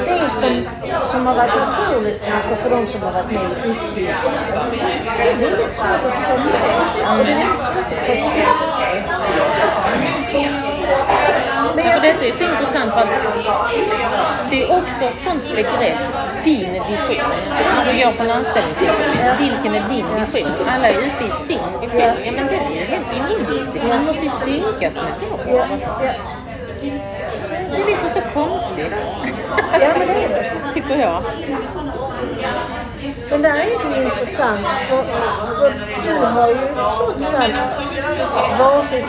det 0.06 0.30
som, 0.30 0.68
som 1.12 1.28
har 1.28 1.36
varit 1.36 1.56
naturligt 1.56 2.22
kanske 2.26 2.56
för 2.56 2.70
de 2.70 2.88
som 2.88 3.02
har 3.02 3.12
varit 3.12 3.32
med 3.32 3.42
i 3.42 3.46
utbildningen, 3.70 4.16
det 5.18 5.32
är 5.32 5.36
väldigt 5.38 5.74
svårt 5.74 6.06
att 6.06 6.14
få 6.14 6.38
med 6.38 6.54
och 7.12 7.18
det 7.26 7.32
är 7.32 7.38
väldigt 7.38 7.60
svårt 7.60 7.78
att 7.78 8.08
ta 8.08 8.14
till 8.14 8.46
sig. 8.76 9.04
Detta 12.04 12.26
är 12.26 12.32
så 12.32 12.44
intressant 12.44 12.94
för 12.94 13.02
att 13.02 13.10
det 14.52 14.64
är 14.64 14.78
också 14.78 15.04
ett 15.06 15.22
sånt 15.24 15.44
begrepp, 15.56 15.98
din 16.44 16.74
vision. 16.74 17.30
När 17.78 17.94
du 17.94 18.04
går 18.04 18.12
på 18.12 18.24
en 18.24 18.32
anställningsintervju, 18.32 19.32
vilken 19.40 19.76
är 19.76 19.90
din 19.90 20.06
vision? 20.20 20.68
Alla 20.76 20.90
är 20.90 20.98
ute 20.98 21.24
i 21.28 21.32
sin 21.48 21.60
vision. 21.82 22.14
Ja 22.26 22.32
men 22.36 22.48
den 22.48 22.60
är 22.60 22.76
ju 22.76 22.84
helt 22.84 23.08
oviktig. 23.32 23.82
Man 23.88 24.06
måste 24.06 24.24
ju 24.24 24.30
synkas 24.30 24.96
med 24.96 25.14
det. 25.20 25.52
Ja, 25.52 25.66
ja. 26.04 26.14
Det 27.72 27.82
är 27.82 27.86
liksom 27.88 28.10
så 28.10 28.22
konstigt. 28.34 28.94
ja, 29.82 29.90
men 29.98 30.08
det 30.08 30.24
är 30.24 30.30
det. 30.30 30.74
Tycker 30.74 31.00
jag. 31.00 31.24
Den 33.30 33.42
där 33.42 33.56
är 33.56 33.66
ju 33.66 34.04
intressant 34.04 34.68
för, 34.90 35.04
för 35.56 35.74
du 36.04 36.26
har 36.26 36.48
ju 36.50 36.56
trots 36.98 37.34
allt 37.34 37.80
varit, 38.60 39.06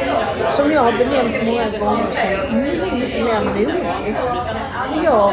som 0.56 0.72
jag 0.72 0.80
har 0.80 0.92
benämnt 0.92 1.44
många 1.44 1.78
gånger, 1.78 2.06
så 2.12 2.54
mycket, 2.56 2.92
mycket 2.92 3.24
mer 3.24 3.44
modig. 3.44 4.16
För 4.88 5.04
jag 5.04 5.12
har 5.12 5.32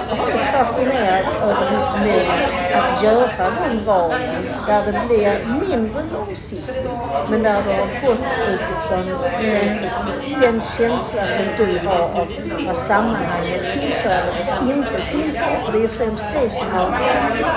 fascinerats 0.51 1.33
över 1.43 1.65
din 1.71 2.13
liv 2.13 2.29
att 2.73 3.03
göra 3.03 3.51
de 3.69 3.85
valen 3.85 4.43
där 4.67 4.85
det 4.85 5.07
blir 5.07 5.67
mindre 5.69 6.03
långsiktigt 6.13 6.89
men 7.29 7.43
där 7.43 7.61
du 7.63 7.81
har 7.81 7.87
fått 7.87 8.27
utifrån 8.47 9.05
den, 9.41 10.41
den 10.41 10.61
känsla 10.61 11.27
som 11.27 11.43
du 11.57 11.87
har 11.87 11.99
av 11.99 12.27
vad 12.67 12.77
sammanhanget 12.77 13.73
tillför 13.73 14.21
och 14.57 14.63
inte 14.63 15.01
tillför. 15.11 15.65
För 15.65 15.71
det 15.71 15.77
är 15.77 15.81
ju 15.81 15.87
främst 15.87 16.27
det 16.33 16.49
som 16.49 16.71
har, 16.71 16.91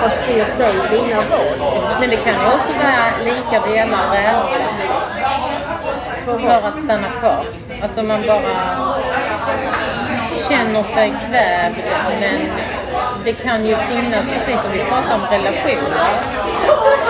har 0.01 0.09
styrt 0.09 0.57
dig 0.57 0.73
i 0.75 0.95
dina 0.95 1.21
val. 1.21 1.97
Men 1.99 2.09
det 2.09 2.15
kan 2.15 2.33
ju 2.33 2.47
också 2.47 2.73
vara 2.73 3.05
lika 3.23 3.67
delar 3.67 4.11
rädsla 4.11 4.65
för 6.25 6.67
att 6.67 6.79
stanna 6.79 7.09
kvar. 7.19 7.45
Alltså 7.81 8.03
man 8.03 8.21
bara 8.27 8.55
känner 10.49 10.83
sig 10.83 11.13
kvävd 11.29 11.77
men 12.19 12.41
det 13.23 13.33
kan 13.33 13.65
ju 13.65 13.75
finnas, 13.75 14.25
precis 14.29 14.61
som 14.61 14.71
vi 14.71 14.79
pratade 14.79 15.15
om 15.15 15.21
relationer. 15.31 17.04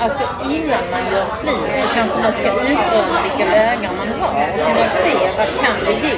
Alltså 0.00 0.24
innan 0.44 0.84
man 0.90 1.12
gör 1.12 1.26
slut 1.26 1.70
så 1.82 1.88
kanske 1.94 2.18
man 2.18 2.32
ska 2.32 2.50
utröna 2.72 3.22
vilka 3.22 3.50
vägar 3.50 3.90
man 3.96 4.08
har 4.20 4.28
och 4.28 4.58
kunna 4.66 4.88
se 5.02 5.16
vad 5.38 5.46
kan 5.46 5.84
det 5.84 5.92
ge. 5.92 6.14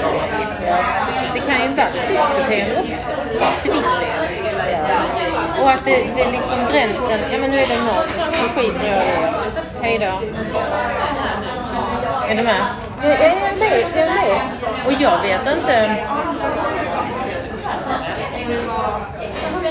Det 1.35 1.41
kan 1.41 1.63
ju 1.63 1.75
vara 1.77 1.87
flyktbeteende 1.87 2.97
också, 3.41 3.63
till 3.63 3.73
viss 3.73 3.87
del. 4.01 4.19
Och 5.63 5.71
att 5.71 5.85
det, 5.85 5.97
det 6.17 6.23
är 6.23 6.33
liksom 6.33 6.59
gränsen, 6.73 7.21
ja 7.33 7.39
men 7.39 7.51
nu 7.51 7.59
är 7.59 7.67
det 7.67 7.83
något, 7.83 8.09
nu 8.31 8.49
skiter 8.63 8.87
jag 8.87 9.05
i. 9.05 9.09
Hej 9.83 9.99
då. 9.99 10.13
Är 12.29 12.35
du 12.35 12.43
med? 12.43 12.65
Jag, 13.03 13.11
jag 13.11 13.21
är 13.21 13.57
med, 13.59 13.85
jag 13.95 14.03
är 14.03 14.11
med. 14.11 14.87
Och 14.87 14.93
jag 14.93 15.23
vet 15.23 15.57
inte. 15.57 15.97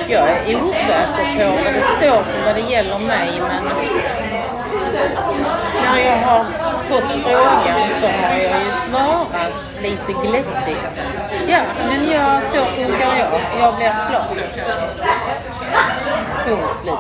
Jag 0.10 0.30
är 0.30 0.64
osäker 0.64 1.40
på 1.40 1.64
vad 1.64 1.74
det 1.74 1.82
står 1.82 2.24
för 2.24 2.46
vad 2.46 2.56
det 2.56 2.62
gäller 2.62 3.00
mig 3.00 3.42
men 3.48 3.64
när 5.84 6.00
jag 6.06 6.18
har 6.18 6.46
fått 6.84 7.12
frågan 7.12 7.90
så 8.02 8.08
har 8.08 8.38
jag 8.38 8.64
ju 8.66 8.72
svarat 8.90 9.54
lite 9.82 10.14
glättigt. 10.28 11.02
Ja, 11.48 11.60
men 11.88 12.12
jag, 12.12 12.44
så 12.44 12.66
funkar 12.66 13.18
jag. 13.18 13.42
Jag 13.60 13.76
blir 13.76 13.96
klar. 14.10 14.26
Punkt 16.46 16.76
slut. 16.82 17.00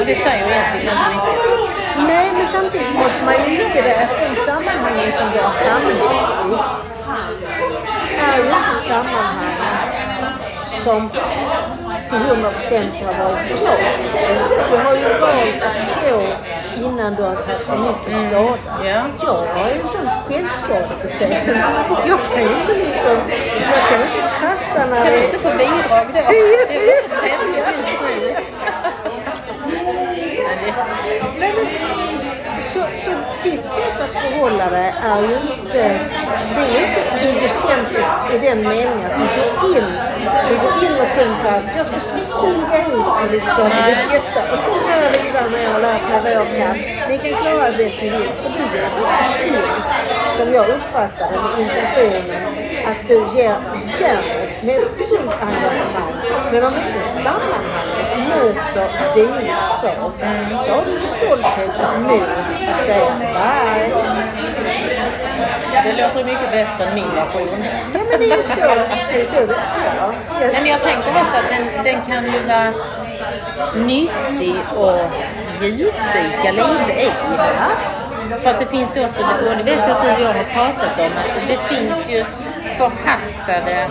Och 0.00 0.06
det 0.06 0.14
säger 0.14 0.46
egentligen 0.46 0.96
inte 0.96 1.10
mycket. 1.10 2.08
Nej, 2.08 2.32
men 2.36 2.46
samtidigt 2.46 2.94
måste 2.94 3.24
man 3.24 3.34
ju 3.34 3.56
ge 3.56 3.82
det 3.82 3.96
att 3.96 4.10
de 4.20 4.36
sammanhangen 4.36 5.12
som 5.12 5.26
du 5.32 5.38
har 5.38 5.52
hamnat 5.70 6.12
i 6.12 6.84
är 8.20 8.36
ju 8.36 8.48
inte 8.48 8.86
sammanhang 8.88 9.84
som 10.84 11.10
till 12.08 12.18
100 12.18 12.50
procent 12.50 12.94
har 12.94 13.14
varit 13.24 13.48
bra. 13.48 13.76
Du 14.70 14.76
har 14.76 14.94
ju 14.96 15.08
valt 15.20 15.62
att 15.68 15.76
gå 16.10 16.18
innan 16.86 17.14
du 17.14 17.22
har 17.22 17.34
tagit 17.34 17.62
för 17.66 17.76
mycket 17.78 18.12
skada. 18.18 18.58
Ja. 18.84 19.00
Jag 19.22 19.46
har 19.54 19.68
ju 19.74 19.80
sånt 19.82 20.10
självskadebeteende. 20.28 21.52
Jag 22.06 22.18
kan 22.34 22.42
ju 22.42 22.48
inte 22.60 22.74
liksom, 22.86 23.16
jag 23.70 23.80
kan 23.88 24.00
inte 24.02 24.22
fatta 24.40 24.80
när 24.90 24.96
Kan 24.96 25.04
du 25.06 25.10
det 25.10 25.24
inte 25.24 25.38
få 25.38 25.50
bidrag 25.50 26.06
då? 26.06 26.12
Det 26.68 26.76
är 26.76 27.02
så 27.02 27.08
trevligt 27.20 27.56
just 27.56 28.00
nu. 28.00 28.34
Så, 32.64 32.80
så 32.96 33.10
ditt 33.42 33.68
sätt 33.68 34.00
att 34.00 34.14
förhålla 34.22 34.70
dig 34.70 34.94
är 35.02 35.20
ju 35.20 35.34
inte, 35.34 36.00
det 36.54 36.60
är 36.60 36.70
ju 36.74 36.86
inte 36.86 37.28
egocentriskt 37.28 38.16
i 38.34 38.38
den 38.38 38.58
meningen 38.62 39.06
att 39.06 39.18
du 39.18 39.26
går 39.36 39.76
in, 39.76 39.88
du 40.48 40.54
går 40.54 40.74
in 40.84 41.00
och 41.04 41.12
tänker 41.14 41.48
att 41.58 41.76
jag 41.76 41.86
ska 41.86 42.00
suga 42.00 42.78
ut 42.78 43.32
liksom 43.32 43.70
detta 44.12 44.52
och 44.52 44.58
sen 44.58 44.74
drar 44.86 45.02
jag 45.02 45.24
vidare 45.24 45.50
när 45.50 45.62
jag 45.64 45.72
har 45.72 45.80
lärt 45.80 46.02
mig 46.08 46.20
vad 46.22 46.32
jag 46.32 46.46
kan. 46.58 46.76
Ni 47.08 47.18
kan 47.18 47.40
klara 47.40 47.70
det 47.70 47.76
bäst 47.76 47.98
ni 48.02 48.10
vill. 48.10 48.30
För 48.42 48.50
du 48.58 48.64
går 48.72 48.88
faktiskt 49.06 49.54
in, 49.54 49.68
som 50.36 50.54
jag 50.54 50.68
uppfattar 50.68 51.32
det, 51.32 51.40
med 51.40 51.60
intentionen 51.60 52.54
att 52.90 53.08
du 53.08 53.38
ger 53.38 53.56
järnet 54.00 54.43
med 54.66 54.80
fullt 54.96 55.42
engagemang. 55.42 56.12
Men 56.52 56.64
om 56.64 56.74
inte 56.74 57.00
sammanhanget 57.00 58.24
möter 58.28 58.88
dina 59.14 59.56
krav 59.80 60.12
så 60.66 60.72
har 60.72 60.84
du 60.84 61.00
stolthet 61.00 61.70
och 61.84 62.00
mod 62.00 62.22
att 62.68 62.84
säga 62.84 63.12
nej. 63.34 63.92
det 65.84 65.92
låter 65.92 66.24
mycket 66.24 66.50
bättre 66.50 66.84
än 66.84 66.94
min 66.94 67.14
version. 67.14 67.64
Ja 67.94 68.00
men 68.10 68.20
det 68.20 68.30
är 68.30 68.36
ju 68.36 68.42
så 68.42 68.54
det 68.54 69.20
är. 69.20 69.24
Så 69.24 69.36
det 70.38 70.44
är. 70.44 70.52
Men 70.52 70.66
jag 70.66 70.80
tänker 70.80 71.10
också 71.10 71.36
att 71.36 71.48
den, 71.50 71.84
den 71.84 72.02
kan 72.02 72.24
ju 72.24 72.40
vara 72.48 72.72
nyttig 73.74 74.56
och 74.76 75.00
djupdyka 75.62 76.52
lite 76.52 76.92
i. 77.02 77.12
För 78.42 78.50
att 78.50 78.58
det 78.58 78.66
finns 78.66 78.96
ju 78.96 79.04
också, 79.04 79.22
och 79.22 79.56
det 79.56 79.62
vet 79.62 79.78
jag 79.78 79.90
att 79.90 80.02
du 80.02 80.10
och 80.12 80.20
jag 80.20 80.34
har 80.34 80.44
pratat 80.44 80.98
om, 80.98 81.06
att 81.06 81.48
det 81.48 81.76
finns 81.76 82.08
ju 82.08 82.24
förhastade 82.76 83.88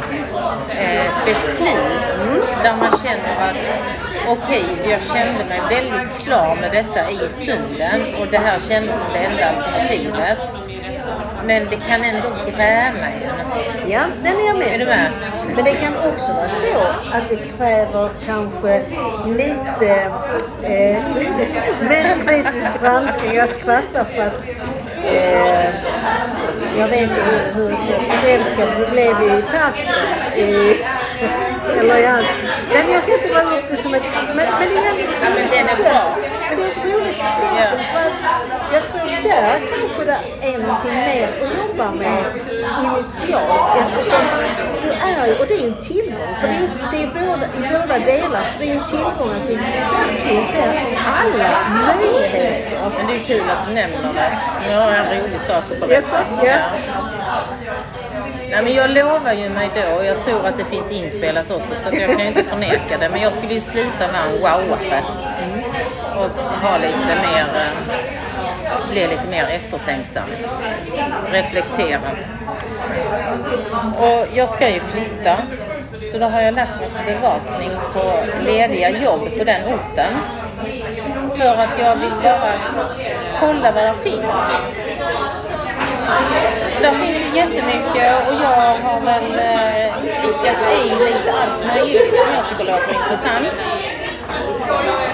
eh, 0.79 1.25
beslut 1.25 2.17
där 2.63 2.75
man 2.79 2.91
känner 3.03 3.49
att 3.49 3.57
okej, 4.27 4.65
jag 4.89 5.01
kände 5.01 5.45
mig 5.45 5.61
väldigt 5.69 6.17
klar 6.25 6.55
med 6.55 6.71
detta 6.71 7.11
i 7.11 7.29
stunden 7.29 8.15
och 8.19 8.27
det 8.31 8.37
här 8.37 8.59
kändes 8.59 8.95
som 8.95 9.07
det 9.13 9.19
enda 9.19 9.49
alternativet. 9.49 10.37
Men 11.45 11.65
det 11.69 11.75
kan 11.75 12.03
ändå 12.03 12.29
gräma 12.45 13.07
en. 13.07 13.89
Ja, 13.89 14.01
den 14.23 14.35
är 14.39 14.47
jag 14.47 14.57
med 14.57 14.67
Är 14.67 14.79
du 14.79 14.85
med? 14.85 15.11
Men 15.55 15.65
det 15.65 15.73
kan 15.73 15.93
också 15.97 16.33
vara 16.33 16.49
så 16.49 16.77
att 17.13 17.29
det 17.29 17.35
kräver 17.35 18.09
kanske 18.25 18.83
lite 19.25 20.11
eh, 20.63 21.03
mer 21.89 22.15
kritisk 22.25 22.81
granskning. 22.81 23.33
Jag 23.33 23.49
skrattar 23.49 24.05
för 24.05 24.21
att 24.21 24.33
eh, 25.03 25.65
jag 26.77 26.87
vet 26.87 27.09
hur, 27.09 27.53
hur 27.53 27.77
förälskad 28.09 28.69
du 28.77 28.85
blev 28.91 29.21
i 29.21 29.41
pastorn. 29.51 31.52
Eller 31.79 31.97
i 31.97 32.05
hans. 32.05 32.27
Men 32.73 32.91
jag 32.91 33.03
ska 33.03 33.13
inte 33.13 33.33
dra 33.33 33.41
upp 33.41 33.65
det 33.69 33.75
som 33.75 33.93
ett... 33.93 34.03
Men, 34.27 34.35
men 34.35 34.45
det 34.59 34.77
är 34.77 35.13
den 35.51 35.67
är 35.67 35.83
bra. 35.83 36.15
Men 36.49 36.57
det 36.57 36.63
är 36.63 36.71
ett 36.71 36.85
roligt 36.93 37.19
exempel. 37.27 37.79
För 37.93 37.99
att 37.99 38.73
jag 38.73 38.87
tror 38.91 39.23
där 39.23 39.61
kanske 39.71 40.05
det 40.05 40.47
är 40.47 40.57
någonting 40.57 40.93
mer 40.93 41.29
att 41.43 41.67
jobba 41.67 41.91
med 41.91 42.23
initialt. 42.85 43.81
Eftersom 43.81 44.21
du 44.83 44.89
är 44.89 45.27
ju, 45.27 45.33
och 45.33 45.47
det 45.47 45.53
är 45.53 45.59
ju 45.59 45.67
en 45.67 45.81
tillgång. 45.81 46.35
För 46.41 46.47
det 46.47 46.53
är, 46.53 46.69
det 46.91 47.03
är 47.03 47.07
båda, 47.07 47.45
i 47.45 47.61
båda 47.73 47.99
delar. 47.99 48.45
Det 48.59 48.69
är 48.69 48.75
en 48.75 48.85
tillgång 48.85 49.31
att 49.35 49.47
du 49.47 49.55
verkligen 49.55 50.43
ser 50.43 50.97
alla 51.05 51.49
möjligheter. 51.85 52.91
Men 52.97 53.07
det 53.07 53.13
är 53.15 53.23
kul 53.27 53.49
att 53.49 53.67
du 53.67 53.73
nämner 53.73 54.13
det. 54.13 54.37
Nu 54.67 54.75
har 54.75 54.91
jag 54.91 54.99
en 54.99 55.21
rolig 55.21 55.41
sak 55.47 55.63
att 55.71 55.79
berätta. 55.87 56.17
Ja. 56.43 56.57
Nej, 58.53 58.63
men 58.63 58.73
jag 58.73 58.89
lovar 58.89 59.33
ju 59.33 59.49
mig 59.49 59.69
då, 59.75 59.95
och 59.95 60.05
jag 60.05 60.19
tror 60.19 60.45
att 60.45 60.57
det 60.57 60.65
finns 60.65 60.91
inspelat 60.91 61.51
också, 61.51 61.75
så 61.75 61.95
jag 61.95 62.09
kan 62.09 62.19
ju 62.19 62.27
inte 62.27 62.43
förneka 62.43 62.97
det. 62.99 63.09
Men 63.09 63.21
jag 63.21 63.33
skulle 63.33 63.53
ju 63.53 63.61
sluta 63.61 64.11
med 64.11 64.21
en 64.25 64.41
wow 64.41 64.77
och 66.15 66.29
ha 66.61 66.77
lite 66.77 67.13
mer, 67.21 67.45
eh, 67.61 68.91
bli 68.91 69.07
lite 69.07 69.27
mer 69.29 69.43
eftertänksam. 69.43 70.23
Reflektera. 71.31 72.11
Och 73.97 74.27
jag 74.33 74.49
ska 74.49 74.69
ju 74.69 74.79
flytta, 74.79 75.37
så 76.11 76.17
då 76.17 76.25
har 76.25 76.41
jag 76.41 76.53
lagt 76.53 76.79
mig 76.79 77.05
bevakning 77.05 77.71
på 77.93 78.23
lediga 78.45 78.89
jobb 78.89 79.37
på 79.37 79.43
den 79.43 79.61
orten. 79.63 80.13
För 81.37 81.57
att 81.57 81.79
jag 81.79 81.95
vill 81.95 82.13
bara 82.23 82.53
kolla 83.39 83.71
vad 83.71 83.83
det 83.83 84.09
finns. 84.09 84.25
Där 86.83 86.91
finns 86.91 87.17
ju 87.17 87.37
jättemycket 87.37 88.29
och 88.29 88.33
jag 88.43 88.77
har 88.83 89.01
väl 89.01 89.39
eh, 89.39 89.93
klickat 90.21 90.57
i 90.75 90.89
lite 90.89 91.33
allt 91.41 91.75
möjligt 91.75 92.09
som 92.09 92.33
jag 92.35 92.49
tycker 92.49 92.71
låter 92.71 92.93
intressant. 92.93 93.47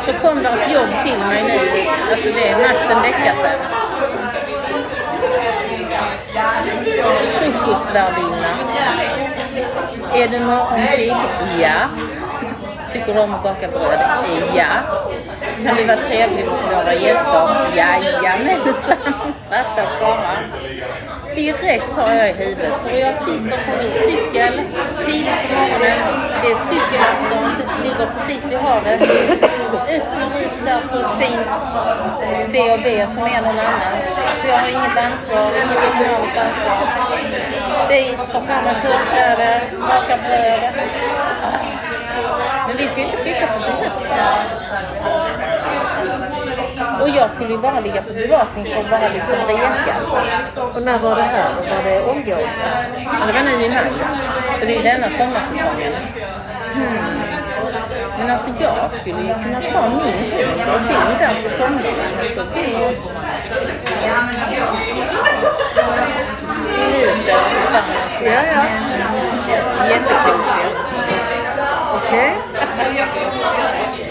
Så 0.05 0.28
kom 0.28 0.43
det 0.43 0.49
ett 0.49 0.72
jobb 0.74 0.89
till 1.03 1.20
mig 1.20 1.43
nu, 1.43 1.59
alltså 2.11 2.28
det 2.36 2.49
är 2.49 2.57
max 2.57 2.80
en 2.91 3.01
vecka 3.01 3.36
sedan. 3.41 3.59
Frukostvärdinna. 7.39 8.49
Är 10.13 10.28
du 10.28 10.39
morgonpigg? 10.39 11.15
Ja. 11.61 11.80
Tycker 12.93 13.13
du 13.13 13.20
om 13.20 13.34
att 13.34 13.43
baka 13.43 13.67
bröd? 13.67 13.99
Ja. 14.53 14.65
Kan 15.65 15.76
det 15.76 15.86
vara 15.86 15.97
trevligt 15.97 16.45
mot 16.45 16.63
våra 16.63 16.93
gäster? 16.93 17.76
Jajamensan! 17.76 19.13
Fattas 19.49 19.89
bara. 20.01 20.38
Direkt 21.39 21.91
har 21.95 22.13
jag 22.13 22.29
i 22.29 22.33
huvudet 22.33 22.73
och 22.85 22.99
jag 23.05 23.15
sitter 23.15 23.57
på 23.65 23.71
min 23.81 23.93
cykel 24.07 24.53
tidigt 25.05 25.39
på 25.43 25.53
morgonen. 25.55 25.99
Det 26.41 26.51
är 26.51 26.59
cykelavstånd, 26.69 27.57
ligger 27.83 28.07
precis 28.15 28.43
vid 28.51 28.57
havet. 28.57 29.01
Öppnar 29.95 30.29
ut 30.43 30.57
där 30.65 30.81
på 30.91 30.97
ett 30.99 31.11
fint 31.19 31.47
B&B 32.51 33.07
som 33.15 33.23
är 33.23 33.41
någon 33.41 33.59
annan. 33.69 33.95
Så 34.41 34.47
jag 34.47 34.57
har 34.57 34.69
inget 34.69 34.97
ansvar, 35.05 35.51
inget 35.63 35.83
ekonomiskt 35.89 36.37
ansvar. 36.37 36.77
Dit, 37.89 38.31
tar 38.31 38.39
på 38.39 38.45
mig 38.45 38.75
förkläde, 38.81 39.61
bakar 39.79 40.17
bröd. 40.25 40.63
Men 42.67 42.77
vi 42.77 42.87
ska 42.87 42.97
ju 42.97 43.05
inte 43.05 43.17
flytta 43.17 43.47
på 43.47 43.63
till 43.63 43.73
hösten. 43.73 45.18
Och 47.01 47.09
jag 47.09 47.33
skulle 47.33 47.53
ju 47.53 47.57
bara 47.57 47.79
ligga 47.79 48.01
på 48.01 48.13
bevakning 48.13 48.65
för 48.65 48.81
att 48.81 48.89
bara 48.89 49.09
liksom 49.13 49.35
reka. 49.47 49.95
Och 50.75 50.81
när 50.81 50.99
var 50.99 51.15
det 51.15 51.21
här? 51.21 51.49
Var 51.55 51.83
det 51.83 52.01
omgående? 52.01 52.49
Ja, 53.05 53.25
det 53.27 53.33
var 53.33 53.43
nu 53.43 53.65
i 53.65 53.69
maj. 53.69 53.85
Så 54.59 54.65
det 54.65 54.73
är 54.73 54.77
ju 54.77 54.83
denna 54.83 55.09
sommarsäsongen. 55.09 55.93
Hmm. 56.73 57.29
Men 58.19 58.29
alltså 58.29 58.49
jag 58.59 58.91
skulle 58.91 59.21
ju 59.21 59.33
kunna 59.33 59.61
ta 59.61 59.89
min 59.89 59.99
hund 59.99 60.61
och 60.73 60.81
bo 60.81 60.99
där 61.19 61.41
på 61.43 61.49
sommaren. 61.49 62.09
Så 62.35 62.43
det 62.53 62.59
är 62.59 62.79
ju 62.79 62.95
huset 66.93 67.43
tillsammans. 67.51 68.13
Ja, 68.23 68.41
ja. 68.53 68.65
Jätteklokt 69.89 70.49
ju. 70.59 70.69
Okej. 71.95 72.35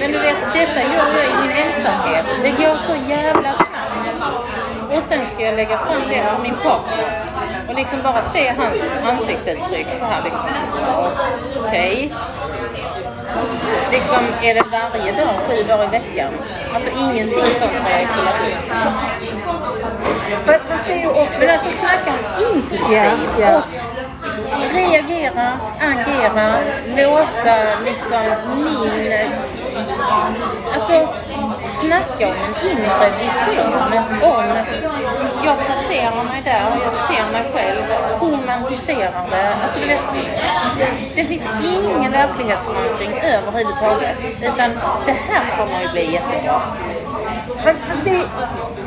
Men 0.08 0.16
du 0.16 0.22
vet, 0.22 0.36
detta 0.52 0.80
gör 0.82 1.08
jag 1.18 1.24
i 1.30 1.48
min 1.48 1.56
ensamhet. 1.56 2.26
Det 2.42 2.50
går 2.50 2.78
så 2.78 3.10
jävla 3.10 3.54
snabbt. 3.54 4.96
Och 4.96 5.02
sen 5.02 5.30
ska 5.30 5.42
jag 5.42 5.56
lägga 5.56 5.78
fram 5.78 6.00
det 6.08 6.24
för 6.36 6.42
min 6.42 6.56
partner. 6.56 7.24
Och 7.68 7.74
liksom 7.74 7.98
bara 8.02 8.22
se 8.22 8.48
hans 8.48 8.82
ansiktsuttryck 9.04 9.86
så 9.98 10.04
här 10.04 10.22
liksom. 10.24 10.48
Okej. 11.56 12.12
Liksom, 13.92 14.24
är 14.42 14.54
det 14.54 14.62
varje 14.72 15.12
dag, 15.12 15.34
sju 15.48 15.62
dagar 15.68 15.84
i 15.84 15.88
veckan? 15.88 16.32
Alltså 16.74 16.90
ingenting 16.90 17.46
sånt 17.46 17.72
har 17.84 17.90
jag 17.90 18.08
kollat 18.08 18.34
ut. 18.48 18.72
Fast 20.46 20.86
det 20.86 20.92
är 20.92 21.00
ju 21.00 21.08
också... 21.08 21.40
Men 21.40 21.50
alltså 21.50 21.70
snacka 21.78 22.10
om 22.10 22.44
impulsiv 22.44 22.80
ja. 23.40 23.62
och 24.56 24.74
reagera, 24.74 25.58
agera, 25.80 26.54
låta 26.96 27.80
liksom 27.84 28.24
min... 28.56 29.57
Alltså 30.74 31.08
snacka 31.80 32.28
om 32.28 32.34
en 32.46 32.70
inre 32.70 33.10
vision 33.20 33.72
om 34.22 34.46
jag 35.44 35.56
placerar 35.66 36.24
mig 36.24 36.42
där 36.44 36.66
och 36.70 36.82
jag 36.86 36.94
ser 36.94 37.32
mig 37.32 37.44
själv, 37.54 37.82
romantiserande. 38.20 39.48
Alltså 39.62 39.80
du 39.80 39.86
vet, 39.86 40.00
det 41.16 41.24
finns 41.24 41.42
ingen 41.64 42.12
verklighetsförankring 42.12 43.12
överhuvudtaget. 43.22 44.16
Utan 44.42 44.70
det 45.06 45.16
här 45.28 45.56
kommer 45.58 45.82
ju 45.82 45.88
bli 45.88 46.12
jättebra. 46.12 46.60
Fast, 47.64 47.80
fast, 47.88 48.04
det, 48.04 48.22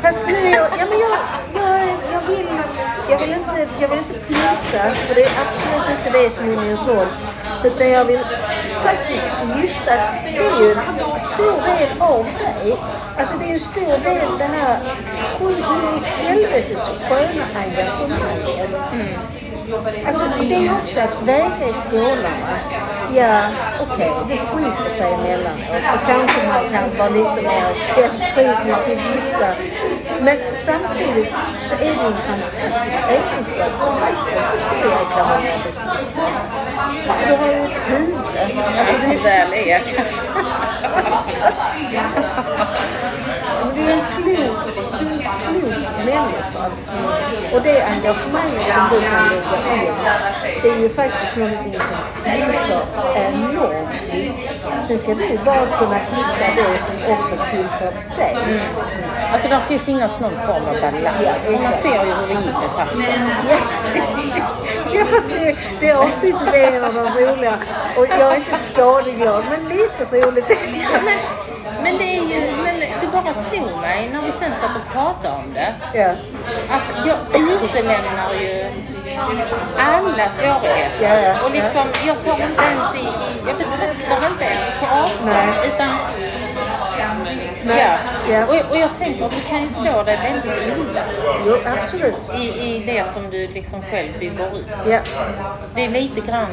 fast 0.02 0.26
nu 0.26 0.34
är 0.34 0.50
jag, 0.50 0.66
ja, 0.78 0.86
men 0.90 0.98
jag, 0.98 1.18
jag, 1.54 1.88
jag, 2.12 2.20
vill, 2.26 2.48
jag, 3.10 3.18
vill 3.18 3.32
inte, 3.32 3.68
jag 3.78 3.88
vill 3.88 3.98
inte 3.98 4.18
plisa, 4.18 4.94
för 4.94 5.14
det 5.14 5.22
är 5.22 5.30
absolut 5.44 5.98
inte 5.98 6.18
det 6.18 6.30
som 6.30 6.44
är 6.50 6.56
min 6.56 6.76
roll. 6.76 7.06
Utan 7.64 7.90
jag 7.90 8.04
vill 8.04 8.20
faktiskt 8.84 9.28
lyfta 9.56 9.92
det 10.24 10.36
är 10.36 10.60
ju 10.60 10.70
en 10.70 11.18
stor 11.18 11.62
del 11.66 11.88
av 12.00 12.24
mig. 12.24 12.76
Alltså 13.18 13.36
det 13.38 13.44
är 13.44 13.48
ju 13.48 13.54
en 13.54 13.60
stor 13.60 13.98
del 14.04 14.38
det 14.38 14.44
här, 14.44 14.78
hur 15.38 15.50
in 15.50 15.58
i 15.96 16.22
helvete 16.22 16.74
så 16.80 16.92
sköna 17.08 17.44
engagemanget. 17.54 18.70
Alltså 20.06 20.24
det 20.40 20.54
är 20.54 20.72
också 20.82 21.00
att 21.00 21.22
väga 21.22 21.68
i 21.70 21.74
skolan. 21.74 22.36
Ja, 23.14 23.40
okej, 23.80 24.12
det 24.28 24.36
skiter 24.36 24.90
sig 24.90 25.12
emellanåt. 25.12 25.84
Och 25.94 26.06
kanske 26.06 26.48
man 26.48 26.68
kan 26.72 26.98
vara 26.98 27.08
lite 27.08 27.42
mer 27.48 27.74
källkritisk 27.86 28.84
till 28.84 29.00
vissa. 29.14 29.54
Men 30.24 30.38
samtidigt 30.52 31.34
så 31.60 31.74
är 31.74 31.78
det 31.78 32.06
en 32.06 32.12
fantastisk 32.12 33.02
egenskap 33.08 33.72
som 33.82 33.96
faktiskt 33.96 34.36
inte 34.36 34.58
så 34.58 34.74
jäkla 34.74 35.28
många 35.28 35.58
besitter. 35.64 36.30
Du 37.26 37.34
har 37.34 37.46
ju 37.46 37.64
ett 37.64 37.78
huvud. 37.86 38.16
Alltså, 38.78 39.08
det, 39.10 39.16
väl 39.16 39.52
är. 39.52 39.82
du 43.74 43.80
är 43.80 43.92
en 43.92 44.04
klok, 44.16 44.58
du 45.00 45.06
är 45.06 45.12
en 45.12 45.22
klok 45.22 45.74
människa. 46.04 46.70
Och 47.54 47.62
det 47.62 47.82
engagemanget 47.82 48.74
som 48.74 48.88
du 48.90 49.00
kan 49.00 49.28
lägga 49.28 49.84
in, 49.84 49.94
det 50.62 50.68
är 50.68 50.78
ju 50.78 50.88
faktiskt 50.88 51.36
någonting 51.36 51.72
som 51.72 52.22
tillför 52.24 52.82
enormt 53.16 53.88
mycket. 54.12 54.60
Sen 54.88 54.98
ska 54.98 55.14
du 55.14 55.38
bara 55.44 55.66
kunna 55.66 55.96
hitta 55.96 56.54
det 56.56 56.78
som 56.78 57.12
också 57.12 57.36
tillför 57.50 58.16
dig. 58.16 58.60
Alltså 59.32 59.48
där 59.48 59.60
ska 59.60 59.72
ju 59.72 59.78
finnas 59.78 60.20
någon 60.20 60.30
form 60.30 60.68
av 60.68 60.80
balans. 60.80 61.46
Och 61.46 61.52
man 61.52 61.72
ser 61.72 62.04
ju 62.04 62.12
hur 62.12 62.26
det 62.28 62.34
gick 62.34 62.54
med 62.54 62.70
pastan. 62.76 63.04
Ja, 64.94 65.04
fast 65.04 65.28
det, 65.30 65.56
det 65.80 65.92
avsnittet 65.92 66.54
är 66.54 66.76
en 66.76 66.84
av 66.84 66.94
de 66.94 67.00
roliga. 67.00 67.54
Och 67.96 68.06
jag 68.06 68.32
är 68.32 68.36
inte 68.36 68.54
skadeglad, 68.54 69.44
men 69.50 69.68
lite 69.68 70.06
så 70.06 70.16
roligt 70.16 70.50
är 70.50 70.72
det. 70.72 71.02
Men, 71.04 71.18
men 71.82 71.98
det 71.98 72.18
är 72.18 72.22
ju, 72.22 72.52
men 72.64 72.74
du 73.00 73.06
bara 73.06 73.34
slog 73.34 73.80
mig 73.80 74.10
när 74.12 74.22
vi 74.22 74.32
sen 74.32 74.52
satt 74.60 74.76
och 74.76 74.92
pratade 74.92 75.34
om 75.44 75.54
det. 75.54 75.74
Ja. 75.94 76.10
Att 76.70 77.06
jag 77.06 77.16
utelämnar 77.36 78.32
ju 78.40 78.66
alla 79.78 80.28
svårigheter. 80.28 80.98
Ja, 81.00 81.14
ja, 81.20 81.44
och 81.44 81.50
liksom, 81.50 81.82
jag 82.06 82.22
tar 82.22 82.32
inte 82.32 82.62
ens 82.70 82.94
i, 82.94 82.98
i 82.98 83.42
jag 83.46 83.56
betraktar 83.56 84.30
inte 84.30 84.44
ens 84.44 84.74
på 84.80 84.86
avstånd. 84.86 85.30
Nej. 85.32 85.70
Utan. 85.74 85.88
Ja. 87.66 87.98
Ja. 88.30 88.46
Och, 88.46 88.70
och 88.70 88.76
jag 88.76 88.94
tänker 88.94 89.24
att 89.24 89.30
du 89.30 89.40
kan 89.40 89.62
ju 89.62 89.68
slå 89.68 90.02
dig 90.02 90.18
väldigt 90.22 90.66
illa 90.66 91.02
Jo, 91.46 91.56
absolut. 91.64 92.30
i, 92.38 92.44
i 92.44 92.82
det 92.86 93.06
som 93.12 93.30
du 93.30 93.48
liksom 93.48 93.82
själv 93.82 94.18
bygger 94.18 94.58
ut. 94.58 94.70
Ja. 94.86 94.98
Det 95.74 95.84
är 95.84 95.90
lite 95.90 96.20
grann, 96.20 96.48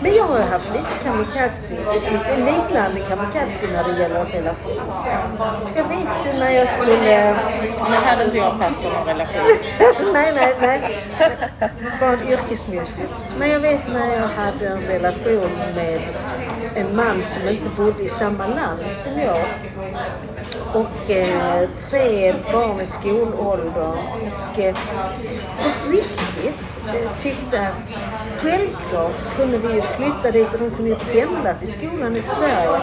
Men 0.00 0.14
jag 0.14 0.24
har 0.24 0.40
haft 0.40 0.68
lite 0.72 1.04
kamikaze, 1.04 1.74
liknande 2.36 3.00
kamikaze 3.08 3.66
när 3.72 3.84
det 3.84 4.00
gäller 4.02 4.24
relation. 4.24 4.80
Jag 5.76 5.84
vet 5.84 6.26
ju 6.26 6.38
när 6.38 6.50
jag 6.50 6.68
skulle... 6.68 6.96
nu 7.90 7.96
hade 8.04 8.24
inte 8.24 8.36
jag 8.36 8.60
pastor 8.60 8.90
någon 8.90 9.06
relation. 9.06 9.48
nej, 10.12 10.32
nej, 10.34 10.54
nej. 10.60 10.98
Från 11.98 12.28
yrkesmässigt. 12.28 13.12
Men 13.38 13.50
jag 13.50 13.60
vet 13.60 13.92
när 13.92 14.14
jag 14.14 14.28
hade 14.28 14.68
en 14.68 14.80
relation 14.80 15.50
med 15.74 16.00
en 16.74 16.96
man 16.96 17.22
som 17.22 17.48
inte 17.48 17.68
bodde 17.76 18.02
i 18.02 18.08
samma 18.08 18.46
land 18.46 18.80
som 18.90 19.12
jag. 19.20 19.38
Och 20.74 21.10
eh, 21.10 21.68
tre 21.90 22.34
barn 22.52 22.80
i 22.80 22.86
skolåldern. 22.86 23.98
Och 24.52 24.58
eh, 24.58 24.74
på 25.62 25.90
riktigt 25.90 26.78
eh, 26.88 27.16
tyckte 27.18 27.60
att 27.60 27.90
självklart 28.40 29.36
kunde 29.36 29.58
vi 29.58 29.74
ju 29.74 29.82
flytta 29.82 30.30
dit 30.30 30.54
och 30.54 30.58
de 30.58 30.70
kunde 30.70 30.90
ju 30.90 30.96
pendla 30.96 31.54
till 31.54 31.72
skolan 31.72 32.16
i 32.16 32.20
Sverige. 32.20 32.80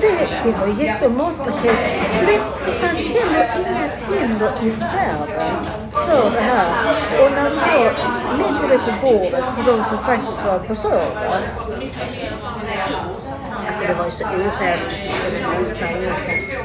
Det, 0.00 0.28
det 0.44 0.58
var 0.58 0.66
ju 0.66 0.84
gett 0.84 1.00
dem 1.00 1.16
matpaket. 1.16 1.78
Men 2.16 2.26
det, 2.26 2.40
det 2.66 2.72
fanns 2.72 3.02
heller 3.02 3.50
inga 3.58 4.20
hinder 4.20 4.52
i 4.62 4.70
världen 4.70 5.64
för 5.92 6.30
det 6.30 6.40
här. 6.40 6.94
Och 7.24 7.32
när 7.32 7.50
jag 7.84 7.92
lägger 8.38 8.68
det 8.68 8.78
på 8.78 9.06
bordet 9.06 9.44
till 9.56 9.64
de 9.64 9.84
som 9.84 9.98
faktiskt 9.98 10.44
var 10.44 10.58
berörda. 10.58 11.40
Alltså 13.70 13.84
det 13.86 13.94
var 13.94 14.04
ju 14.04 14.10
så 14.10 14.24
orealistiskt 14.24 15.22
så 15.22 15.30
det. 15.30 15.46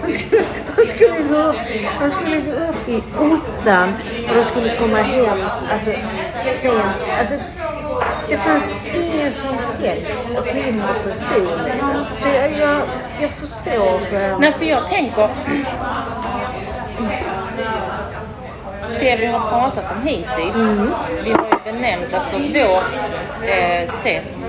Man 0.02 0.10
skulle, 0.10 0.42
man 0.76 0.86
skulle 0.86 1.20
gå 1.30 1.36
upp, 1.36 1.56
man 2.00 2.10
skulle 2.10 2.40
gå 2.40 2.52
upp 2.52 2.90
i 2.90 3.04
ottan 3.20 3.94
och 4.30 4.36
de 4.36 4.44
skulle 4.44 4.76
komma 4.76 4.98
hem 4.98 5.38
alltså, 5.72 5.92
sent. 6.36 6.96
Alltså, 7.20 7.36
det 8.30 8.38
fanns 8.38 8.70
ingen 8.94 9.32
som 9.32 9.56
helst 9.84 10.22
rim 10.54 10.82
och 10.90 11.06
det. 11.06 11.16
Så 12.16 12.28
jag, 12.28 12.52
jag, 12.60 12.82
jag 13.22 13.30
förstår. 13.32 14.00
För, 14.00 14.40
Nej, 14.40 14.54
för 14.58 14.66
jag 14.66 14.88
tänker... 14.88 15.30
Det 19.00 19.18
vi 19.20 19.26
har 19.26 19.40
pratat 19.40 19.92
om 19.92 20.08
hittills, 20.08 20.56
vi 21.24 21.32
har 21.32 21.46
ju 21.46 21.72
benämnt 21.72 22.14
alltså 22.14 22.38
vårt 22.38 22.94
eh, 23.44 23.92
sätt 24.04 24.45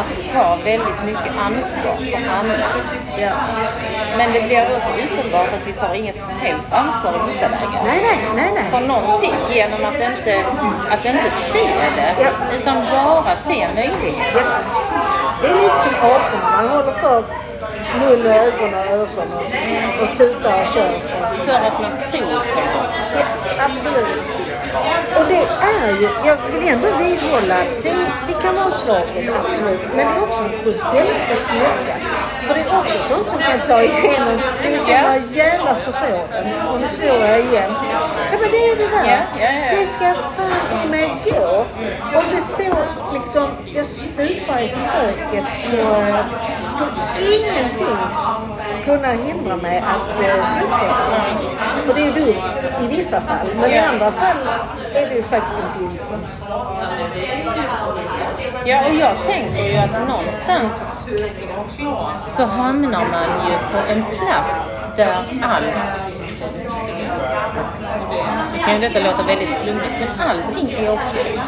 att 0.00 0.32
ta 0.32 0.56
väldigt 0.64 1.02
mycket 1.04 1.32
ansvar 1.46 1.96
för 1.96 2.30
andra. 2.38 2.66
ja. 3.18 3.30
Men 4.18 4.32
det 4.32 4.40
blir 4.42 4.62
också 4.62 4.90
uppenbart 5.04 5.48
att 5.56 5.66
vi 5.68 5.72
tar 5.72 5.94
inget 5.94 6.22
som 6.22 6.32
helst 6.40 6.72
ansvar 6.72 7.12
i 7.20 7.32
vissa 7.32 7.48
lägen. 7.48 7.84
Nej, 7.84 8.00
nej, 8.08 8.18
nej, 8.36 8.50
nej. 8.54 8.64
För 8.70 8.80
någonting 8.80 9.34
genom 9.50 9.84
att 9.84 9.94
inte, 9.94 10.44
att 10.90 11.04
inte 11.04 11.30
se 11.30 11.66
det, 11.96 12.14
Ja. 12.22 12.30
utan 12.60 12.74
bara 12.92 13.36
se 13.36 13.66
möjligheter. 13.74 14.46
Det 15.42 15.48
är 15.48 15.54
lite 15.54 15.78
som 15.78 15.94
aporna. 15.94 16.50
Man 16.56 16.68
håller 16.68 16.92
för 16.92 17.24
mun 18.00 18.26
och 18.26 18.32
ögon 18.32 18.74
och 18.74 18.86
öron 18.86 19.28
och, 19.36 20.02
och 20.02 20.18
tutar 20.18 20.60
och 20.62 20.66
kör. 20.74 20.92
För 21.46 21.66
att 21.66 21.80
man 21.82 21.90
tror 22.10 22.38
på 22.54 22.60
det. 22.60 22.86
Ja, 23.14 23.64
absolut. 23.64 24.22
Och 25.18 25.26
det 25.28 25.42
är 25.76 26.00
ju, 26.00 26.08
jag 26.24 26.36
vill 26.52 26.68
ändå 26.68 26.88
vidhålla, 26.98 27.58
det, 27.82 27.94
det 28.26 28.32
kan 28.42 28.54
vara 28.54 28.66
en 28.66 28.72
absolut. 29.34 29.80
Men 29.96 30.06
det 30.06 30.14
är 30.18 30.22
också 30.22 30.42
en 30.42 30.52
väldigt 30.92 31.38
styrka. 31.38 31.96
För 32.42 32.54
det 32.54 32.60
är 32.60 32.78
också 32.80 32.98
sånt 33.08 33.28
som 33.28 33.38
kan 33.38 33.60
ta 33.68 33.82
igenom 33.82 34.38
till 34.62 34.74
exempel 34.74 34.86
Ja. 34.88 35.16
yeah. 35.16 35.32
jävla 35.32 35.74
förfrågan. 35.74 36.68
Och 36.68 36.80
nu 36.80 36.88
står 36.88 37.18
jag 37.18 37.40
igen. 37.40 37.70
Ja 38.32 38.38
men 38.40 38.50
det 38.50 38.70
är 38.70 38.76
det 38.76 38.88
där. 38.88 39.06
Ja, 39.10 39.40
ja. 39.40 39.76
Det 39.76 39.86
ska 39.86 40.14
fan 40.36 40.84
i 40.84 40.88
mig 40.90 41.10
gå. 41.24 41.64
Om 42.18 42.24
det 42.34 42.42
så 42.42 42.76
liksom, 43.12 43.48
jag 43.74 43.86
stupar 43.86 44.58
i 44.58 44.68
försöket 44.68 45.44
så 45.70 45.76
eh, 45.76 46.16
skulle 46.64 46.90
ingenting 47.36 47.98
kunna 48.84 49.08
hindra 49.08 49.56
mig 49.56 49.78
att 49.78 50.24
eh, 50.24 50.44
slutföra. 50.44 51.24
Och 51.88 51.94
det 51.94 52.00
är 52.00 52.06
ju 52.06 52.12
dumt 52.12 52.42
i 52.82 52.96
vissa 52.96 53.20
fall. 53.20 53.46
Men 53.60 53.70
i 53.70 53.78
andra 53.78 54.12
fall 54.12 54.36
är 54.94 55.08
det 55.08 55.14
ju 55.14 55.22
faktiskt 55.22 55.60
inte 55.60 55.78
dumt. 55.78 56.26
Ja, 58.68 58.88
och 58.88 58.94
jag 58.94 59.24
tänker 59.24 59.72
ju 59.72 59.76
att 59.76 60.08
någonstans 60.08 61.06
så 62.36 62.44
hamnar 62.44 63.04
man 63.10 63.50
ju 63.50 63.56
på 63.72 63.92
en 63.92 64.04
plats 64.04 64.70
där 64.96 65.14
allt... 65.42 65.74
Nu 68.52 68.58
kan 68.64 68.74
ju 68.74 68.80
detta 68.80 69.00
låta 69.00 69.22
väldigt 69.22 69.54
flummigt, 69.54 69.92
men 70.00 70.28
allting 70.28 70.70
är 70.70 70.90
okej. 70.90 71.40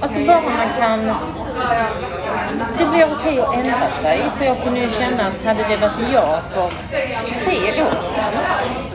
Alltså 0.00 0.18
bara 0.18 0.40
man 0.40 0.68
kan... 0.78 1.14
Det 2.78 2.86
blir 2.86 3.06
okej 3.18 3.40
att 3.40 3.54
ändra 3.54 3.90
sig, 4.02 4.30
för 4.38 4.44
jag 4.44 4.62
kunde 4.62 4.80
ju 4.80 4.90
känna 4.90 5.22
att 5.26 5.44
hade 5.44 5.68
det 5.68 5.76
varit 5.76 6.12
jag 6.12 6.44
för 6.44 6.70
tre 7.44 7.82
år 7.82 7.94
sedan 8.14 8.85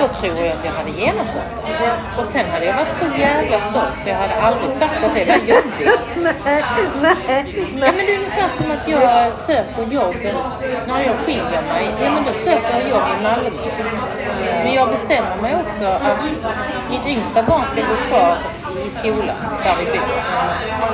då 0.00 0.08
tror 0.08 0.38
jag 0.38 0.48
att 0.56 0.64
jag 0.64 0.72
hade 0.72 0.90
genomfört 0.90 1.50
det. 1.66 2.20
Och 2.20 2.24
sen 2.24 2.50
hade 2.50 2.64
jag 2.64 2.74
varit 2.74 2.96
så 2.98 3.20
jävla 3.20 3.58
stolt 3.58 3.96
så 4.02 4.08
jag 4.08 4.16
hade 4.16 4.34
aldrig 4.34 4.70
sagt 4.70 5.04
att 5.04 5.14
det 5.14 5.24
var 5.24 5.36
jobbigt. 5.36 6.00
nej, 6.16 6.64
nej, 7.02 7.14
nej. 7.28 7.92
men 7.96 7.96
det 8.06 8.14
är 8.14 8.18
ungefär 8.18 8.48
som 8.48 8.70
att 8.70 8.88
jag 8.88 9.34
söker 9.34 9.82
jobb 9.92 10.14
när 10.88 11.00
jag 11.08 11.16
skiljer 11.24 11.62
mig. 11.72 11.84
Ja, 12.02 12.10
men 12.10 12.24
då 12.24 12.32
söker 12.32 12.70
jag 12.78 12.88
jobb 12.90 13.08
i 13.18 13.22
Malmö. 13.22 13.50
Men 14.64 14.72
jag 14.74 14.88
bestämmer 14.88 15.36
mig 15.42 15.56
också 15.66 15.84
att 15.86 16.22
mitt 16.90 17.06
yngsta 17.06 17.42
barn 17.42 17.64
ska 17.72 17.80
gå 17.80 17.96
kvar 18.08 18.38
i 18.86 18.90
skolan 18.90 19.36
där 19.64 19.76
vi 19.78 19.84
bor. 19.84 20.22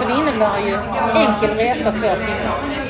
Så 0.00 0.08
det 0.08 0.14
innebär 0.14 0.58
ju 0.66 0.74
enkel 1.14 1.56
resa 1.56 1.92
två 1.92 2.08
timmar. 2.26 2.84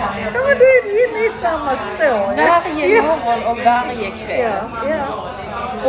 Ja 0.00 0.06
men 0.16 0.32
då 0.34 0.40
är 0.40 0.82
du 0.84 0.90
inne 1.04 1.26
i 1.26 1.28
samma 1.28 1.76
spår. 1.76 2.26
Varje 2.36 3.02
morgon 3.02 3.46
och 3.50 3.58
varje 3.64 4.10
kväll. 4.10 4.40
Ja, 4.40 4.88
ja. 4.88 5.30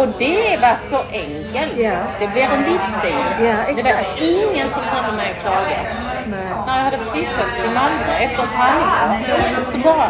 Och 0.02 0.08
det 0.20 0.60
var 0.62 0.76
så 0.90 1.00
enkelt. 1.12 1.78
Ja. 1.78 1.98
Det 2.20 2.28
blev 2.28 2.52
en 2.52 2.64
livsstil. 2.64 3.26
Ja, 3.40 3.56
det 3.76 3.84
var 3.84 4.06
ingen 4.22 4.70
som 4.70 4.84
hade 4.84 5.18
mig 5.18 5.36
klaga. 5.42 5.80
Nej. 6.26 6.40
När 6.68 6.78
jag 6.78 6.84
hade 6.84 6.98
flyttat 6.98 7.50
till 7.62 7.72
Malmö 7.72 8.14
efter 8.20 8.44
ett 8.44 8.52
halvår 8.52 9.72
så 9.72 9.78
bara... 9.78 10.10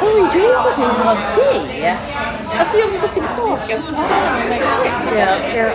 Hur 0.00 0.18
gjorde 0.18 0.38
jag 0.38 0.64
det? 0.76 1.96
Alltså 2.58 2.78
jag 2.78 2.86
vill 2.86 3.00
gå 3.00 3.08
tillbaka 3.08 3.76
och 3.78 3.84
själv. 3.84 5.40
Ja. 5.56 5.70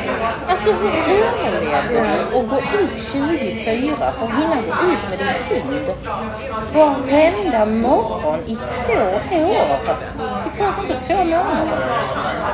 Alltså 0.47 0.71
hur 0.71 1.23
överlevde 1.47 1.93
du 1.93 2.37
och 2.37 2.49
gå 2.49 2.55
upp 2.55 3.01
24 3.11 3.95
för 3.97 4.25
att 4.25 4.31
hinna 4.31 4.55
gå 4.55 4.91
ut 4.91 5.09
med 5.09 5.19
din 5.19 5.61
hund 5.61 5.91
varenda 6.73 7.65
morgon 7.65 8.39
i 8.45 8.55
två 8.55 8.93
år? 8.93 9.77
Vi 10.43 10.57
pratar 10.57 10.81
inte 10.81 11.07
två 11.07 11.17
månader. 11.17 11.77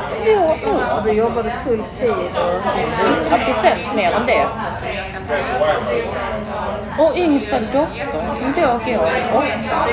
Två 0.10 0.70
år. 0.72 1.04
Du 1.04 1.12
jobbade 1.12 1.54
full 1.66 1.84
tid 1.84 2.10
och... 2.12 2.70
100 3.30 3.46
procent 3.46 3.96
mer 3.96 4.12
än 4.12 4.26
det. 4.26 4.48
Och 7.04 7.18
yngsta 7.18 7.60
dottern 7.60 8.38
som 8.40 8.54
då 8.56 8.80
går 8.86 9.08
i 9.08 9.24
åttan. 9.34 9.88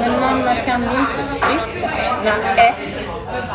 Men 0.00 0.20
mamma 0.20 0.54
kan 0.54 0.80
vi 0.80 0.86
inte 0.86 1.22
flytta? 1.34 1.88
Nej. 2.56 2.74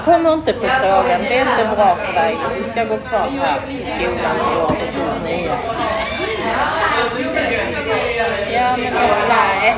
Kommer 0.06 0.34
inte 0.34 0.54
på 0.54 0.66
frågan. 0.66 1.22
Det 1.30 1.38
är 1.38 1.42
inte 1.42 1.76
bra 1.76 1.96
för 1.96 2.14
dig. 2.14 2.38
Du 2.58 2.64
ska 2.70 2.84
gå 2.84 2.98
kvar 2.98 3.28
här 3.42 3.60
i 3.70 3.86
skolan 3.86 4.36
till 4.38 5.02
år 5.02 5.20
nio. 5.24 5.58
Ja 8.54 8.78
men 8.78 8.98
alltså 8.98 9.22
nej. 9.28 9.76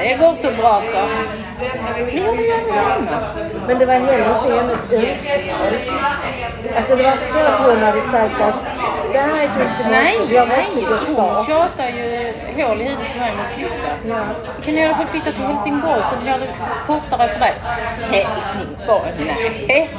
Det 0.00 0.16
går 0.16 0.34
så 0.42 0.56
bra 0.56 0.82
så. 0.92 1.02
Jag 1.62 2.04
vill 2.04 2.16
göra 2.18 2.94
annat. 2.94 3.24
Men 3.66 3.78
det 3.78 3.86
var 3.86 3.94
heller 3.94 4.36
inte 4.38 4.54
hennes 4.56 4.92
önskemål. 4.92 5.74
Alltså 6.76 6.96
det 6.96 7.02
var 7.02 7.12
inte 7.12 7.26
så 7.26 7.38
att 7.38 7.60
hon 7.60 7.76
hade 7.82 8.00
sagt 8.00 8.40
att 8.40 8.54
det 9.12 9.18
här 9.18 9.38
är 9.38 9.42
inte 9.42 9.88
Nej, 9.90 10.18
jag 10.34 10.48
måste 10.48 10.74
nej. 10.74 10.84
gå 10.88 10.94
Hon 11.06 11.14
kvar. 11.14 11.44
tjatar 11.44 11.88
ju 11.88 12.32
hål 12.56 12.80
i 12.80 12.84
huvudet 12.84 13.12
på 13.12 13.18
mig 13.20 13.30
om 13.32 13.40
att 13.40 13.52
flytta. 13.56 13.90
Ja. 14.08 14.20
Kan 14.64 14.74
jag 14.74 14.82
i 14.82 14.86
alla 14.86 14.96
fall 14.96 15.06
flytta 15.06 15.32
till 15.32 15.42
Helsingborg 15.44 16.02
så 16.10 16.16
blir 16.22 16.38
det 16.38 16.48
kortare 16.86 17.28
för 17.28 17.40
dig? 17.40 17.54
Helsingborg? 18.10 19.12
Nej. 19.68 19.90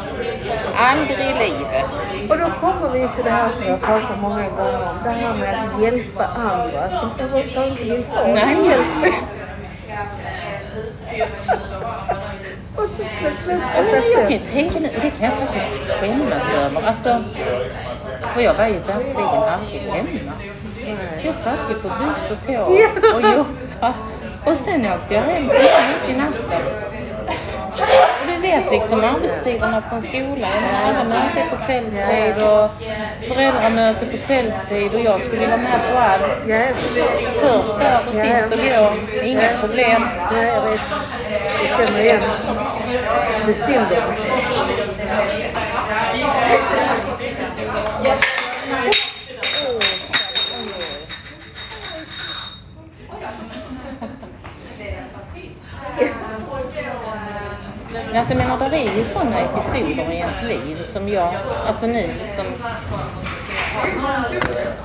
Aldrig 0.76 1.20
i 1.20 1.34
livet. 1.50 1.86
Och 2.30 2.38
då 2.38 2.46
kommer 2.62 2.90
vi 2.94 3.08
till 3.16 3.24
det 3.24 3.30
här 3.30 3.50
som 3.50 3.66
jag 3.68 3.82
pratat 3.82 4.20
många 4.22 4.36
gånger 4.36 4.82
om. 4.90 4.96
Det 5.04 5.10
här 5.10 5.34
med 5.34 5.50
att 5.76 5.82
hjälpa 5.84 6.26
andra 6.26 6.90
som 6.90 7.10
överhuvudtaget 7.26 7.70
inte 7.80 7.84
vill 7.84 8.06
ha 8.10 8.28
hjälp. 8.70 9.16
Och 13.26 13.32
så 13.32 13.44
slutar 13.44 13.68
Ja, 13.76 13.84
men 13.84 14.12
jag 14.12 14.22
kan 14.22 14.32
ju 14.32 14.40
tänka 14.40 14.80
nu, 14.80 14.90
det 15.02 15.10
kan 15.12 15.30
jag 15.30 15.34
faktiskt 15.40 16.00
skämmas 16.00 16.44
över. 16.56 16.88
Alltså, 16.88 17.24
för 18.34 18.42
jag 18.42 18.54
var 18.54 18.68
ju 18.68 18.80
verkligen 18.80 19.28
aldrig 19.28 19.82
hemma. 19.82 20.34
Jag 21.24 21.36
satt 21.36 21.60
ju 21.70 21.76
på 21.76 21.88
buss 21.88 22.32
och 22.32 22.48
tåg 22.48 22.68
och 23.16 23.22
jobbade. 23.22 23.46
Och 24.46 24.58
sen 24.58 24.86
åkte 24.94 25.14
jag 25.14 25.22
hem 25.22 25.48
mitt 25.48 26.10
i 26.10 26.14
natten. 26.18 26.62
Och 28.22 28.28
du 28.28 28.42
vet 28.42 28.72
liksom 28.72 29.04
arbetstiderna 29.04 29.82
på 29.82 29.96
en 29.96 30.02
skola. 30.02 30.48
Jag 30.54 30.62
menar, 30.62 30.90
alla 30.90 31.04
möten 31.10 31.50
på 31.50 31.66
kvällstid 31.66 32.44
och 32.44 32.70
föräldramöte 33.28 34.06
på 34.06 34.18
kvällstid 34.18 34.94
och 34.94 35.00
jag 35.00 35.22
skulle 35.22 35.48
vara 35.48 35.58
med 35.58 35.80
på 35.92 35.98
allt. 35.98 36.22
Först 37.34 37.80
där 37.80 38.00
och 38.08 38.12
sist 38.12 38.62
och 38.62 38.66
gå. 38.68 39.24
Inga 39.24 39.50
problem. 39.60 40.08
ja, 40.32 40.42
jag 40.42 40.62
vet. 40.62 40.82
Jag 41.62 41.78
känner 41.78 42.00
igen 42.00 42.22
det 43.46 43.54
synden. 43.54 44.04
Men 58.12 58.20
alltså, 58.20 58.34
jag 58.34 58.38
menar, 58.38 58.70
det 58.70 58.78
är 58.78 58.98
ju 58.98 59.04
sådana 59.04 59.40
episoder 59.40 60.12
i 60.12 60.16
ens 60.16 60.44
liv 60.44 60.84
som 60.84 61.10
jag, 61.10 61.30
alltså 61.68 61.88
nu 61.88 62.10
liksom 62.24 62.46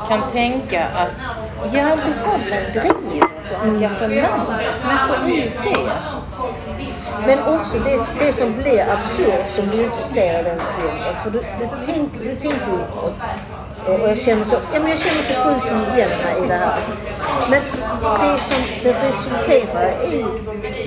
kan 0.08 0.22
tänka 0.32 0.84
att 0.84 1.10
jag 1.72 1.98
behåller 1.98 2.70
drivet 2.70 3.52
och 3.52 3.62
engagemanget, 3.62 4.84
men 4.86 5.08
få 5.08 5.30
ut 5.30 5.52
det. 5.64 5.90
Men 7.26 7.38
också 7.42 7.78
det, 7.78 8.06
det 8.18 8.32
som 8.32 8.52
blir 8.62 8.86
absurt 8.90 9.50
som 9.56 9.66
du 9.70 9.84
inte 9.84 10.02
ser 10.02 10.40
i 10.40 10.42
den 10.42 10.60
stunden. 10.60 11.14
För 11.22 11.30
du, 11.30 11.38
du, 11.38 11.66
tänk, 11.86 12.12
du 12.22 12.34
tänker 12.34 12.66
uppåt. 12.72 13.20
Och 13.86 14.08
jag 14.08 14.18
känner 14.18 14.44
så, 14.44 14.54
ja, 14.54 14.80
men 14.80 14.90
jag 14.90 14.98
känner 14.98 15.22
så 15.22 15.34
sjukt 15.34 15.96
igen 15.96 16.08
mig 16.08 16.44
i 16.44 16.48
det 16.48 16.54
här. 16.54 16.78
Men 17.50 17.60
det 18.20 18.38
som 18.38 18.62
det 18.82 18.92
resulterar 19.08 19.90
i, 20.12 20.24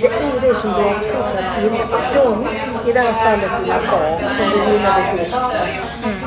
det 0.02 0.08
är 0.08 0.42
det 0.42 0.56
som 0.56 0.70
du 0.74 1.00
precis 1.00 1.34
varit 1.34 1.72
inne 1.72 1.86
på. 1.92 1.98
De, 2.16 2.48
i 2.90 2.94
det 2.94 3.00
här 3.00 3.14
fallet 3.14 3.52
dina 3.64 3.80
barn, 3.92 4.18
som 4.38 4.50
du 4.50 4.72
gillade 4.72 5.04
bäst. 5.18 5.46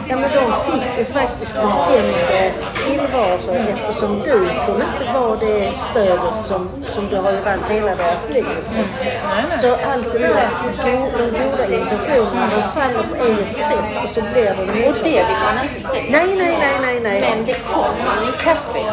Ja 0.08 0.16
men 0.16 0.30
de 0.38 0.72
fick 0.72 0.98
ju 0.98 1.04
faktiskt 1.04 1.54
en 1.56 1.72
sämre 1.72 2.50
tillvaro 2.86 3.54
eftersom 3.54 4.18
du 4.18 4.32
kunde 4.66 4.84
inte 4.92 5.12
vara 5.14 5.36
det 5.36 5.76
stödet 5.76 6.44
som, 6.44 6.68
som 6.86 7.08
du 7.08 7.16
har 7.16 7.32
ju 7.32 7.40
varit 7.40 7.70
hela 7.70 7.94
deras 7.94 8.30
liv. 8.30 8.46
Nej. 8.72 9.58
Så 9.60 9.76
allt 9.90 10.12
det 10.12 10.18
där, 10.18 10.48
de 10.84 10.92
goda 10.96 11.74
intentionerna, 11.74 12.48
de 12.56 12.80
faller 12.80 13.02
på 13.02 13.24
eget 13.24 13.56
grepp 13.56 14.04
och 14.04 14.10
så 14.10 14.20
blir 14.20 14.54
det 14.56 14.88
Och 14.88 14.96
det 15.02 15.24
vill 15.28 15.40
man 15.46 15.64
inte 15.64 15.80
se. 15.80 16.02
Nej, 16.10 16.36
nej, 16.36 16.58
nej, 16.58 16.78
nej, 16.80 17.00
nej. 17.00 17.20
Men 17.20 17.44
det 17.46 17.56
kommer 17.72 18.28
i 18.28 18.32
kaffet. 18.44 18.86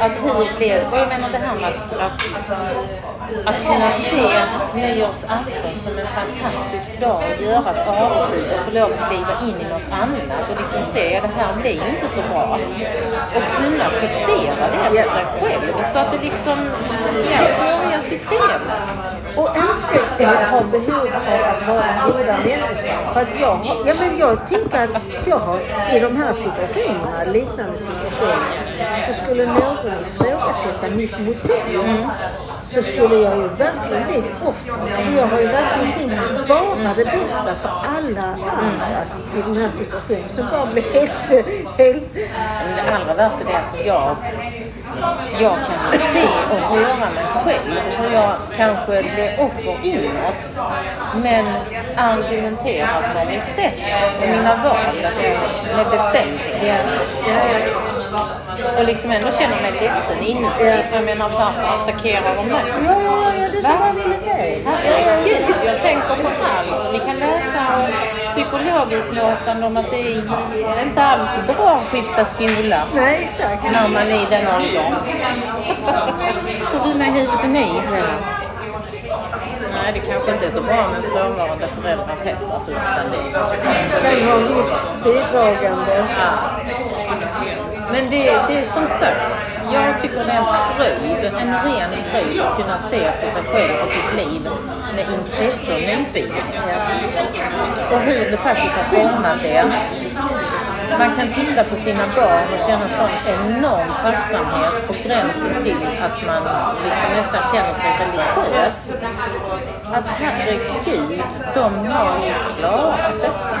Att 0.00 0.12
hur 0.12 0.56
blev 0.56 0.92
Och 0.92 0.98
jag 0.98 1.08
menar 1.08 1.28
det 1.32 1.38
här 1.38 1.54
med 1.60 1.68
att, 1.68 1.92
att, 1.98 3.11
att 3.44 3.66
kunna 3.66 3.90
se 4.10 4.24
nyårsafton 4.74 5.74
som 5.84 5.98
en 5.98 6.06
fantastisk 6.06 7.00
dag 7.00 7.22
och 7.30 7.42
göra 7.42 7.70
ett 7.70 7.88
avslut 7.88 8.52
och 8.52 8.60
få 8.64 8.78
lov 8.78 8.92
att 8.92 9.08
kliva 9.08 9.34
in 9.42 9.66
i 9.66 9.70
något 9.72 9.88
annat 10.02 10.50
och 10.50 10.60
liksom 10.62 10.84
se 10.94 11.16
att 11.16 11.22
det 11.22 11.40
här 11.42 11.60
blir 11.60 11.72
ju 11.72 11.88
inte 11.94 12.08
så 12.14 12.22
bra. 12.28 12.58
Och 13.36 13.46
kunna 13.56 13.86
justera 14.02 14.64
det 14.72 15.02
för 15.02 15.10
sig 15.16 15.24
själv 15.40 15.84
så 15.92 15.98
att 15.98 16.12
det 16.12 16.18
liksom 16.18 16.58
ja, 17.30 17.98
i 17.98 18.10
systemet. 18.10 18.62
Och 19.36 19.48
inte 19.94 20.26
ha 20.26 20.60
behov 20.60 21.06
av 21.06 21.44
att 21.54 21.68
vara 21.68 21.86
goda 22.06 22.36
människor. 22.38 23.12
För 23.12 23.20
att 23.20 23.40
jag, 23.40 23.58
ja, 23.86 23.94
men 23.94 24.18
jag 24.18 24.48
tänker 24.48 24.84
att 24.84 25.02
jag 25.26 25.38
har 25.38 25.60
i 25.96 26.00
de 26.00 26.16
här 26.16 26.34
situationerna, 26.34 27.24
liknande 27.32 27.76
situationer, 27.76 29.06
så 29.06 29.24
skulle 29.24 29.46
någon 29.46 29.76
ifrågasätta 30.00 30.90
mitt 30.90 31.18
motiv. 31.18 31.80
Så 32.72 32.82
skulle 32.82 33.14
jag 33.14 33.36
ju 33.36 33.48
verkligen 33.48 34.06
bli 34.08 34.18
ett 34.18 34.32
offer. 34.44 34.72
För 35.04 35.16
jag 35.16 35.26
har 35.26 35.40
ju 35.40 35.46
verkligen 35.46 35.92
tänkt 35.92 36.48
bara 36.48 36.94
det 36.96 37.04
bästa 37.04 37.54
för 37.54 37.68
alla 37.68 38.26
andra 38.46 39.04
i 39.36 39.42
den 39.46 39.56
här 39.56 39.68
situationen. 39.68 40.28
Så 40.28 40.42
bara 40.42 40.66
blir 40.72 40.82
helt, 40.94 41.46
helt 41.78 42.14
det 42.76 42.94
allra 42.94 43.14
värsta 43.14 43.52
är 43.52 43.64
att 43.64 43.86
jag, 43.86 44.16
jag 45.40 45.52
kan 45.52 45.98
se 45.98 46.24
och 46.50 46.76
höra 46.76 47.10
mig 47.10 47.24
själv 47.44 47.98
hur 47.98 48.12
jag 48.12 48.34
kanske 48.56 49.02
blir 49.02 49.40
offer 49.40 49.78
inåt 49.82 50.60
men 51.14 51.46
argumenterar 51.96 53.02
för 53.14 53.30
mitt 53.30 53.46
sätt 53.46 53.74
och 54.22 54.28
mina 54.28 54.56
val 54.56 54.96
med 55.76 55.90
bestämdhet. 55.90 56.86
Och 58.78 58.84
liksom 58.84 59.10
ändå 59.10 59.28
känner 59.38 59.62
mig 59.62 59.72
ledsen 59.80 60.22
inuti. 60.22 60.82
För 60.88 60.96
jag 60.96 61.04
menar 61.04 61.28
varför 61.28 61.82
attackerar 61.82 62.36
de 62.36 62.46
mig? 62.46 62.64
Ja, 62.84 62.94
ja, 63.04 63.32
ja, 63.40 63.48
det 63.52 63.58
är 63.58 63.62
så 63.62 63.78
man 63.78 63.94
ville 63.96 64.16
det. 64.24 64.58
Herregud, 64.66 65.56
jag 65.66 65.80
tänker 65.80 66.16
på 66.22 66.28
allt. 66.54 66.92
Vi 66.92 66.98
kan 66.98 67.16
läsa 67.16 67.62
psykologutlåtanden 68.30 69.64
om 69.64 69.76
att 69.76 69.90
det 69.90 70.00
är 70.00 70.82
inte 70.82 71.02
alls 71.02 71.30
bra 71.46 71.82
att 71.82 71.88
skifta 71.90 72.24
skola 72.24 72.80
Nej, 72.94 73.22
exakt. 73.24 73.62
när 73.62 73.88
man 73.88 74.06
är 74.06 74.22
i 74.22 74.26
den 74.30 74.46
åldern. 74.56 74.94
Och 76.74 76.88
du 76.88 76.98
med 76.98 77.06
huvudet 77.06 77.44
i 77.44 77.48
nid. 77.48 77.82
Nej, 79.74 79.92
det 79.94 80.00
kanske 80.00 80.30
inte 80.32 80.46
är 80.46 80.50
så 80.50 80.62
bra 80.62 80.88
med 80.88 81.04
frånvarande 81.04 81.68
föräldrar 81.68 82.16
heller, 82.24 82.58
tusan 82.66 83.06
det. 83.12 83.32
Kan 84.02 84.28
ha 84.28 84.36
en 84.36 84.56
viss 84.56 84.86
bidragande. 85.04 86.04
Men 87.92 88.10
det, 88.10 88.24
det 88.48 88.58
är 88.58 88.64
som 88.64 88.86
sagt, 88.86 89.30
jag 89.72 90.00
tycker 90.00 90.24
det 90.24 90.32
är 90.32 90.38
en 90.38 90.76
fröjd, 90.76 91.24
en 91.24 91.54
ren 91.64 91.90
fröjd 92.10 92.40
att 92.40 92.56
kunna 92.56 92.78
se 92.78 93.10
på 93.20 93.26
sig 93.34 93.44
själv 93.52 93.82
och 93.82 93.92
sitt 93.92 94.14
liv 94.16 94.48
med 94.94 95.06
intresse 95.14 95.74
och 95.74 95.80
nyfikenhet. 95.80 96.54
Och 97.92 98.00
hur 98.00 98.30
det 98.30 98.36
faktiskt 98.36 98.74
har 98.74 98.84
format 98.84 99.42
det. 99.42 99.64
Man 100.98 101.16
kan 101.16 101.32
titta 101.32 101.64
på 101.64 101.76
sina 101.76 102.06
barn 102.16 102.44
och 102.54 102.60
känna 102.68 102.88
sån 102.88 103.10
enorm 103.34 103.88
tacksamhet 104.02 104.86
på 104.86 104.92
gränsen 104.92 105.62
till 105.62 105.76
att 106.02 106.26
man 106.26 106.42
liksom 106.84 107.10
nästan 107.16 107.42
känner 107.52 107.74
sig 107.74 107.90
religiös. 108.00 108.92
Att 109.92 110.06
herregud, 110.06 111.22
de 111.54 111.86
har 111.88 112.26
ju 112.26 112.34
klarat 112.58 113.20
detta. 113.20 113.56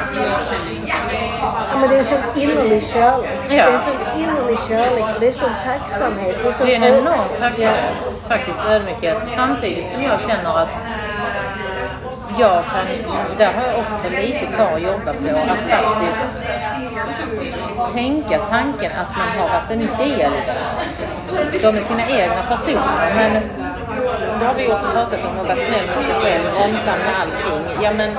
Ja, 1.72 1.78
men 1.80 1.88
det 1.88 1.94
är 1.94 1.98
en 1.98 2.04
sån 2.04 2.42
innerlig 2.42 2.82
kärlek. 2.82 3.38
Ja. 3.48 3.48
Det 3.48 3.58
är 3.58 3.72
en 3.72 3.80
sån 3.80 4.20
innerlig 4.22 4.58
kärlek. 4.58 5.04
Det 5.20 5.28
är 5.28 5.32
sån 5.32 5.50
tacksamhet. 5.64 6.36
Det 6.42 6.48
är, 6.48 6.52
sån 6.52 6.66
Det 6.66 6.74
är 6.74 6.76
en 6.76 6.98
enorm 6.98 7.28
tacksamhet, 7.40 7.94
Ja. 8.04 8.28
faktiskt 8.28 8.58
ödmjukhet. 8.70 9.18
Samtidigt 9.36 9.92
som 9.92 10.02
jag 10.02 10.20
känner 10.20 10.58
att 10.62 10.68
jag 12.38 12.64
kan, 12.64 12.86
där 13.38 13.52
har 13.52 13.66
jag 13.66 13.78
också 13.78 14.08
lite 14.10 14.46
kvar 14.46 14.72
att 14.74 14.82
jobba 14.82 15.12
på, 15.12 15.52
att 15.52 15.58
faktiskt 15.58 16.26
tänka 17.94 18.38
tanken 18.38 18.92
att 18.92 19.16
man 19.16 19.28
har 19.28 19.48
varit 19.48 19.70
en 19.70 19.98
del 19.98 20.32
de 21.62 21.76
är 21.76 21.80
sina 21.80 22.08
egna 22.08 22.42
personer. 22.48 23.14
Men 23.14 23.42
då 24.40 24.46
har 24.46 24.54
vi 24.54 24.72
också 24.72 24.86
pratat 24.86 25.24
om 25.24 25.38
att 25.40 25.46
vara 25.46 25.56
snäll 25.56 25.86
mot 25.96 26.04
sig 26.04 26.14
själv, 26.14 26.44
omfamna 26.56 27.12
allting. 27.22 27.82
Ja, 27.82 27.92
men 27.92 28.10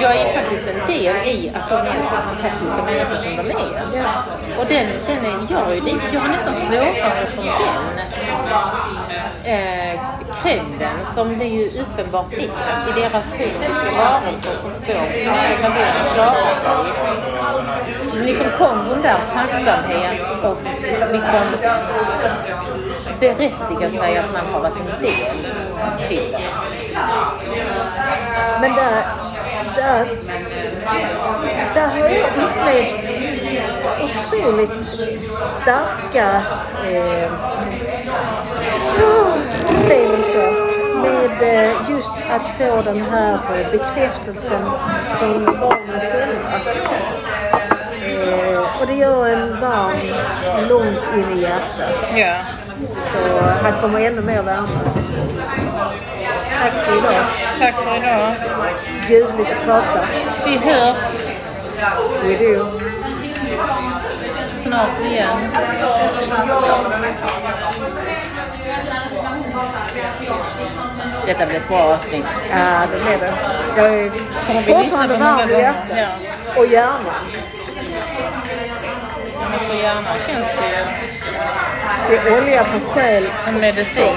jag 0.00 0.16
är 0.16 0.32
faktiskt 0.38 0.64
en 0.66 0.86
del 0.86 1.16
i 1.16 1.52
att 1.54 1.68
de 1.68 1.74
är 1.74 2.02
så 2.10 2.16
fantastiska 2.28 2.82
människor 2.84 3.16
som 3.16 3.36
de 3.36 3.50
är. 3.50 4.58
Och 4.58 4.66
den, 4.68 4.86
den 5.06 5.24
är, 5.24 5.38
jag, 5.50 5.76
är 5.76 5.80
lite, 5.80 6.00
jag 6.12 6.20
har 6.20 6.28
nästan 6.28 6.54
svårare 6.54 7.26
för 7.26 7.44
den 7.44 7.82
eh, 9.44 10.00
credden 10.42 11.06
som 11.14 11.38
det 11.38 11.44
ju 11.44 11.80
uppenbart 11.80 12.32
är 12.32 12.38
i 12.88 13.00
deras 13.00 13.32
fysiska 13.32 13.90
varelser 13.98 14.56
som 14.62 14.74
står 14.74 14.94
för 14.94 15.66
att 15.66 16.14
klara 16.14 16.54
sig. 16.54 18.24
Liksom 18.24 18.46
kombon 18.58 19.02
där, 19.02 19.18
tacksamhet 19.34 20.44
och 20.44 20.56
liksom 21.12 21.42
berättiga 23.20 23.90
sig 23.90 24.18
att 24.18 24.32
man 24.32 24.46
har 24.52 24.60
varit 24.60 24.76
en 24.76 25.02
del 25.02 26.08
till 26.08 26.32
det. 26.32 26.50
Men 28.60 28.74
där, 28.74 29.04
där, 29.74 30.08
där 31.74 31.88
har 31.88 31.98
jag 31.98 32.28
upplevt 32.28 33.25
otroligt 34.26 34.84
starka 35.20 36.42
eh, 36.90 37.32
upplevelser 39.68 40.50
med 41.02 41.42
eh, 41.42 41.90
just 41.90 42.14
att 42.30 42.48
få 42.58 42.82
den 42.82 43.00
här 43.00 43.34
eh, 43.34 43.70
bekräftelsen 43.70 44.70
från 45.18 45.44
barnen 45.44 46.00
själva. 46.00 46.60
Eh, 48.00 48.80
och 48.80 48.86
det 48.86 48.94
gör 48.94 49.28
en 49.28 49.60
varm 49.60 49.98
långt 50.68 51.00
in 51.16 51.38
i 51.38 51.42
hjärtat. 51.42 52.12
Ja. 52.16 52.36
Så 52.94 53.18
han 53.62 53.72
kommer 53.80 54.00
ännu 54.00 54.20
mer 54.20 54.42
värme. 54.42 54.68
Tack 56.62 56.84
för 56.84 56.98
idag. 56.98 57.24
Tack 57.58 57.74
för 57.74 57.96
idag. 57.96 58.34
Ljuvligt 59.08 59.50
att 59.52 59.64
prata. 59.64 60.06
Vi 60.44 60.56
hörs 60.56 61.26
We 62.22 62.36
do. 62.38 62.64
Snart 64.66 65.00
igen. 65.00 65.38
Detta 71.26 71.46
blir 71.46 71.56
ett 71.56 71.68
bra 71.68 71.78
avsnitt. 71.78 72.26
Ja, 72.50 72.82
det 72.92 73.00
blev 73.04 73.20
det. 73.20 73.34
Jag 73.76 73.94
är 73.94 74.10
fortfarande 74.62 75.18
på 75.18 75.24
varm 75.24 75.50
i 75.50 75.52
hjärtat. 75.52 75.96
Ja. 75.96 76.06
Och 76.56 76.66
hjärnan. 76.66 77.26
Men 79.50 79.60
för 79.68 79.74
hjärnan 79.74 80.04
känns 80.26 80.48
det 80.48 80.68
ju 80.68 82.22
Det 82.22 82.30
är 82.30 82.42
olja 82.42 82.64
på 82.64 82.92
själ 82.92 83.24
en 83.48 83.60
medicin. 83.60 84.16